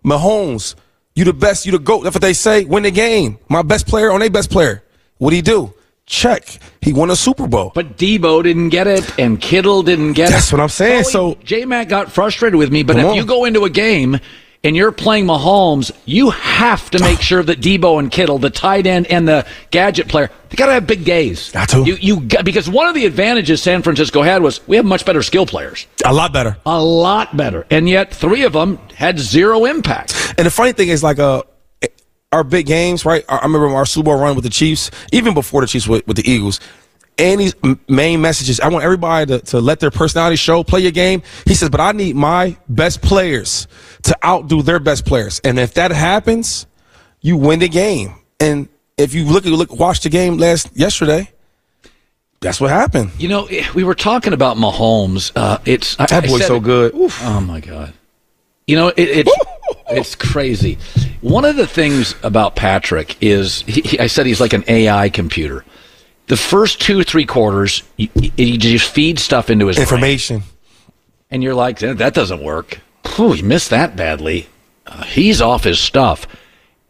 Mahomes, 0.03 0.75
you 1.15 1.25
the 1.25 1.35
best, 1.35 1.67
you 1.67 1.73
the 1.73 1.79
GOAT. 1.79 2.05
That's 2.05 2.15
what 2.15 2.23
they 2.23 2.33
say. 2.33 2.65
Win 2.65 2.85
the 2.85 2.91
game. 2.91 3.39
My 3.49 3.63
best 3.63 3.87
player 3.87 4.11
on 4.11 4.23
a 4.23 4.29
best 4.29 4.51
player. 4.51 4.83
What 5.19 5.27
would 5.27 5.35
he 5.35 5.43
do? 5.43 5.75
Check. 6.07 6.59
He 6.81 6.93
won 6.93 7.11
a 7.11 7.17
Super 7.17 7.47
Bowl. 7.47 7.73
But 7.75 7.97
Deebo 7.97 8.43
didn't 8.43 8.69
get 8.71 8.87
it, 8.87 9.19
and 9.19 9.41
Kittle 9.41 9.83
didn't 9.83 10.13
get 10.13 10.31
That's 10.31 10.31
it. 10.31 10.35
That's 10.35 10.53
what 10.53 10.61
I'm 10.61 10.69
saying. 10.69 11.05
So 11.05 11.35
J 11.45 11.65
Mac 11.65 11.89
got 11.89 12.13
frustrated 12.13 12.59
with 12.59 12.71
me, 12.71 12.83
but 12.83 12.97
if 12.97 13.05
on. 13.05 13.15
you 13.15 13.25
go 13.25 13.45
into 13.45 13.65
a 13.65 13.71
game 13.71 14.21
and 14.65 14.75
you're 14.75 14.91
playing 14.91 15.27
Mahomes, 15.27 15.93
you 16.07 16.31
have 16.31 16.91
to 16.91 16.99
make 16.99 17.21
sure 17.21 17.43
that 17.43 17.61
Deebo 17.61 17.99
and 17.99 18.11
Kittle, 18.11 18.39
the 18.39 18.51
tight 18.51 18.87
end 18.87 19.07
and 19.09 19.29
the 19.29 19.47
gadget 19.71 20.09
player, 20.09 20.31
they 20.49 20.57
got 20.57 20.67
to 20.67 20.73
have 20.73 20.87
big 20.87 21.05
days. 21.05 21.53
Got 21.53 21.69
to. 21.69 21.85
You, 21.85 21.97
you 22.01 22.21
got, 22.21 22.45
because 22.45 22.69
one 22.69 22.89
of 22.89 22.95
the 22.95 23.05
advantages 23.07 23.63
San 23.63 23.83
Francisco 23.83 24.23
had 24.23 24.43
was 24.43 24.67
we 24.67 24.77
have 24.77 24.85
much 24.87 25.05
better 25.05 25.23
skill 25.23 25.47
players, 25.47 25.87
a 26.05 26.13
lot 26.13 26.33
better. 26.33 26.57
a 26.67 26.83
lot 26.83 27.37
better, 27.37 27.67
and 27.71 27.89
yet 27.89 28.13
three 28.13 28.43
of 28.43 28.55
them 28.55 28.79
had 28.97 29.19
zero 29.19 29.67
impact. 29.67 30.35
And 30.39 30.47
the 30.47 30.51
funny 30.51 30.73
thing 30.73 30.89
is, 30.89 31.03
like, 31.03 31.19
uh, 31.19 31.43
our 32.33 32.43
big 32.43 32.67
games, 32.67 33.05
right? 33.05 33.25
I 33.29 33.43
remember 33.43 33.69
our 33.69 33.87
Super 33.87 34.07
Bowl 34.07 34.19
run 34.19 34.35
with 34.35 34.45
the 34.45 34.51
Chiefs, 34.51 34.91
even 35.13 35.35
before 35.35 35.61
the 35.61 35.67
Chiefs 35.69 35.87
with, 35.87 36.07
with 36.07 36.17
the 36.17 36.29
Eagles. 36.29 36.59
Andy's 37.17 37.55
main 37.89 38.25
is 38.25 38.59
I 38.59 38.69
want 38.69 38.85
everybody 38.85 39.27
to, 39.27 39.39
to 39.47 39.61
let 39.61 39.79
their 39.79 39.93
personality 39.93 40.35
show, 40.35 40.65
play 40.65 40.81
your 40.81 40.91
game. 40.91 41.23
He 41.47 41.55
says, 41.55 41.71
but 41.71 41.81
I 41.81 41.93
need 41.93 42.17
my 42.17 42.57
best 42.69 43.03
players 43.03 43.69
to 44.05 44.17
outdo 44.25 44.63
their 44.63 44.79
best 44.79 45.05
players. 45.05 45.41
And 45.45 45.59
if 45.59 45.75
that 45.75 45.91
happens, 45.91 46.67
you 47.21 47.37
win 47.37 47.59
the 47.61 47.69
game. 47.69 48.15
And 48.41 48.69
if 48.97 49.15
you 49.15 49.25
look 49.25 49.47
at 49.47 49.53
look 49.53 49.73
watch 49.79 50.01
the 50.01 50.09
game 50.11 50.37
last 50.39 50.71
yesterday, 50.77 51.31
that's 52.41 52.61
what 52.61 52.71
happened. 52.71 53.11
You 53.19 53.29
know, 53.29 53.49
we 53.75 53.85
were 53.85 53.95
talking 53.95 54.33
about 54.33 54.57
Mahomes. 54.57 55.33
Uh, 55.35 55.59
it's 55.65 55.99
I- 55.99 56.07
That 56.07 56.27
boy's 56.27 56.41
said 56.43 56.49
so 56.49 56.61
good. 56.61 56.93
Oh 56.95 57.41
my 57.41 57.61
god! 57.61 57.93
You 58.67 58.77
know, 58.77 58.89
it, 58.89 58.97
it's 58.99 59.33
it's 59.89 60.15
crazy. 60.15 60.79
One 61.23 61.45
of 61.47 61.57
the 61.57 61.67
things 61.67 62.15
about 62.23 62.55
Patrick 62.55 63.17
is 63.23 63.63
he, 63.63 63.81
he- 63.81 63.99
I 64.01 64.07
said 64.09 64.27
he's 64.27 64.41
like 64.41 64.53
an 64.53 64.65
AI 64.69 65.09
computer. 65.09 65.65
The 66.27 66.37
first 66.37 66.81
two 66.81 67.03
three 67.05 67.25
quarters, 67.27 67.83
he, 67.97 68.11
you 68.37 68.59
just 68.59 68.91
feeds 68.91 69.23
stuff 69.23 69.49
into 69.51 69.67
his 69.67 69.77
brain, 69.77 69.85
Information. 69.85 70.43
and 71.31 71.43
you're 71.43 71.55
like, 71.55 71.83
"Eh, 71.83 71.95
that 71.95 72.13
doesn't 72.15 72.43
work. 72.43 72.81
Whew, 73.07 73.33
he 73.33 73.43
missed 73.43 73.71
that 73.71 73.97
badly. 73.97 74.49
Uh, 74.87 75.05
he's 75.05 75.41
off 75.41 75.65
his 75.65 75.79
stuff. 75.79 76.27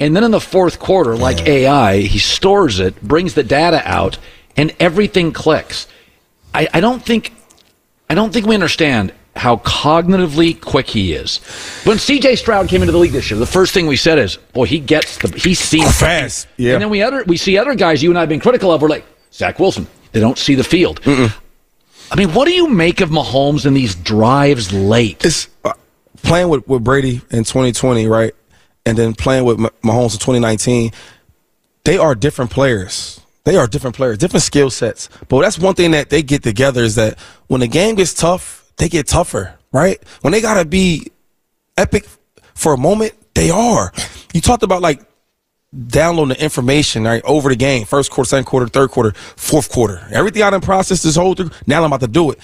And 0.00 0.14
then 0.14 0.24
in 0.24 0.30
the 0.32 0.40
fourth 0.40 0.78
quarter, 0.78 1.16
like 1.16 1.46
AI, 1.46 1.98
he 1.98 2.18
stores 2.18 2.80
it, 2.80 3.00
brings 3.02 3.34
the 3.34 3.42
data 3.42 3.80
out, 3.84 4.18
and 4.56 4.74
everything 4.80 5.32
clicks. 5.32 5.86
I, 6.52 6.68
I 6.72 6.80
don't 6.80 7.02
think 7.04 7.32
I 8.08 8.14
don't 8.14 8.32
think 8.32 8.46
we 8.46 8.54
understand 8.54 9.12
how 9.36 9.56
cognitively 9.58 10.60
quick 10.60 10.88
he 10.88 11.12
is. 11.12 11.38
When 11.84 11.96
CJ 11.96 12.38
Stroud 12.38 12.68
came 12.68 12.82
into 12.82 12.92
the 12.92 12.98
league 12.98 13.12
this 13.12 13.30
year, 13.30 13.38
the 13.38 13.46
first 13.46 13.72
thing 13.74 13.86
we 13.86 13.96
said 13.96 14.18
is, 14.18 14.36
"Boy, 14.36 14.64
he 14.64 14.78
gets 14.78 15.18
the 15.18 15.28
he 15.38 15.54
sees 15.54 15.98
Fast. 15.98 16.48
Yeah. 16.56 16.74
And 16.74 16.82
then 16.82 16.90
we 16.90 17.02
other 17.02 17.24
we 17.24 17.36
see 17.36 17.58
other 17.58 17.74
guys 17.74 18.02
you 18.02 18.10
and 18.10 18.18
I 18.18 18.22
have 18.22 18.28
been 18.28 18.40
critical 18.40 18.72
of. 18.72 18.82
We're 18.82 18.88
like 18.88 19.04
Zach 19.32 19.58
Wilson. 19.58 19.86
They 20.12 20.20
don't 20.20 20.38
see 20.38 20.54
the 20.54 20.64
field. 20.64 21.00
I 21.06 22.16
mean, 22.16 22.34
what 22.34 22.46
do 22.46 22.52
you 22.52 22.68
make 22.68 23.00
of 23.00 23.10
Mahomes 23.10 23.66
in 23.66 23.74
these 23.74 23.94
drives 23.94 24.72
late? 24.72 25.24
It's 25.24 25.48
uh, 25.64 25.72
playing 26.24 26.48
with, 26.48 26.66
with 26.66 26.82
Brady 26.82 27.20
in 27.30 27.44
2020, 27.44 28.06
right? 28.06 28.34
And 28.84 28.98
then 28.98 29.14
playing 29.14 29.44
with 29.44 29.58
Mahomes 29.58 30.14
in 30.14 30.20
2019. 30.20 30.90
They 31.84 31.98
are 31.98 32.14
different 32.14 32.50
players. 32.50 33.20
They 33.44 33.56
are 33.56 33.66
different 33.66 33.94
players, 33.94 34.18
different 34.18 34.42
skill 34.42 34.70
sets. 34.70 35.10
But 35.28 35.42
that's 35.42 35.58
one 35.58 35.74
thing 35.74 35.90
that 35.90 36.08
they 36.08 36.22
get 36.22 36.42
together 36.42 36.82
is 36.82 36.94
that 36.94 37.18
when 37.46 37.60
the 37.60 37.66
game 37.66 37.94
gets 37.94 38.14
tough, 38.14 38.72
they 38.78 38.88
get 38.88 39.06
tougher, 39.06 39.54
right? 39.70 40.02
When 40.22 40.32
they 40.32 40.40
got 40.40 40.54
to 40.54 40.64
be 40.64 41.12
epic 41.76 42.06
for 42.54 42.72
a 42.72 42.78
moment, 42.78 43.12
they 43.34 43.50
are. 43.50 43.92
You 44.32 44.40
talked 44.40 44.62
about 44.62 44.80
like 44.80 45.02
downloading 45.88 46.36
the 46.36 46.42
information 46.42 47.04
right 47.04 47.22
over 47.24 47.50
the 47.50 47.56
game, 47.56 47.84
first 47.84 48.10
quarter, 48.10 48.28
second 48.28 48.46
quarter, 48.46 48.66
third 48.66 48.90
quarter, 48.90 49.12
fourth 49.12 49.70
quarter. 49.70 50.06
Everything 50.10 50.42
I 50.42 50.50
done 50.50 50.62
processed 50.62 51.04
this 51.04 51.16
whole 51.16 51.34
through. 51.34 51.50
Now 51.66 51.80
I'm 51.80 51.92
about 51.92 52.00
to 52.00 52.08
do 52.08 52.30
it. 52.30 52.38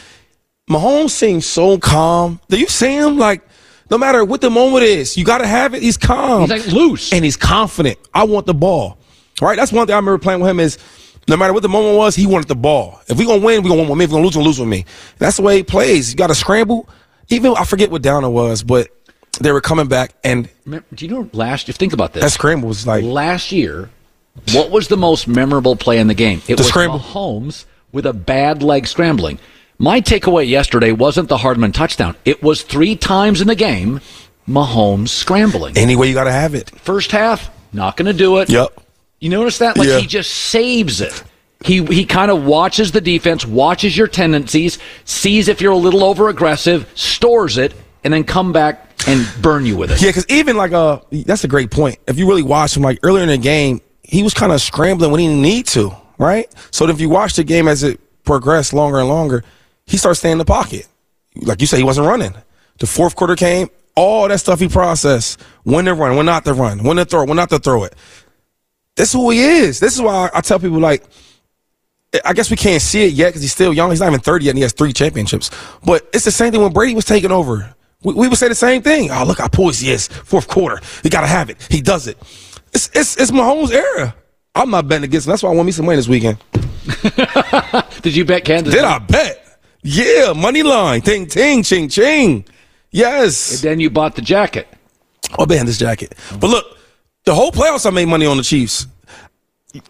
Mahomes 0.68 1.10
seems 1.10 1.46
so 1.46 1.78
calm. 1.78 2.40
Do 2.48 2.58
you 2.58 2.66
see 2.66 2.94
him 2.94 3.18
like? 3.18 3.42
No 3.90 3.98
matter 3.98 4.24
what 4.24 4.40
the 4.40 4.50
moment 4.50 4.84
is, 4.84 5.16
you 5.16 5.24
got 5.24 5.38
to 5.38 5.46
have 5.46 5.74
it. 5.74 5.82
He's 5.82 5.96
calm. 5.96 6.42
He's 6.42 6.50
like 6.50 6.66
loose. 6.72 7.12
and 7.12 7.24
he's 7.24 7.36
confident. 7.36 7.98
I 8.14 8.24
want 8.24 8.46
the 8.46 8.54
ball. 8.54 8.98
Right? 9.40 9.56
That's 9.56 9.72
one 9.72 9.86
thing 9.86 9.94
I 9.94 9.98
remember 9.98 10.18
playing 10.18 10.40
with 10.40 10.50
him 10.50 10.60
is 10.60 10.78
no 11.28 11.36
matter 11.36 11.52
what 11.52 11.62
the 11.62 11.68
moment 11.68 11.96
was, 11.96 12.14
he 12.14 12.26
wanted 12.26 12.48
the 12.48 12.54
ball. 12.54 13.00
If 13.08 13.18
we're 13.18 13.26
gonna 13.26 13.44
win, 13.44 13.62
we 13.62 13.68
gonna 13.68 13.80
win 13.82 13.90
with 13.90 13.98
me. 13.98 14.04
If 14.04 14.10
we 14.10 14.14
gonna 14.14 14.24
lose, 14.24 14.34
we 14.36 14.40
gonna 14.40 14.48
lose 14.48 14.60
with 14.60 14.68
me. 14.68 14.84
That's 15.18 15.36
the 15.36 15.42
way 15.42 15.56
he 15.56 15.62
plays. 15.62 16.10
You 16.10 16.16
got 16.16 16.28
to 16.28 16.34
scramble. 16.34 16.88
Even 17.28 17.54
I 17.56 17.64
forget 17.64 17.90
what 17.90 18.02
down 18.02 18.24
it 18.24 18.28
was, 18.28 18.62
but 18.62 18.88
they 19.40 19.52
were 19.52 19.60
coming 19.60 19.86
back, 19.88 20.14
and 20.24 20.48
Do 20.66 20.82
you 20.98 21.08
know 21.08 21.30
last? 21.32 21.68
If 21.68 21.76
think 21.76 21.92
about 21.92 22.12
this, 22.12 22.22
that 22.22 22.30
scramble 22.30 22.68
was 22.68 22.86
like 22.86 23.02
last 23.04 23.52
year, 23.52 23.90
what 24.52 24.70
was 24.70 24.88
the 24.88 24.96
most 24.96 25.26
memorable 25.28 25.76
play 25.76 25.98
in 25.98 26.08
the 26.08 26.14
game? 26.14 26.42
It 26.48 26.56
The 26.56 26.62
was 26.62 26.68
scramble. 26.68 26.98
Mahomes 26.98 27.64
with 27.92 28.06
a 28.06 28.12
bad 28.12 28.62
leg 28.62 28.86
scrambling. 28.86 29.38
My 29.82 30.02
takeaway 30.02 30.46
yesterday 30.46 30.92
wasn't 30.92 31.30
the 31.30 31.38
Hardman 31.38 31.72
touchdown. 31.72 32.14
It 32.26 32.42
was 32.42 32.60
three 32.60 32.96
times 32.96 33.40
in 33.40 33.46
the 33.46 33.54
game, 33.54 34.02
Mahomes 34.46 35.08
scrambling. 35.08 35.78
any 35.78 35.96
way 35.96 36.06
you 36.06 36.12
got 36.12 36.24
to 36.24 36.32
have 36.32 36.54
it. 36.54 36.68
First 36.80 37.10
half, 37.12 37.50
not 37.72 37.96
going 37.96 38.04
to 38.04 38.12
do 38.12 38.40
it. 38.40 38.50
Yep. 38.50 38.78
You 39.20 39.30
notice 39.30 39.56
that? 39.58 39.78
Like 39.78 39.88
Yeah. 39.88 39.98
he 39.98 40.06
just 40.06 40.30
saves 40.32 41.00
it. 41.00 41.24
He 41.64 41.82
he 41.86 42.04
kind 42.04 42.30
of 42.30 42.44
watches 42.44 42.92
the 42.92 43.00
defense, 43.00 43.46
watches 43.46 43.96
your 43.96 44.06
tendencies, 44.06 44.78
sees 45.06 45.48
if 45.48 45.62
you're 45.62 45.72
a 45.72 45.76
little 45.78 46.04
over 46.04 46.28
aggressive, 46.28 46.86
stores 46.94 47.56
it, 47.56 47.72
and 48.04 48.12
then 48.12 48.24
come 48.24 48.52
back 48.52 48.90
and 49.06 49.26
burn 49.40 49.64
you 49.64 49.78
with 49.78 49.92
it. 49.92 50.02
Yeah, 50.02 50.10
because 50.10 50.26
even 50.28 50.58
like 50.58 50.72
uh, 50.72 51.00
that's 51.10 51.44
a 51.44 51.48
great 51.48 51.70
point. 51.70 51.98
If 52.06 52.18
you 52.18 52.28
really 52.28 52.42
watch 52.42 52.76
him, 52.76 52.82
like 52.82 52.98
earlier 53.02 53.22
in 53.22 53.30
the 53.30 53.38
game, 53.38 53.80
he 54.02 54.22
was 54.22 54.34
kind 54.34 54.52
of 54.52 54.60
scrambling 54.60 55.10
when 55.10 55.20
he 55.20 55.26
didn't 55.26 55.40
need 55.42 55.66
to, 55.68 55.90
right? 56.18 56.54
So 56.70 56.86
if 56.88 57.00
you 57.00 57.08
watch 57.08 57.34
the 57.36 57.44
game 57.44 57.66
as 57.66 57.82
it 57.82 57.98
progressed 58.24 58.74
longer 58.74 58.98
and 58.98 59.08
longer, 59.08 59.42
he 59.90 59.96
starts 59.96 60.20
staying 60.20 60.32
in 60.32 60.38
the 60.38 60.44
pocket. 60.44 60.86
Like 61.34 61.60
you 61.60 61.66
said, 61.66 61.78
he 61.78 61.84
wasn't 61.84 62.06
running. 62.06 62.34
The 62.78 62.86
fourth 62.86 63.16
quarter 63.16 63.36
came, 63.36 63.68
all 63.96 64.28
that 64.28 64.38
stuff 64.38 64.60
he 64.60 64.68
processed. 64.68 65.40
When 65.64 65.84
to 65.84 65.94
run, 65.94 66.16
when 66.16 66.26
not 66.26 66.44
to 66.44 66.54
run, 66.54 66.82
when 66.82 66.96
to 66.96 67.04
throw, 67.04 67.24
when 67.24 67.36
not 67.36 67.50
to 67.50 67.58
throw 67.58 67.84
it. 67.84 67.94
This 68.96 69.08
is 69.08 69.14
who 69.14 69.30
he 69.30 69.40
is. 69.40 69.80
This 69.80 69.94
is 69.94 70.00
why 70.00 70.30
I 70.32 70.40
tell 70.40 70.58
people 70.58 70.78
like, 70.78 71.04
I 72.24 72.32
guess 72.32 72.50
we 72.50 72.56
can't 72.56 72.82
see 72.82 73.04
it 73.04 73.12
yet 73.12 73.28
because 73.28 73.42
he's 73.42 73.52
still 73.52 73.72
young. 73.72 73.90
He's 73.90 74.00
not 74.00 74.08
even 74.08 74.20
30 74.20 74.44
yet 74.44 74.50
and 74.50 74.58
he 74.58 74.62
has 74.62 74.72
three 74.72 74.92
championships. 74.92 75.50
But 75.84 76.08
it's 76.12 76.24
the 76.24 76.30
same 76.30 76.52
thing 76.52 76.60
when 76.60 76.72
Brady 76.72 76.94
was 76.94 77.04
taking 77.04 77.30
over. 77.30 77.74
We, 78.02 78.14
we 78.14 78.28
would 78.28 78.38
say 78.38 78.48
the 78.48 78.54
same 78.54 78.82
thing. 78.82 79.10
Oh, 79.10 79.24
look 79.24 79.38
how 79.38 79.48
poised 79.48 79.82
he 79.82 79.90
is. 79.90 80.08
Fourth 80.08 80.48
quarter. 80.48 80.80
He 81.02 81.08
got 81.08 81.20
to 81.20 81.26
have 81.26 81.50
it. 81.50 81.56
He 81.70 81.80
does 81.80 82.06
it. 82.06 82.16
It's, 82.72 82.90
it's, 82.94 83.16
it's 83.16 83.30
Mahomes' 83.30 83.72
era. 83.72 84.14
I'm 84.54 84.70
not 84.70 84.88
betting 84.88 85.04
against 85.04 85.26
him. 85.26 85.32
That's 85.32 85.42
why 85.42 85.50
I 85.50 85.54
want 85.54 85.66
me 85.66 85.72
some 85.72 85.86
money 85.86 85.96
this 85.96 86.08
weekend. 86.08 86.38
Did 88.02 88.16
you 88.16 88.24
bet 88.24 88.44
Kansas? 88.44 88.74
Did 88.74 88.84
I 88.84 88.98
bet? 88.98 89.39
Yeah, 89.82 90.32
money 90.34 90.62
line. 90.62 91.00
Ting, 91.00 91.26
ting, 91.26 91.62
ching, 91.62 91.88
ching. 91.88 92.44
Yes. 92.90 93.52
And 93.52 93.60
then 93.60 93.80
you 93.80 93.90
bought 93.90 94.14
the 94.14 94.22
jacket. 94.22 94.68
Bet 95.38 95.60
in 95.60 95.66
this 95.66 95.78
jacket. 95.78 96.14
But 96.38 96.48
look, 96.48 96.76
the 97.24 97.34
whole 97.34 97.52
playoffs 97.52 97.86
I 97.86 97.90
made 97.90 98.06
money 98.06 98.26
on 98.26 98.36
the 98.36 98.42
Chiefs. 98.42 98.86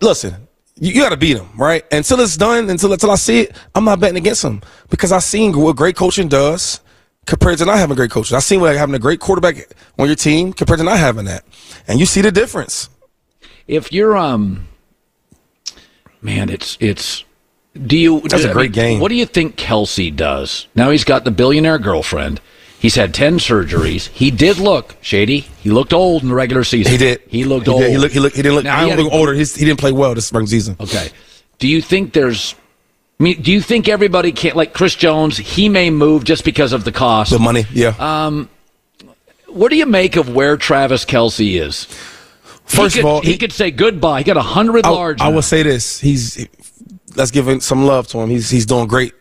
Listen, 0.00 0.48
you, 0.78 0.92
you 0.92 1.00
got 1.00 1.10
to 1.10 1.16
beat 1.16 1.34
them, 1.34 1.48
right? 1.56 1.84
Until 1.92 2.20
it's 2.20 2.36
done, 2.36 2.68
until 2.68 2.92
until 2.92 3.10
I 3.10 3.14
see 3.14 3.40
it, 3.40 3.56
I'm 3.74 3.84
not 3.84 4.00
betting 4.00 4.16
against 4.16 4.42
them 4.42 4.60
because 4.90 5.12
I've 5.12 5.24
seen 5.24 5.58
what 5.58 5.76
great 5.76 5.96
coaching 5.96 6.28
does 6.28 6.80
compared 7.26 7.58
to 7.58 7.64
not 7.64 7.78
having 7.78 7.96
great 7.96 8.10
coaching. 8.10 8.36
I've 8.36 8.44
seen 8.44 8.60
what 8.60 8.74
having 8.76 8.94
a 8.94 8.98
great 8.98 9.20
quarterback 9.20 9.56
on 9.98 10.06
your 10.06 10.16
team 10.16 10.52
compared 10.52 10.78
to 10.78 10.84
not 10.84 10.98
having 10.98 11.24
that, 11.24 11.44
and 11.88 11.98
you 11.98 12.06
see 12.06 12.20
the 12.20 12.32
difference. 12.32 12.90
If 13.66 13.92
you're 13.92 14.16
um, 14.16 14.68
man, 16.20 16.48
it's 16.50 16.76
it's. 16.80 17.24
Do 17.74 17.96
you? 17.96 18.20
That's 18.20 18.44
a 18.44 18.50
I 18.50 18.52
great 18.52 18.70
mean, 18.70 18.72
game. 18.72 19.00
What 19.00 19.08
do 19.08 19.14
you 19.14 19.26
think 19.26 19.56
Kelce 19.56 20.14
does 20.14 20.66
now? 20.74 20.90
He's 20.90 21.04
got 21.04 21.24
the 21.24 21.30
billionaire 21.30 21.78
girlfriend. 21.78 22.40
He's 22.80 22.94
had 22.94 23.12
10 23.12 23.38
surgeries. 23.38 24.08
He 24.08 24.30
did 24.30 24.56
look, 24.56 24.96
Shady, 25.02 25.40
he 25.40 25.70
looked 25.70 25.92
old 25.92 26.22
in 26.22 26.30
the 26.30 26.34
regular 26.34 26.64
season. 26.64 26.90
He 26.90 26.96
did. 26.96 27.20
He 27.28 27.44
looked 27.44 27.66
he 27.66 27.72
old. 27.72 27.82
Did. 27.82 27.90
He 27.90 27.98
looked. 27.98 28.14
He 28.14 28.20
looked. 28.20 28.36
He 28.36 28.42
didn't 28.42 28.54
look. 28.54 28.64
Now, 28.64 28.80
I 28.80 28.88
don't 28.88 29.04
look 29.04 29.12
older. 29.12 29.34
He's, 29.34 29.54
he 29.54 29.66
didn't 29.66 29.80
play 29.80 29.92
well 29.92 30.14
this 30.14 30.26
spring 30.26 30.46
season. 30.46 30.76
Okay. 30.80 31.10
Do 31.58 31.68
you 31.68 31.82
think 31.82 32.14
there's. 32.14 32.54
I 33.20 33.22
mean, 33.22 33.42
do 33.42 33.52
you 33.52 33.60
think 33.60 33.86
everybody 33.86 34.32
can't. 34.32 34.56
Like 34.56 34.72
Chris 34.72 34.94
Jones, 34.94 35.36
he 35.36 35.68
may 35.68 35.90
move 35.90 36.24
just 36.24 36.42
because 36.42 36.72
of 36.72 36.84
the 36.84 36.92
cost. 36.92 37.32
The 37.32 37.38
money, 37.38 37.66
yeah. 37.70 37.94
Um, 37.98 38.48
what 39.46 39.68
do 39.68 39.76
you 39.76 39.84
make 39.84 40.16
of 40.16 40.34
where 40.34 40.56
Travis 40.56 41.04
Kelce 41.04 41.60
is? 41.60 41.84
First 42.64 42.94
he 42.94 43.00
of 43.00 43.04
could, 43.04 43.08
all, 43.10 43.20
he, 43.20 43.36
could 43.36 43.52
say 43.52 43.70
goodbye. 43.70 44.20
He 44.20 44.24
got 44.24 44.38
a 44.38 44.42
hundred 44.42 44.86
large. 44.86 45.20
I 45.20 45.28
will 45.28 45.42
say 45.42 45.62
this: 45.62 46.00
he's 46.00 46.48
let's 47.16 47.30
give 47.30 47.48
him 47.48 47.60
some 47.60 47.84
love 47.84 48.06
to 48.08 48.18
him. 48.18 48.30
He's 48.30 48.50
he's 48.50 48.66
doing 48.66 48.86
great 48.86 49.14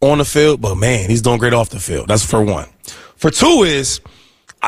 on 0.00 0.18
the 0.18 0.24
field, 0.24 0.60
but 0.60 0.74
man, 0.74 1.08
he's 1.08 1.22
doing 1.22 1.38
great 1.38 1.54
off 1.54 1.70
the 1.70 1.80
field. 1.80 2.08
That's 2.08 2.24
for 2.24 2.42
one. 2.42 2.68
For 3.16 3.30
two 3.30 3.62
is 3.64 4.00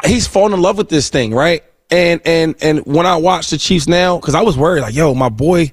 he's 0.04 0.26
falling 0.26 0.52
in 0.52 0.62
love 0.62 0.78
with 0.78 0.88
this 0.88 1.08
thing, 1.08 1.34
right? 1.34 1.64
And 1.90 2.20
and 2.24 2.54
and 2.62 2.86
when 2.86 3.06
I 3.06 3.16
watch 3.16 3.50
the 3.50 3.58
Chiefs 3.58 3.88
now, 3.88 4.18
because 4.18 4.34
I 4.34 4.42
was 4.42 4.56
worried, 4.56 4.80
like, 4.80 4.94
yo, 4.94 5.14
my 5.14 5.28
boy 5.28 5.72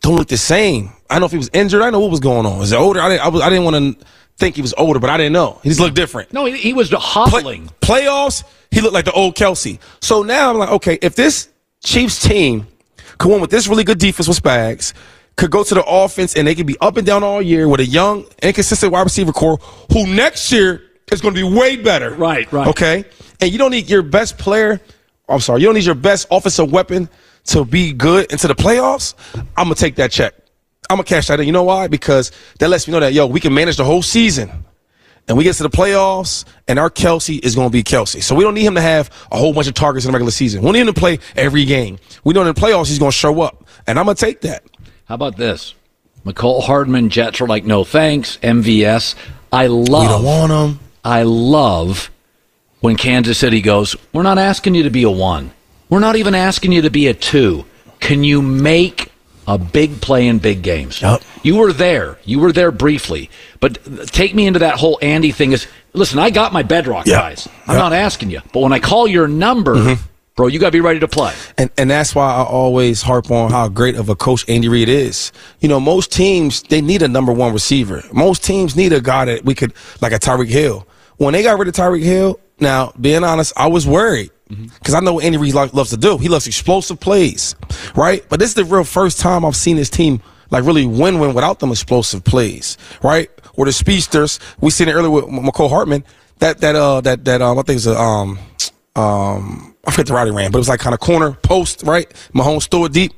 don't 0.00 0.16
look 0.16 0.28
the 0.28 0.36
same. 0.36 0.90
I 1.08 1.14
don't 1.14 1.20
know 1.20 1.26
if 1.26 1.32
he 1.32 1.38
was 1.38 1.50
injured. 1.52 1.82
I 1.82 1.90
know 1.90 2.00
what 2.00 2.10
was 2.10 2.20
going 2.20 2.46
on. 2.46 2.60
Is 2.62 2.70
he 2.70 2.76
older? 2.76 3.00
I 3.00 3.08
didn't. 3.08 3.24
I, 3.24 3.28
was, 3.28 3.42
I 3.42 3.48
didn't 3.48 3.64
want 3.64 3.98
to 4.00 4.06
think 4.38 4.56
he 4.56 4.62
was 4.62 4.74
older, 4.74 4.98
but 4.98 5.10
I 5.10 5.16
didn't 5.16 5.32
know. 5.32 5.60
He 5.62 5.68
just 5.68 5.80
looked 5.80 5.94
different. 5.94 6.32
No, 6.32 6.46
he, 6.46 6.56
he 6.56 6.72
was 6.72 6.90
hobbling. 6.90 7.70
playoffs, 7.80 8.44
he 8.70 8.80
looked 8.80 8.94
like 8.94 9.04
the 9.04 9.12
old 9.12 9.36
Kelce. 9.36 9.78
So 10.00 10.22
now 10.22 10.50
I'm 10.50 10.58
like, 10.58 10.70
okay, 10.70 10.98
if 11.00 11.14
this 11.14 11.48
Chiefs 11.84 12.20
team 12.20 12.66
could 13.18 13.30
win 13.30 13.40
with 13.40 13.50
this 13.50 13.68
really 13.68 13.84
good 13.84 13.98
defense 13.98 14.26
with 14.26 14.42
Spags, 14.42 14.94
could 15.36 15.50
go 15.50 15.64
to 15.64 15.74
the 15.74 15.84
offense 15.84 16.36
and 16.36 16.46
they 16.46 16.54
could 16.54 16.66
be 16.66 16.76
up 16.80 16.96
and 16.96 17.06
down 17.06 17.22
all 17.22 17.40
year 17.40 17.68
with 17.68 17.80
a 17.80 17.86
young, 17.86 18.24
inconsistent 18.42 18.92
wide 18.92 19.02
receiver 19.02 19.32
corps 19.32 19.58
who 19.92 20.06
next 20.06 20.52
year 20.52 20.82
is 21.10 21.20
going 21.20 21.34
to 21.34 21.40
be 21.40 21.56
way 21.56 21.76
better. 21.76 22.14
Right, 22.14 22.50
right. 22.52 22.68
Okay? 22.68 23.04
And 23.40 23.50
you 23.50 23.58
don't 23.58 23.70
need 23.70 23.88
your 23.88 24.02
best 24.02 24.38
player, 24.38 24.80
I'm 25.28 25.40
sorry, 25.40 25.60
you 25.60 25.66
don't 25.66 25.74
need 25.74 25.84
your 25.84 25.94
best 25.94 26.26
offensive 26.30 26.70
weapon 26.70 27.08
to 27.46 27.64
be 27.64 27.92
good 27.92 28.30
into 28.30 28.46
the 28.46 28.54
playoffs. 28.54 29.14
I'm 29.56 29.64
going 29.64 29.74
to 29.74 29.80
take 29.80 29.96
that 29.96 30.10
check. 30.12 30.34
I'm 30.90 30.96
going 30.96 31.04
to 31.04 31.14
cash 31.14 31.28
that 31.28 31.40
in. 31.40 31.46
You 31.46 31.52
know 31.52 31.62
why? 31.62 31.88
Because 31.88 32.30
that 32.58 32.68
lets 32.68 32.86
me 32.86 32.92
know 32.92 33.00
that, 33.00 33.12
yo, 33.12 33.26
we 33.26 33.40
can 33.40 33.54
manage 33.54 33.78
the 33.78 33.84
whole 33.84 34.02
season 34.02 34.64
and 35.28 35.38
we 35.38 35.44
get 35.44 35.54
to 35.54 35.62
the 35.62 35.70
playoffs, 35.70 36.44
and 36.66 36.78
our 36.78 36.90
Kelce 36.90 37.42
is 37.44 37.54
going 37.54 37.68
to 37.68 37.72
be 37.72 37.82
Kelce. 37.82 38.22
So 38.22 38.34
we 38.34 38.42
don't 38.42 38.54
need 38.54 38.64
him 38.64 38.74
to 38.74 38.80
have 38.80 39.10
a 39.30 39.38
whole 39.38 39.52
bunch 39.52 39.68
of 39.68 39.74
targets 39.74 40.04
in 40.04 40.10
the 40.10 40.16
regular 40.16 40.32
season. 40.32 40.60
We 40.60 40.66
don't 40.66 40.72
need 40.74 40.80
him 40.80 40.86
to 40.88 41.00
play 41.00 41.18
every 41.36 41.64
game. 41.64 41.98
We 42.24 42.34
know 42.34 42.40
in 42.40 42.48
the 42.48 42.60
playoffs 42.60 42.88
he's 42.88 42.98
going 42.98 43.12
to 43.12 43.16
show 43.16 43.40
up, 43.40 43.68
and 43.86 43.98
I'm 43.98 44.04
going 44.04 44.16
to 44.16 44.20
take 44.20 44.40
that. 44.42 44.64
How 45.12 45.16
about 45.16 45.36
this? 45.36 45.74
Mecole 46.24 46.62
Hardman 46.62 47.10
Jets 47.10 47.42
are 47.42 47.46
like, 47.46 47.66
no 47.66 47.84
thanks. 47.84 48.38
MVS. 48.38 49.14
I 49.52 49.66
love. 49.66 50.00
We 50.04 50.08
don't 50.08 50.24
want 50.24 50.48
them. 50.48 50.80
I 51.04 51.24
love 51.24 52.10
when 52.80 52.96
Kansas 52.96 53.36
City 53.36 53.60
goes, 53.60 53.94
we're 54.14 54.22
not 54.22 54.38
asking 54.38 54.74
you 54.74 54.84
to 54.84 54.88
be 54.90 55.02
a 55.02 55.10
one. 55.10 55.50
We're 55.90 55.98
not 56.00 56.16
even 56.16 56.34
asking 56.34 56.72
you 56.72 56.80
to 56.80 56.88
be 56.88 57.08
a 57.08 57.12
two. 57.12 57.66
Can 58.00 58.24
you 58.24 58.40
make 58.40 59.12
a 59.46 59.58
big 59.58 60.00
play 60.00 60.26
in 60.28 60.38
big 60.38 60.62
games? 60.62 61.02
Yep. 61.02 61.20
You 61.42 61.56
were 61.56 61.74
there. 61.74 62.16
You 62.24 62.38
were 62.40 62.50
there 62.50 62.72
briefly. 62.72 63.28
But 63.60 64.06
take 64.06 64.34
me 64.34 64.46
into 64.46 64.60
that 64.60 64.76
whole 64.76 64.98
Andy 65.02 65.30
thing 65.30 65.52
is 65.52 65.66
listen, 65.92 66.20
I 66.20 66.30
got 66.30 66.54
my 66.54 66.62
bedrock 66.62 67.06
Yeah. 67.06 67.18
guys. 67.18 67.46
I'm 67.66 67.76
not 67.76 67.92
asking 67.92 68.30
you. 68.30 68.40
But 68.54 68.60
when 68.60 68.72
I 68.72 68.78
call 68.78 69.06
your 69.06 69.28
number, 69.28 69.74
Mm-hmm. 69.74 70.08
Bro, 70.34 70.46
you 70.46 70.58
got 70.58 70.68
to 70.68 70.72
be 70.72 70.80
ready 70.80 70.98
to 71.00 71.08
play. 71.08 71.34
And 71.58 71.70
and 71.76 71.90
that's 71.90 72.14
why 72.14 72.26
I 72.26 72.42
always 72.42 73.02
harp 73.02 73.30
on 73.30 73.50
how 73.50 73.68
great 73.68 73.96
of 73.96 74.08
a 74.08 74.16
coach 74.16 74.48
Andy 74.48 74.68
Reid 74.68 74.88
is. 74.88 75.30
You 75.60 75.68
know, 75.68 75.78
most 75.78 76.10
teams 76.10 76.62
they 76.62 76.80
need 76.80 77.02
a 77.02 77.08
number 77.08 77.32
one 77.32 77.52
receiver. 77.52 78.02
Most 78.12 78.42
teams 78.42 78.74
need 78.74 78.92
a 78.92 79.00
guy 79.00 79.26
that 79.26 79.44
we 79.44 79.54
could 79.54 79.74
like 80.00 80.12
a 80.12 80.18
Tyreek 80.18 80.48
Hill. 80.48 80.86
When 81.18 81.34
they 81.34 81.42
got 81.42 81.58
rid 81.58 81.68
of 81.68 81.74
Tyreek 81.74 82.02
Hill, 82.02 82.40
now 82.60 82.92
being 82.98 83.24
honest, 83.24 83.52
I 83.56 83.66
was 83.66 83.86
worried 83.86 84.30
because 84.48 84.94
I 84.94 85.00
know 85.00 85.14
what 85.14 85.24
Andy 85.24 85.38
Reid 85.38 85.54
lo- 85.54 85.70
loves 85.72 85.90
to 85.90 85.96
do. 85.96 86.18
He 86.18 86.28
loves 86.28 86.46
explosive 86.46 86.98
plays, 86.98 87.54
right? 87.94 88.24
But 88.28 88.38
this 88.38 88.50
is 88.50 88.54
the 88.54 88.64
real 88.64 88.84
first 88.84 89.20
time 89.20 89.44
I've 89.44 89.56
seen 89.56 89.76
his 89.76 89.90
team 89.90 90.22
like 90.50 90.64
really 90.64 90.84
win-win 90.86 91.34
without 91.34 91.60
them 91.60 91.70
explosive 91.70 92.24
plays, 92.24 92.76
right? 93.02 93.30
Or 93.54 93.64
the 93.64 93.72
speedsters. 93.72 94.38
We 94.60 94.70
seen 94.70 94.88
it 94.88 94.92
earlier 94.92 95.10
with 95.10 95.24
Mecole 95.26 95.70
Hardman. 95.70 96.04
That 96.38 96.60
that 96.60 96.74
uh 96.74 97.00
that 97.02 97.24
that 97.26 97.42
um 97.42 97.58
I 97.58 97.62
think 97.62 97.76
it's 97.76 97.86
a 97.86 97.98
um 97.98 98.38
um 98.96 99.71
I 99.84 99.90
forget 99.90 100.06
the 100.06 100.14
route 100.14 100.28
he 100.28 100.32
ran, 100.32 100.50
but 100.50 100.58
it 100.58 100.60
was 100.60 100.68
like 100.68 100.80
kind 100.80 100.94
of 100.94 101.00
corner 101.00 101.32
post, 101.32 101.82
right? 101.82 102.08
Mahomes 102.34 102.70
threw 102.70 102.84
it 102.84 102.92
deep 102.92 103.12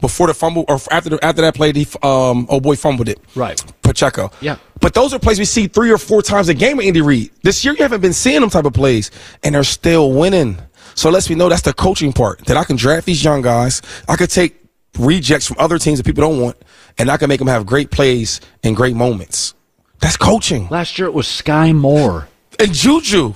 before 0.00 0.26
the 0.26 0.34
fumble 0.34 0.64
or 0.68 0.78
after 0.90 1.10
the, 1.10 1.24
after 1.24 1.42
that 1.42 1.54
play, 1.54 1.72
he 1.72 1.86
um 2.02 2.46
oh 2.50 2.60
boy 2.60 2.76
fumbled 2.76 3.08
it. 3.08 3.18
Right. 3.34 3.62
Pacheco. 3.82 4.30
Yeah. 4.40 4.56
But 4.80 4.94
those 4.94 5.14
are 5.14 5.18
plays 5.18 5.38
we 5.38 5.44
see 5.44 5.66
three 5.66 5.90
or 5.90 5.98
four 5.98 6.22
times 6.22 6.48
a 6.48 6.54
game 6.54 6.76
with 6.76 6.86
Andy 6.86 7.00
Reid. 7.00 7.30
This 7.42 7.64
year 7.64 7.74
you 7.74 7.82
haven't 7.82 8.00
been 8.00 8.12
seeing 8.12 8.40
them 8.40 8.50
type 8.50 8.66
of 8.66 8.74
plays, 8.74 9.10
and 9.42 9.54
they're 9.54 9.64
still 9.64 10.12
winning. 10.12 10.58
So 10.94 11.08
it 11.08 11.12
lets 11.12 11.28
me 11.28 11.36
know 11.36 11.48
that's 11.48 11.62
the 11.62 11.72
coaching 11.72 12.12
part 12.12 12.44
that 12.46 12.56
I 12.56 12.64
can 12.64 12.76
draft 12.76 13.06
these 13.06 13.24
young 13.24 13.42
guys. 13.42 13.82
I 14.08 14.16
could 14.16 14.30
take 14.30 14.62
rejects 14.98 15.46
from 15.46 15.56
other 15.58 15.78
teams 15.78 15.98
that 15.98 16.04
people 16.04 16.22
don't 16.22 16.40
want, 16.40 16.56
and 16.98 17.10
I 17.10 17.16
can 17.16 17.28
make 17.28 17.38
them 17.38 17.48
have 17.48 17.66
great 17.66 17.90
plays 17.90 18.40
and 18.62 18.76
great 18.76 18.94
moments. 18.94 19.54
That's 20.00 20.16
coaching. 20.16 20.68
Last 20.68 20.98
year 20.98 21.08
it 21.08 21.14
was 21.14 21.26
Skyy 21.26 21.74
Moore. 21.74 22.28
And 22.60 22.72
Juju. 22.72 23.34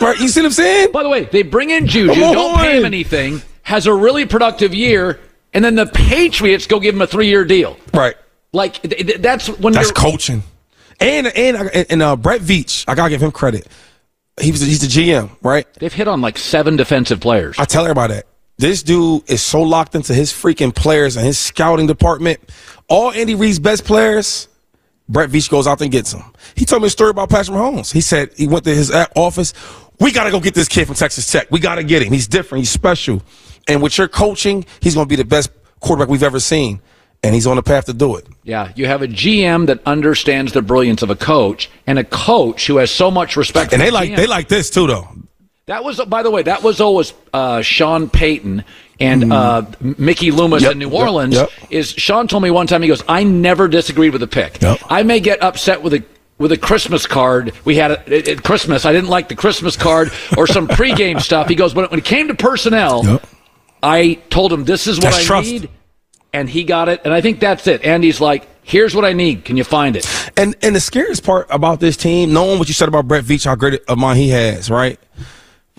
Right? 0.00 0.18
You 0.18 0.28
see 0.28 0.40
what 0.40 0.46
I'm 0.46 0.52
saying? 0.52 0.92
By 0.92 1.02
the 1.02 1.08
way, 1.08 1.24
they 1.24 1.42
bring 1.42 1.70
in 1.70 1.86
Juju, 1.86 2.14
Come 2.14 2.34
don't 2.34 2.58
pay 2.58 2.78
him 2.78 2.84
anything, 2.84 3.42
has 3.62 3.86
a 3.86 3.94
really 3.94 4.24
productive 4.26 4.74
year, 4.74 5.20
and 5.52 5.64
then 5.64 5.74
the 5.74 5.86
Patriots 5.86 6.66
go 6.66 6.80
give 6.80 6.94
him 6.94 7.02
a 7.02 7.06
three-year 7.06 7.44
deal. 7.44 7.76
Right. 7.92 8.16
Like 8.52 8.80
th- 8.82 9.06
th- 9.06 9.18
that's 9.20 9.48
when 9.48 9.74
That's 9.74 9.92
coaching. 9.92 10.42
And 11.00 11.26
and 11.28 11.56
and, 11.56 11.86
and 11.90 12.02
uh, 12.02 12.16
Brett 12.16 12.40
Veach, 12.40 12.84
I 12.88 12.94
gotta 12.94 13.10
give 13.10 13.22
him 13.22 13.30
credit. 13.30 13.68
He 14.40 14.50
was 14.50 14.60
he's 14.60 14.80
the 14.80 14.86
GM, 14.86 15.30
right? 15.42 15.66
They've 15.74 15.92
hit 15.92 16.08
on 16.08 16.20
like 16.20 16.38
seven 16.38 16.76
defensive 16.76 17.20
players. 17.20 17.56
I 17.58 17.64
tell 17.66 17.84
everybody 17.84 18.14
that 18.14 18.26
this 18.56 18.82
dude 18.82 19.28
is 19.30 19.42
so 19.42 19.62
locked 19.62 19.94
into 19.94 20.14
his 20.14 20.32
freaking 20.32 20.74
players 20.74 21.16
and 21.16 21.24
his 21.24 21.38
scouting 21.38 21.86
department. 21.86 22.40
All 22.88 23.12
Andy 23.12 23.34
Reid's 23.34 23.58
best 23.58 23.84
players, 23.84 24.48
Brett 25.08 25.30
Veach 25.30 25.48
goes 25.50 25.66
out 25.66 25.80
and 25.80 25.90
gets 25.90 26.12
him. 26.12 26.22
He 26.54 26.64
told 26.64 26.82
me 26.82 26.88
a 26.88 26.90
story 26.90 27.10
about 27.10 27.30
Patrick 27.30 27.56
Mahomes. 27.56 27.92
He 27.92 28.00
said 28.00 28.30
he 28.36 28.46
went 28.46 28.64
to 28.64 28.74
his 28.74 28.90
office. 29.16 29.54
We 30.00 30.12
got 30.12 30.24
to 30.24 30.30
go 30.30 30.38
get 30.40 30.54
this 30.54 30.68
kid 30.68 30.86
from 30.86 30.96
Texas 30.96 31.30
Tech. 31.30 31.50
We 31.50 31.60
got 31.60 31.76
to 31.76 31.82
get 31.84 32.02
him. 32.02 32.12
He's 32.12 32.28
different. 32.28 32.60
He's 32.60 32.70
special. 32.70 33.22
And 33.66 33.82
with 33.82 33.96
your 33.98 34.08
coaching, 34.08 34.64
he's 34.80 34.94
going 34.94 35.06
to 35.06 35.08
be 35.08 35.16
the 35.16 35.24
best 35.24 35.50
quarterback 35.80 36.08
we've 36.08 36.22
ever 36.22 36.40
seen. 36.40 36.80
And 37.22 37.34
he's 37.34 37.46
on 37.48 37.56
the 37.56 37.62
path 37.64 37.86
to 37.86 37.92
do 37.92 38.14
it. 38.16 38.28
Yeah, 38.44 38.70
you 38.76 38.86
have 38.86 39.02
a 39.02 39.08
GM 39.08 39.66
that 39.66 39.80
understands 39.86 40.52
the 40.52 40.62
brilliance 40.62 41.02
of 41.02 41.10
a 41.10 41.16
coach, 41.16 41.68
and 41.84 41.98
a 41.98 42.04
coach 42.04 42.68
who 42.68 42.76
has 42.76 42.92
so 42.92 43.10
much 43.10 43.36
respect. 43.36 43.72
And 43.72 43.80
for 43.80 43.86
they 43.86 43.90
the 43.90 43.94
like 43.94 44.10
GM. 44.10 44.16
they 44.16 44.26
like 44.28 44.46
this 44.48 44.70
too, 44.70 44.86
though. 44.86 45.08
That 45.66 45.82
was, 45.82 46.00
by 46.04 46.22
the 46.22 46.30
way, 46.30 46.42
that 46.44 46.62
was 46.62 46.80
always 46.80 47.12
uh, 47.34 47.60
Sean 47.62 48.08
Payton 48.08 48.64
and 49.00 49.32
uh, 49.32 49.64
Mickey 49.80 50.30
Loomis. 50.30 50.62
Yep, 50.62 50.72
in 50.72 50.78
New 50.78 50.90
Orleans. 50.90 51.34
yep. 51.34 51.50
Is 51.70 51.90
Sean 51.90 52.26
told 52.28 52.42
me 52.42 52.50
one 52.50 52.66
time 52.66 52.82
he 52.82 52.88
goes, 52.88 53.02
I 53.08 53.24
never 53.24 53.68
disagreed 53.68 54.12
with 54.12 54.20
the 54.20 54.26
pick. 54.26 54.60
Yep. 54.60 54.80
I 54.88 55.02
may 55.02 55.20
get 55.20 55.42
upset 55.42 55.82
with 55.82 55.94
a 55.94 56.04
with 56.38 56.52
a 56.52 56.56
Christmas 56.56 57.06
card 57.06 57.52
we 57.64 57.76
had 57.76 57.90
at, 57.90 58.42
Christmas. 58.44 58.84
I 58.84 58.92
didn't 58.92 59.10
like 59.10 59.28
the 59.28 59.34
Christmas 59.34 59.76
card 59.76 60.10
or 60.36 60.46
some 60.46 60.68
pregame 60.78 61.20
stuff. 61.20 61.48
He 61.48 61.54
goes, 61.56 61.74
but 61.74 61.90
when 61.90 61.98
it 61.98 62.04
came 62.04 62.28
to 62.28 62.34
personnel, 62.34 63.04
Yep. 63.04 63.26
I 63.82 64.14
told 64.30 64.52
him 64.52 64.64
this 64.64 64.86
is 64.86 64.96
what 64.98 65.04
That's 65.04 65.18
I 65.18 65.22
trust. 65.22 65.50
need, 65.50 65.68
and 66.32 66.48
he 66.48 66.64
got 66.64 66.88
it. 66.88 67.00
And 67.04 67.14
I 67.14 67.20
think 67.20 67.38
that's 67.40 67.66
it. 67.68 67.84
Andy's 67.84 68.20
like, 68.20 68.48
here's 68.64 68.92
what 68.94 69.04
I 69.04 69.12
need. 69.12 69.44
Can 69.44 69.56
you 69.56 69.62
find 69.64 69.94
it? 69.96 70.04
And 70.36 70.56
and 70.62 70.74
the 70.74 70.80
scariest 70.80 71.22
part 71.24 71.46
about 71.50 71.78
this 71.80 71.96
team, 71.96 72.32
knowing 72.32 72.58
what 72.58 72.66
you 72.68 72.74
said 72.74 72.88
about 72.88 73.06
Brett 73.06 73.24
Veach, 73.24 73.44
how 73.44 73.54
great 73.54 73.80
a 73.86 73.94
mind 73.96 74.18
he 74.18 74.30
has, 74.30 74.68
right? 74.70 74.98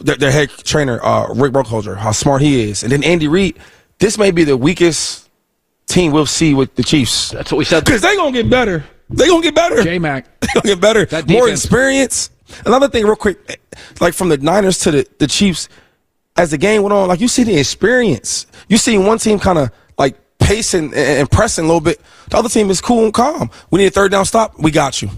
Their, 0.02 0.16
their 0.16 0.32
head 0.32 0.50
trainer, 0.50 1.04
uh, 1.04 1.34
Rick 1.34 1.54
Burkholder, 1.54 1.96
how 1.96 2.12
smart 2.12 2.42
he 2.42 2.70
is, 2.70 2.84
and 2.84 2.92
then 2.92 3.04
Andy 3.04 3.28
Reid. 3.28 3.58
This 4.00 4.18
may 4.18 4.32
be 4.32 4.44
the 4.44 4.56
weakest 4.56 5.30
team 5.88 6.12
we'll 6.12 6.26
see 6.26 6.54
with 6.54 6.74
the 6.76 6.84
Chiefs. 6.84 7.32
That's 7.32 7.52
what 7.52 7.58
we 7.58 7.66
said. 7.66 7.84
Because 7.84 8.02
they're 8.02 8.16
gonna 8.16 8.32
get 8.32 8.50
better. 8.50 8.86
They're 9.10 9.28
gonna 9.28 9.44
get 9.44 9.56
better. 9.56 9.84
J 9.84 10.00
Mac. 10.00 10.40
They're 10.40 10.50
gonna 10.56 10.76
get 10.76 10.82
better. 10.82 11.06
That 11.06 11.28
More 11.28 11.50
experience. 11.50 12.30
Another 12.66 12.88
thing, 12.88 13.06
real 13.06 13.16
quick, 13.16 13.62
like 14.00 14.14
from 14.14 14.30
the 14.30 14.38
Niners 14.38 14.80
to 14.80 14.92
the, 14.92 15.08
the 15.20 15.28
Chiefs, 15.28 15.70
as 16.38 16.52
the 16.52 16.58
game 16.58 16.82
went 16.84 16.94
on, 16.94 17.08
like 17.08 17.20
you 17.20 17.28
see 17.28 17.44
the 17.44 17.58
experience. 17.58 18.48
You 18.68 18.78
see 18.78 18.98
one 18.98 19.18
team 19.18 19.40
kind 19.40 19.58
of 19.58 19.72
like 19.98 20.16
pacing 20.40 20.86
and, 20.86 20.96
and 20.96 21.32
pressing 21.32 21.66
a 21.66 21.68
little 21.68 21.82
bit. 21.82 22.02
The 22.30 22.38
other 22.38 22.50
team 22.50 22.70
is 22.70 22.82
cool 22.82 23.04
and 23.04 23.14
calm. 23.14 23.52
We 23.72 23.80
need 23.80 23.88
a 23.88 23.92
third 23.92 24.12
down 24.12 24.26
stop. 24.26 24.58
We 24.60 24.72
got 24.72 25.02
you. 25.02 25.10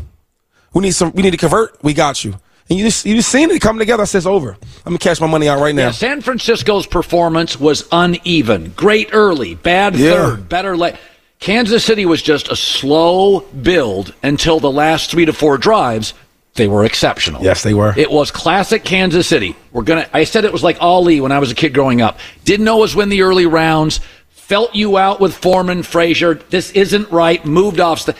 We 0.73 0.81
need 0.81 0.91
some. 0.91 1.11
We 1.11 1.21
need 1.21 1.31
to 1.31 1.37
convert. 1.37 1.81
We 1.83 1.93
got 1.93 2.23
you. 2.23 2.35
And 2.71 2.79
you 2.79 2.85
just 2.85 3.05
you 3.05 3.15
just 3.15 3.29
seen 3.29 3.51
it 3.51 3.59
come 3.61 3.77
together. 3.77 4.03
I 4.03 4.05
said 4.05 4.19
it's 4.19 4.25
over. 4.25 4.55
gonna 4.85 4.97
cash 4.97 5.19
my 5.19 5.27
money 5.27 5.49
out 5.49 5.59
right 5.59 5.75
now. 5.75 5.87
Yeah, 5.87 5.91
San 5.91 6.21
Francisco's 6.21 6.85
performance 6.87 7.59
was 7.59 7.85
uneven. 7.91 8.71
Great 8.77 9.09
early, 9.11 9.55
bad 9.55 9.97
Yeah. 9.97 10.11
third, 10.13 10.47
better 10.47 10.77
late. 10.77 10.95
Kansas 11.41 11.83
City 11.83 12.05
was 12.05 12.21
just 12.21 12.47
a 12.47 12.55
slow 12.55 13.41
build 13.41 14.13
until 14.23 14.61
the 14.61 14.71
last 14.71 15.11
three 15.11 15.25
to 15.25 15.33
four 15.33 15.57
drives. 15.57 16.13
They 16.55 16.69
were 16.69 16.85
exceptional. 16.85 17.43
Yes, 17.43 17.61
they 17.61 17.73
were. 17.73 17.93
It 17.97 18.09
was 18.09 18.31
classic 18.31 18.85
Kansas 18.85 19.27
City. 19.27 19.53
We're 19.73 19.81
gonna. 19.83 20.07
I 20.13 20.23
said 20.23 20.45
it 20.45 20.53
was 20.53 20.63
like 20.63 20.77
Ali 20.79 21.19
when 21.19 21.33
I 21.33 21.39
was 21.39 21.51
a 21.51 21.55
kid 21.55 21.73
growing 21.73 22.01
up. 22.01 22.19
Didn't 22.45 22.63
know 22.63 22.83
us 22.85 22.95
win 22.95 23.09
the 23.09 23.23
early 23.23 23.47
rounds. 23.47 23.99
Felt 24.29 24.73
you 24.75 24.97
out 24.97 25.19
with 25.19 25.35
Foreman, 25.35 25.83
Frazier. 25.83 26.35
This 26.49 26.71
isn't 26.71 27.11
right. 27.11 27.45
Moved 27.45 27.81
off. 27.81 27.99
St- 27.99 28.15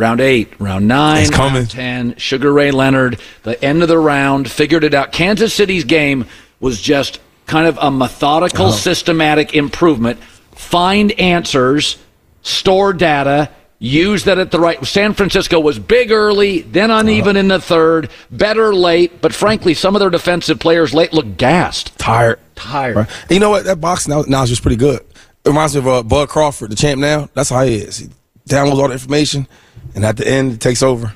round 0.00 0.20
eight, 0.20 0.52
round 0.58 0.88
nine, 0.88 1.22
It's 1.22 1.30
coming. 1.30 1.54
round 1.54 1.70
ten. 1.70 2.14
Sugar 2.16 2.52
Ray 2.52 2.70
Leonard, 2.70 3.20
the 3.42 3.62
end 3.64 3.82
of 3.82 3.88
the 3.88 3.98
round, 3.98 4.50
figured 4.50 4.82
it 4.84 4.94
out. 4.94 5.12
Kansas 5.12 5.52
City's 5.54 5.84
game 5.84 6.26
was 6.58 6.80
just 6.80 7.20
kind 7.46 7.66
of 7.66 7.78
a 7.80 7.90
methodical, 7.90 8.66
Oh. 8.66 8.70
systematic 8.72 9.54
improvement. 9.54 10.18
Find 10.54 11.12
answers, 11.12 11.96
store 12.42 12.92
data, 12.92 13.48
use 13.78 14.24
that 14.24 14.38
at 14.38 14.50
the 14.50 14.60
right. 14.60 14.84
San 14.86 15.14
Francisco 15.14 15.58
was 15.58 15.78
big 15.78 16.10
early, 16.12 16.60
then 16.62 16.90
uneven 16.90 17.36
in 17.36 17.48
the 17.48 17.60
third, 17.60 18.10
better 18.30 18.74
late, 18.74 19.20
but 19.20 19.32
frankly, 19.34 19.74
some 19.74 19.94
of 19.96 20.00
their 20.00 20.10
defensive 20.10 20.58
players 20.58 20.92
late 20.94 21.12
looked 21.12 21.36
gassed. 21.38 21.96
Tired. 21.98 22.38
Tired. 22.54 22.96
Right. 22.96 23.08
You 23.30 23.40
know 23.40 23.50
what? 23.50 23.64
That 23.64 23.80
box 23.80 24.06
now, 24.06 24.22
now 24.28 24.42
is 24.42 24.50
just 24.50 24.62
pretty 24.62 24.76
good. 24.76 25.00
It 25.44 25.48
reminds 25.48 25.74
me 25.74 25.78
of 25.80 25.88
uh, 25.88 26.02
Bud 26.02 26.28
Crawford, 26.28 26.70
the 26.70 26.76
champ 26.76 27.00
now. 27.00 27.30
That's 27.32 27.48
how 27.48 27.64
he 27.64 27.76
is. 27.76 27.96
He 27.98 28.08
downloads 28.48 28.78
all 28.78 28.88
the 28.88 28.92
information, 28.92 29.46
and 29.94 30.04
at 30.04 30.16
the 30.16 30.26
end, 30.28 30.52
it 30.52 30.60
takes 30.60 30.82
over. 30.82 31.12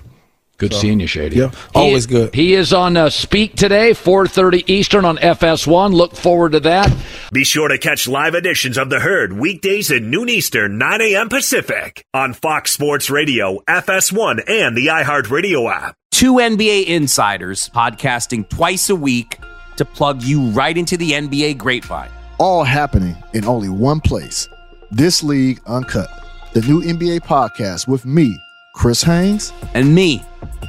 Good 0.57 0.72
So, 0.72 0.79
seeing 0.79 1.01
you, 1.01 1.09
Shady. 1.09 1.37
Yeah, 1.39 1.51
always 1.75 2.05
He- 2.05 2.11
good. 2.14 2.33
He 2.35 2.55
is 2.55 2.72
on 2.72 2.97
uh, 2.97 3.11
Speak 3.11 3.57
today, 3.57 3.91
4.30 3.91 4.62
Eastern 4.68 5.05
on 5.05 5.16
FS1. 5.18 5.93
Look 5.93 6.14
forward 6.14 6.53
to 6.53 6.61
that. 6.61 6.95
Be 7.33 7.43
sure 7.43 7.66
to 7.66 7.77
catch 7.77 8.07
live 8.07 8.37
editions 8.37 8.79
of 8.79 8.89
The 8.89 9.01
Herd 9.01 9.33
weekdays 9.33 9.91
at 9.91 10.03
noon 10.03 10.29
Eastern, 10.29 10.79
9 10.79 11.01
a.m. 11.01 11.29
Pacific 11.29 12.05
on 12.14 12.35
Fox 12.35 12.70
Sports 12.70 13.11
Radio, 13.11 13.59
FS1, 13.68 14.49
and 14.49 14.77
the 14.77 14.87
iHeartRadio 14.87 15.68
app. 15.75 15.97
Two 16.12 16.35
NBA 16.35 16.87
insiders 16.87 17.68
podcasting 17.70 18.49
twice 18.49 18.89
a 18.91 18.95
week 18.97 19.39
to 19.77 19.85
plug 19.85 20.22
you 20.22 20.51
right 20.51 20.79
into 20.79 20.97
the 20.97 21.11
NBA 21.12 21.59
grapevine. 21.59 22.11
all 22.39 22.62
happening 22.62 23.16
in 23.33 23.45
only 23.45 23.68
one 23.68 23.99
place. 23.99 24.49
This 24.93 25.25
League 25.25 25.61
Uncut, 25.66 26.09
the 26.53 26.61
new 26.62 26.81
NBA 26.81 27.22
podcast 27.22 27.89
with 27.89 28.07
me, 28.07 28.39
Chris 28.75 29.03
Haynes, 29.03 29.53
and 29.72 29.95
me, 29.95 30.22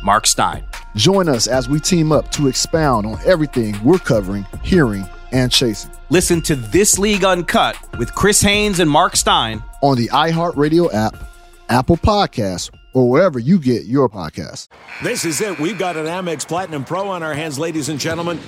Mark 0.03 0.26
Stein. 0.28 0.64
Join 0.95 1.28
us 1.28 1.47
as 1.47 1.68
we 1.68 1.80
team 1.80 2.12
up 2.12 2.32
to 2.32 2.47
expound 2.47 3.06
on 3.06 3.18
everything 3.26 3.76
we're 3.84 3.97
covering, 3.97 4.45
hearing, 4.64 5.06
and 5.32 5.51
chasing. 5.51 5.91
Listen 6.10 6.41
to 6.43 6.56
This 6.56 6.97
League 6.97 7.26
Uncut 7.26 7.76
with 7.97 8.14
Chris 8.16 8.39
Haynes 8.41 8.80
and 8.80 8.89
Mark 8.89 9.16
Stein 9.16 9.62
on 9.82 9.97
the 9.97 10.08
iHeartRadio 10.10 10.93
app, 10.93 11.16
Apple 11.68 11.97
Podcasts, 11.97 12.70
or 12.93 13.10
wherever 13.10 13.39
you 13.39 13.60
get 13.60 13.86
your 13.86 14.08
podcasts. 14.08 14.70
This 15.03 15.26
is 15.26 15.41
it. 15.41 15.60
We've 15.60 15.78
got 15.78 15.97
an 15.97 16.06
Amex 16.06 16.47
Platinum 16.47 16.86
Pro 16.86 17.10
on 17.10 17.24
our 17.24 17.34
hands, 17.34 17.60
ladies 17.60 17.89
and 17.89 17.99
gentlemen. 17.99 18.39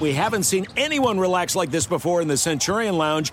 We 0.00 0.12
haven't 0.12 0.42
seen 0.42 0.66
anyone 0.76 1.18
relax 1.18 1.54
like 1.54 1.70
this 1.70 1.86
before 1.86 2.20
in 2.20 2.28
the 2.28 2.36
Centurion 2.36 2.98
Lounge. 2.98 3.32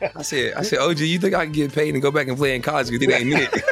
I 0.00 0.22
said, 0.22 0.54
I 0.54 0.62
said, 0.62 0.78
OG, 0.78 1.00
you 1.00 1.18
think 1.18 1.34
I 1.34 1.44
can 1.44 1.52
get 1.52 1.72
paid 1.72 1.94
and 1.94 2.02
go 2.02 2.10
back 2.10 2.28
and 2.28 2.36
play 2.36 2.54
in 2.54 2.62
college 2.62 2.90
because 2.90 3.06
it 3.06 3.12
ain't 3.12 3.32
it? 3.32 3.64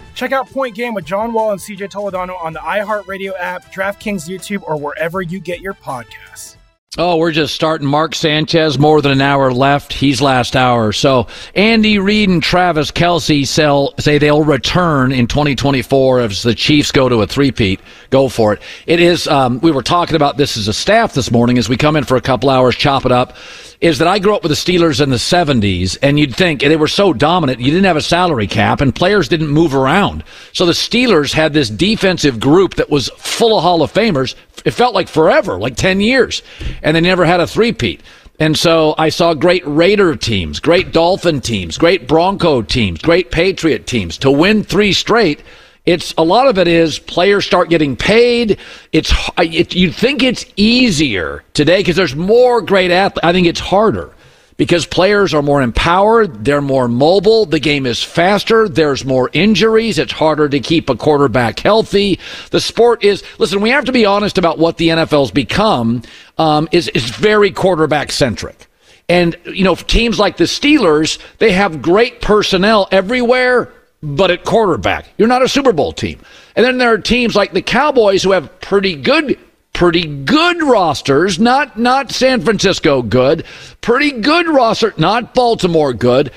Check 0.14 0.32
out 0.32 0.50
Point 0.50 0.74
Game 0.74 0.94
with 0.94 1.04
John 1.04 1.32
Wall 1.32 1.52
and 1.52 1.60
CJ 1.60 1.90
Toledano 1.90 2.42
on 2.42 2.52
the 2.52 2.60
iHeartRadio 2.60 3.32
app, 3.38 3.72
DraftKings 3.72 4.28
YouTube, 4.28 4.62
or 4.62 4.78
wherever 4.78 5.20
you 5.20 5.40
get 5.40 5.60
your 5.60 5.74
podcasts. 5.74 6.56
Oh, 6.98 7.18
we're 7.18 7.32
just 7.32 7.54
starting. 7.54 7.86
Mark 7.86 8.14
Sanchez, 8.14 8.78
more 8.78 9.02
than 9.02 9.12
an 9.12 9.20
hour 9.20 9.52
left. 9.52 9.92
He's 9.92 10.22
last 10.22 10.56
hour. 10.56 10.92
So 10.92 11.26
Andy 11.54 11.98
Reid 11.98 12.30
and 12.30 12.42
Travis 12.42 12.90
Kelce 12.90 13.46
sell, 13.46 13.92
say 13.98 14.16
they'll 14.16 14.44
return 14.44 15.12
in 15.12 15.26
2024 15.26 16.20
as 16.20 16.42
the 16.42 16.54
Chiefs 16.54 16.92
go 16.92 17.10
to 17.10 17.20
a 17.20 17.26
three-peat. 17.26 17.80
Go 18.08 18.30
for 18.30 18.54
it. 18.54 18.62
It 18.86 18.98
is, 18.98 19.28
um, 19.28 19.60
we 19.60 19.72
were 19.72 19.82
talking 19.82 20.16
about 20.16 20.38
this 20.38 20.56
as 20.56 20.68
a 20.68 20.72
staff 20.72 21.12
this 21.12 21.30
morning 21.30 21.58
as 21.58 21.68
we 21.68 21.76
come 21.76 21.96
in 21.96 22.04
for 22.04 22.16
a 22.16 22.22
couple 22.22 22.48
hours, 22.48 22.74
chop 22.74 23.04
it 23.04 23.12
up, 23.12 23.36
is 23.80 23.98
that 23.98 24.08
I 24.08 24.18
grew 24.18 24.34
up 24.34 24.42
with 24.42 24.50
the 24.50 24.56
Steelers 24.56 25.00
in 25.00 25.10
the 25.10 25.16
70s 25.16 25.98
and 26.02 26.18
you'd 26.18 26.34
think 26.34 26.60
they 26.60 26.76
were 26.76 26.88
so 26.88 27.12
dominant, 27.12 27.60
you 27.60 27.70
didn't 27.70 27.84
have 27.84 27.96
a 27.96 28.02
salary 28.02 28.46
cap 28.46 28.80
and 28.80 28.94
players 28.94 29.28
didn't 29.28 29.48
move 29.48 29.74
around. 29.74 30.24
So 30.52 30.66
the 30.66 30.72
Steelers 30.72 31.32
had 31.32 31.52
this 31.52 31.68
defensive 31.68 32.40
group 32.40 32.74
that 32.74 32.90
was 32.90 33.10
full 33.16 33.56
of 33.56 33.62
Hall 33.62 33.82
of 33.82 33.92
Famers. 33.92 34.34
It 34.64 34.72
felt 34.72 34.94
like 34.94 35.08
forever, 35.08 35.58
like 35.58 35.76
10 35.76 36.00
years. 36.00 36.42
And 36.82 36.96
they 36.96 37.00
never 37.00 37.24
had 37.24 37.40
a 37.40 37.46
three-peat. 37.46 38.00
And 38.38 38.56
so 38.56 38.94
I 38.98 39.08
saw 39.08 39.32
great 39.32 39.66
Raider 39.66 40.14
teams, 40.14 40.60
great 40.60 40.92
Dolphin 40.92 41.40
teams, 41.40 41.78
great 41.78 42.06
Bronco 42.06 42.60
teams, 42.62 43.00
great 43.00 43.30
Patriot 43.30 43.86
teams 43.86 44.18
to 44.18 44.30
win 44.30 44.62
three 44.62 44.92
straight. 44.92 45.42
It's 45.86 46.12
a 46.18 46.24
lot 46.24 46.48
of 46.48 46.58
it 46.58 46.66
is 46.66 46.98
players 46.98 47.46
start 47.46 47.70
getting 47.70 47.94
paid. 47.94 48.58
It's 48.92 49.12
it, 49.38 49.74
you 49.74 49.92
think 49.92 50.24
it's 50.24 50.44
easier 50.56 51.44
today 51.54 51.78
because 51.78 51.94
there's 51.94 52.16
more 52.16 52.60
great 52.60 52.90
athletes. 52.90 53.24
I 53.24 53.32
think 53.32 53.46
it's 53.46 53.60
harder 53.60 54.12
because 54.56 54.84
players 54.84 55.32
are 55.32 55.42
more 55.42 55.62
empowered, 55.62 56.44
they're 56.44 56.62
more 56.62 56.88
mobile, 56.88 57.46
the 57.46 57.60
game 57.60 57.86
is 57.86 58.02
faster, 58.02 58.68
there's 58.68 59.04
more 59.04 59.30
injuries, 59.32 59.98
it's 59.98 60.12
harder 60.12 60.48
to 60.48 60.58
keep 60.60 60.88
a 60.88 60.96
quarterback 60.96 61.60
healthy. 61.60 62.18
The 62.50 62.60
sport 62.60 63.04
is 63.04 63.22
listen, 63.38 63.60
we 63.60 63.70
have 63.70 63.84
to 63.84 63.92
be 63.92 64.06
honest 64.06 64.38
about 64.38 64.58
what 64.58 64.78
the 64.78 64.88
NFL's 64.88 65.30
become 65.30 66.02
um, 66.36 66.68
is 66.72 66.88
is 66.88 67.04
very 67.10 67.52
quarterback 67.52 68.10
centric. 68.10 68.66
And 69.08 69.36
you 69.44 69.62
know, 69.62 69.76
teams 69.76 70.18
like 70.18 70.36
the 70.36 70.44
Steelers, 70.44 71.18
they 71.38 71.52
have 71.52 71.80
great 71.80 72.20
personnel 72.20 72.88
everywhere 72.90 73.72
but 74.02 74.30
at 74.30 74.44
quarterback. 74.44 75.06
You're 75.18 75.28
not 75.28 75.42
a 75.42 75.48
Super 75.48 75.72
Bowl 75.72 75.92
team. 75.92 76.20
And 76.54 76.64
then 76.64 76.78
there 76.78 76.92
are 76.92 76.98
teams 76.98 77.34
like 77.34 77.52
the 77.52 77.62
Cowboys 77.62 78.22
who 78.22 78.32
have 78.32 78.60
pretty 78.60 78.96
good 78.96 79.38
pretty 79.72 80.06
good 80.06 80.62
rosters, 80.62 81.38
not 81.38 81.78
not 81.78 82.10
San 82.10 82.40
Francisco 82.40 83.02
good, 83.02 83.44
pretty 83.82 84.10
good 84.10 84.48
roster, 84.48 84.94
not 84.96 85.34
Baltimore 85.34 85.92
good, 85.92 86.32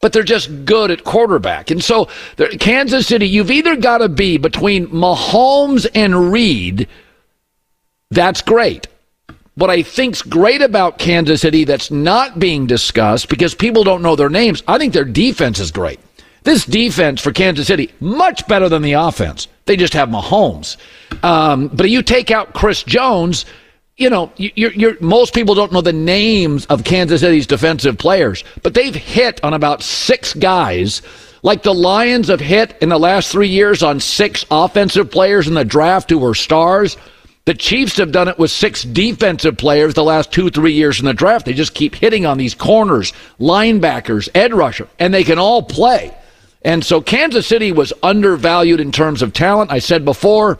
but 0.00 0.12
they're 0.12 0.22
just 0.22 0.64
good 0.64 0.90
at 0.90 1.04
quarterback. 1.04 1.70
And 1.70 1.84
so 1.84 2.08
Kansas 2.60 3.06
City, 3.06 3.28
you've 3.28 3.50
either 3.50 3.76
got 3.76 3.98
to 3.98 4.08
be 4.08 4.38
between 4.38 4.86
Mahomes 4.88 5.86
and 5.94 6.32
Reid. 6.32 6.88
That's 8.10 8.40
great. 8.40 8.88
What 9.54 9.70
I 9.70 9.82
think's 9.82 10.22
great 10.22 10.62
about 10.62 10.98
Kansas 10.98 11.40
City 11.40 11.64
that's 11.64 11.90
not 11.90 12.38
being 12.38 12.66
discussed 12.66 13.28
because 13.28 13.54
people 13.54 13.84
don't 13.84 14.02
know 14.02 14.16
their 14.16 14.30
names, 14.30 14.62
I 14.66 14.78
think 14.78 14.94
their 14.94 15.04
defense 15.04 15.58
is 15.58 15.72
great. 15.72 16.00
This 16.44 16.64
defense 16.64 17.20
for 17.20 17.32
Kansas 17.32 17.66
City, 17.66 17.92
much 18.00 18.46
better 18.48 18.68
than 18.68 18.82
the 18.82 18.92
offense. 18.92 19.48
They 19.66 19.76
just 19.76 19.92
have 19.94 20.08
Mahomes. 20.08 20.76
Um, 21.22 21.68
but 21.68 21.90
you 21.90 22.02
take 22.02 22.30
out 22.30 22.54
Chris 22.54 22.82
Jones, 22.82 23.44
you 23.96 24.08
know, 24.08 24.32
you're, 24.36 24.72
you're, 24.72 25.00
most 25.00 25.34
people 25.34 25.54
don't 25.54 25.72
know 25.72 25.80
the 25.80 25.92
names 25.92 26.64
of 26.66 26.84
Kansas 26.84 27.20
City's 27.20 27.46
defensive 27.46 27.98
players, 27.98 28.44
but 28.62 28.74
they've 28.74 28.94
hit 28.94 29.42
on 29.42 29.54
about 29.54 29.82
six 29.82 30.32
guys. 30.34 31.02
Like 31.42 31.62
the 31.62 31.74
Lions 31.74 32.28
have 32.28 32.40
hit 32.40 32.76
in 32.80 32.88
the 32.88 32.98
last 32.98 33.30
three 33.30 33.48
years 33.48 33.82
on 33.82 34.00
six 34.00 34.44
offensive 34.50 35.10
players 35.10 35.48
in 35.48 35.54
the 35.54 35.64
draft 35.64 36.10
who 36.10 36.18
were 36.18 36.34
stars. 36.34 36.96
The 37.44 37.54
Chiefs 37.54 37.96
have 37.96 38.12
done 38.12 38.28
it 38.28 38.38
with 38.38 38.50
six 38.50 38.82
defensive 38.82 39.56
players 39.56 39.94
the 39.94 40.04
last 40.04 40.32
two, 40.32 40.50
three 40.50 40.74
years 40.74 41.00
in 41.00 41.06
the 41.06 41.14
draft. 41.14 41.46
They 41.46 41.54
just 41.54 41.74
keep 41.74 41.94
hitting 41.94 42.26
on 42.26 42.38
these 42.38 42.54
corners, 42.54 43.12
linebackers, 43.40 44.28
edge 44.34 44.52
rusher, 44.52 44.86
and 44.98 45.12
they 45.12 45.24
can 45.24 45.38
all 45.38 45.62
play. 45.62 46.14
And 46.68 46.84
so 46.84 47.00
Kansas 47.00 47.46
City 47.46 47.72
was 47.72 47.94
undervalued 48.02 48.78
in 48.78 48.92
terms 48.92 49.22
of 49.22 49.32
talent. 49.32 49.72
I 49.72 49.78
said 49.78 50.04
before, 50.04 50.58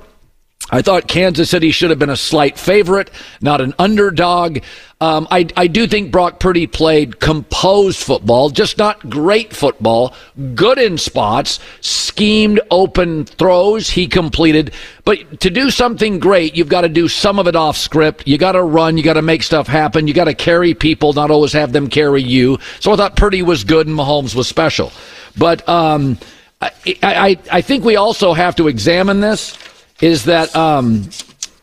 I 0.70 0.80
thought 0.80 1.06
Kansas 1.06 1.50
City 1.50 1.70
should 1.70 1.90
have 1.90 1.98
been 1.98 2.08
a 2.08 2.16
slight 2.16 2.58
favorite, 2.58 3.10
not 3.42 3.60
an 3.60 3.74
underdog. 3.78 4.60
Um, 5.02 5.28
I, 5.30 5.46
I 5.54 5.66
do 5.66 5.86
think 5.86 6.10
Brock 6.10 6.40
Purdy 6.40 6.66
played 6.66 7.20
composed 7.20 7.98
football, 7.98 8.48
just 8.48 8.78
not 8.78 9.10
great 9.10 9.52
football. 9.52 10.14
Good 10.54 10.78
in 10.78 10.96
spots, 10.96 11.60
schemed 11.82 12.58
open 12.70 13.26
throws 13.26 13.90
he 13.90 14.06
completed. 14.06 14.72
But 15.04 15.40
to 15.40 15.50
do 15.50 15.70
something 15.70 16.18
great, 16.18 16.56
you've 16.56 16.70
got 16.70 16.82
to 16.82 16.88
do 16.88 17.08
some 17.08 17.38
of 17.38 17.46
it 17.48 17.54
off 17.54 17.76
script. 17.76 18.26
You 18.26 18.38
got 18.38 18.52
to 18.52 18.62
run. 18.62 18.96
You 18.96 19.02
got 19.02 19.14
to 19.14 19.22
make 19.22 19.42
stuff 19.42 19.66
happen. 19.66 20.08
You 20.08 20.14
got 20.14 20.24
to 20.24 20.34
carry 20.34 20.72
people, 20.72 21.12
not 21.12 21.30
always 21.30 21.52
have 21.52 21.74
them 21.74 21.90
carry 21.90 22.22
you. 22.22 22.58
So 22.80 22.94
I 22.94 22.96
thought 22.96 23.14
Purdy 23.14 23.42
was 23.42 23.62
good 23.62 23.86
and 23.86 23.96
Mahomes 23.96 24.34
was 24.34 24.48
special. 24.48 24.90
But 25.38 25.68
um, 25.68 26.18
I, 26.60 26.70
I, 27.02 27.38
I 27.50 27.60
think 27.60 27.84
we 27.84 27.96
also 27.96 28.32
have 28.32 28.56
to 28.56 28.68
examine 28.68 29.20
this 29.20 29.56
is 30.00 30.24
that 30.24 30.54
um, 30.54 31.08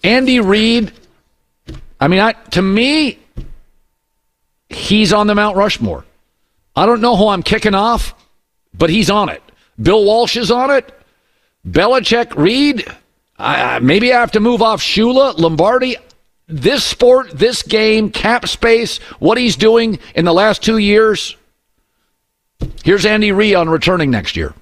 Andy 0.04 0.40
Reid, 0.40 0.92
I 2.00 2.08
mean, 2.08 2.20
I, 2.20 2.34
to 2.52 2.62
me, 2.62 3.20
he's 4.70 5.14
on 5.14 5.28
the 5.28 5.36
Mount 5.36 5.58
Rushmore. 5.58 6.06
I 6.76 6.86
don't 6.86 7.02
know 7.02 7.16
who 7.16 7.28
I'm 7.28 7.44
kicking 7.44 7.76
off, 7.76 8.14
but 8.74 8.90
he's 8.90 9.10
on 9.10 9.30
it. 9.30 9.42
Bill 9.82 10.04
Walsh 10.04 10.38
is 10.38 10.52
on 10.52 10.72
it. 10.72 10.94
Belichick, 11.68 12.36
Reid. 12.36 12.86
I, 13.38 13.80
maybe 13.80 14.14
I 14.14 14.20
have 14.20 14.32
to 14.34 14.40
move 14.40 14.62
off 14.62 14.82
Shula, 14.82 15.38
Lombardi. 15.38 15.98
This 16.48 16.84
sport, 16.84 17.32
this 17.32 17.64
game, 17.64 18.12
cap 18.12 18.48
space, 18.48 19.00
what 19.20 19.38
he's 19.38 19.56
doing 19.56 19.98
in 20.14 20.26
the 20.26 20.34
last 20.34 20.62
two 20.62 20.78
years. 20.78 21.36
Here's 22.84 23.06
Andy 23.06 23.32
Reid 23.32 23.56
on 23.56 23.70
returning 23.70 24.12
next 24.12 24.36
year. 24.36 24.54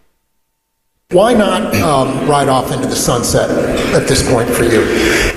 Why 1.12 1.34
not 1.34 1.76
um, 1.76 2.28
ride 2.28 2.48
off 2.48 2.72
into 2.72 2.88
the 2.88 2.96
sunset 2.96 3.50
at 3.94 4.08
this 4.08 4.28
point 4.32 4.50
for 4.50 4.64
you? 4.64 4.82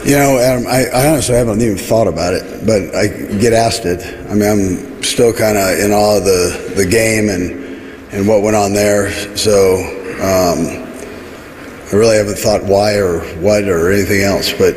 You 0.05 0.17
know, 0.17 0.39
Adam, 0.39 0.67
I, 0.67 0.87
I, 0.87 1.11
honestly 1.11 1.35
haven't 1.35 1.61
even 1.61 1.77
thought 1.77 2.07
about 2.07 2.33
it, 2.33 2.65
but 2.65 2.95
I 2.95 3.09
get 3.39 3.53
asked 3.53 3.85
it. 3.85 4.01
I 4.31 4.35
mean, 4.35 4.49
I'm 4.49 5.03
still 5.03 5.35
kind 5.35 5.59
of 5.59 5.79
in 5.79 5.93
awe 5.93 6.17
of 6.17 6.25
the, 6.25 6.73
the 6.77 6.87
game 6.87 7.29
and 7.29 7.67
and 8.13 8.27
what 8.27 8.43
went 8.43 8.57
on 8.57 8.73
there. 8.73 9.11
So 9.37 9.77
um, 10.17 10.87
I 11.87 11.93
really 11.93 12.17
haven't 12.17 12.39
thought 12.39 12.65
why 12.65 12.95
or 12.95 13.21
what 13.41 13.65
or 13.65 13.93
anything 13.93 14.23
else, 14.23 14.53
but 14.53 14.75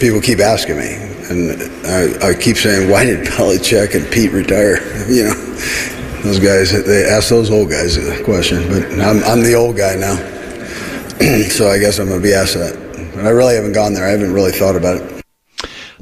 people 0.00 0.20
keep 0.20 0.40
asking 0.40 0.78
me. 0.78 0.94
And 1.30 1.62
I, 1.86 2.30
I 2.30 2.34
keep 2.34 2.56
saying, 2.56 2.90
why 2.90 3.04
did 3.04 3.26
Belichick 3.26 3.94
and 3.94 4.10
Pete 4.10 4.32
retire? 4.32 4.78
You 5.10 5.24
know, 5.24 5.99
those 6.22 6.38
guys, 6.38 6.72
they 6.84 7.04
ask 7.04 7.28
those 7.28 7.50
old 7.50 7.70
guys 7.70 7.96
a 7.96 8.22
question, 8.24 8.68
but 8.68 8.84
I'm, 9.00 9.22
I'm 9.24 9.42
the 9.42 9.54
old 9.54 9.76
guy 9.76 9.94
now. 9.96 10.16
so 11.48 11.68
I 11.68 11.78
guess 11.78 11.98
I'm 11.98 12.08
going 12.08 12.20
to 12.20 12.26
be 12.26 12.34
asked 12.34 12.54
that. 12.54 12.74
But 13.14 13.26
I 13.26 13.30
really 13.30 13.54
haven't 13.54 13.72
gone 13.72 13.94
there. 13.94 14.06
I 14.06 14.10
haven't 14.10 14.32
really 14.32 14.52
thought 14.52 14.76
about 14.76 14.96
it. 14.96 15.22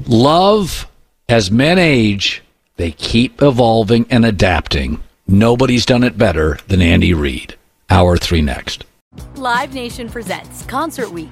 Love, 0.07 0.87
as 1.27 1.51
men 1.51 1.77
age, 1.77 2.41
they 2.77 2.91
keep 2.91 3.41
evolving 3.41 4.05
and 4.09 4.25
adapting. 4.25 5.03
Nobody's 5.27 5.85
done 5.85 6.03
it 6.03 6.17
better 6.17 6.57
than 6.67 6.81
Andy 6.81 7.13
Reid. 7.13 7.55
Hour 7.89 8.17
three 8.17 8.41
next. 8.41 8.85
Live 9.35 9.73
Nation 9.73 10.09
presents 10.09 10.63
Concert 10.65 11.11
Week. 11.11 11.31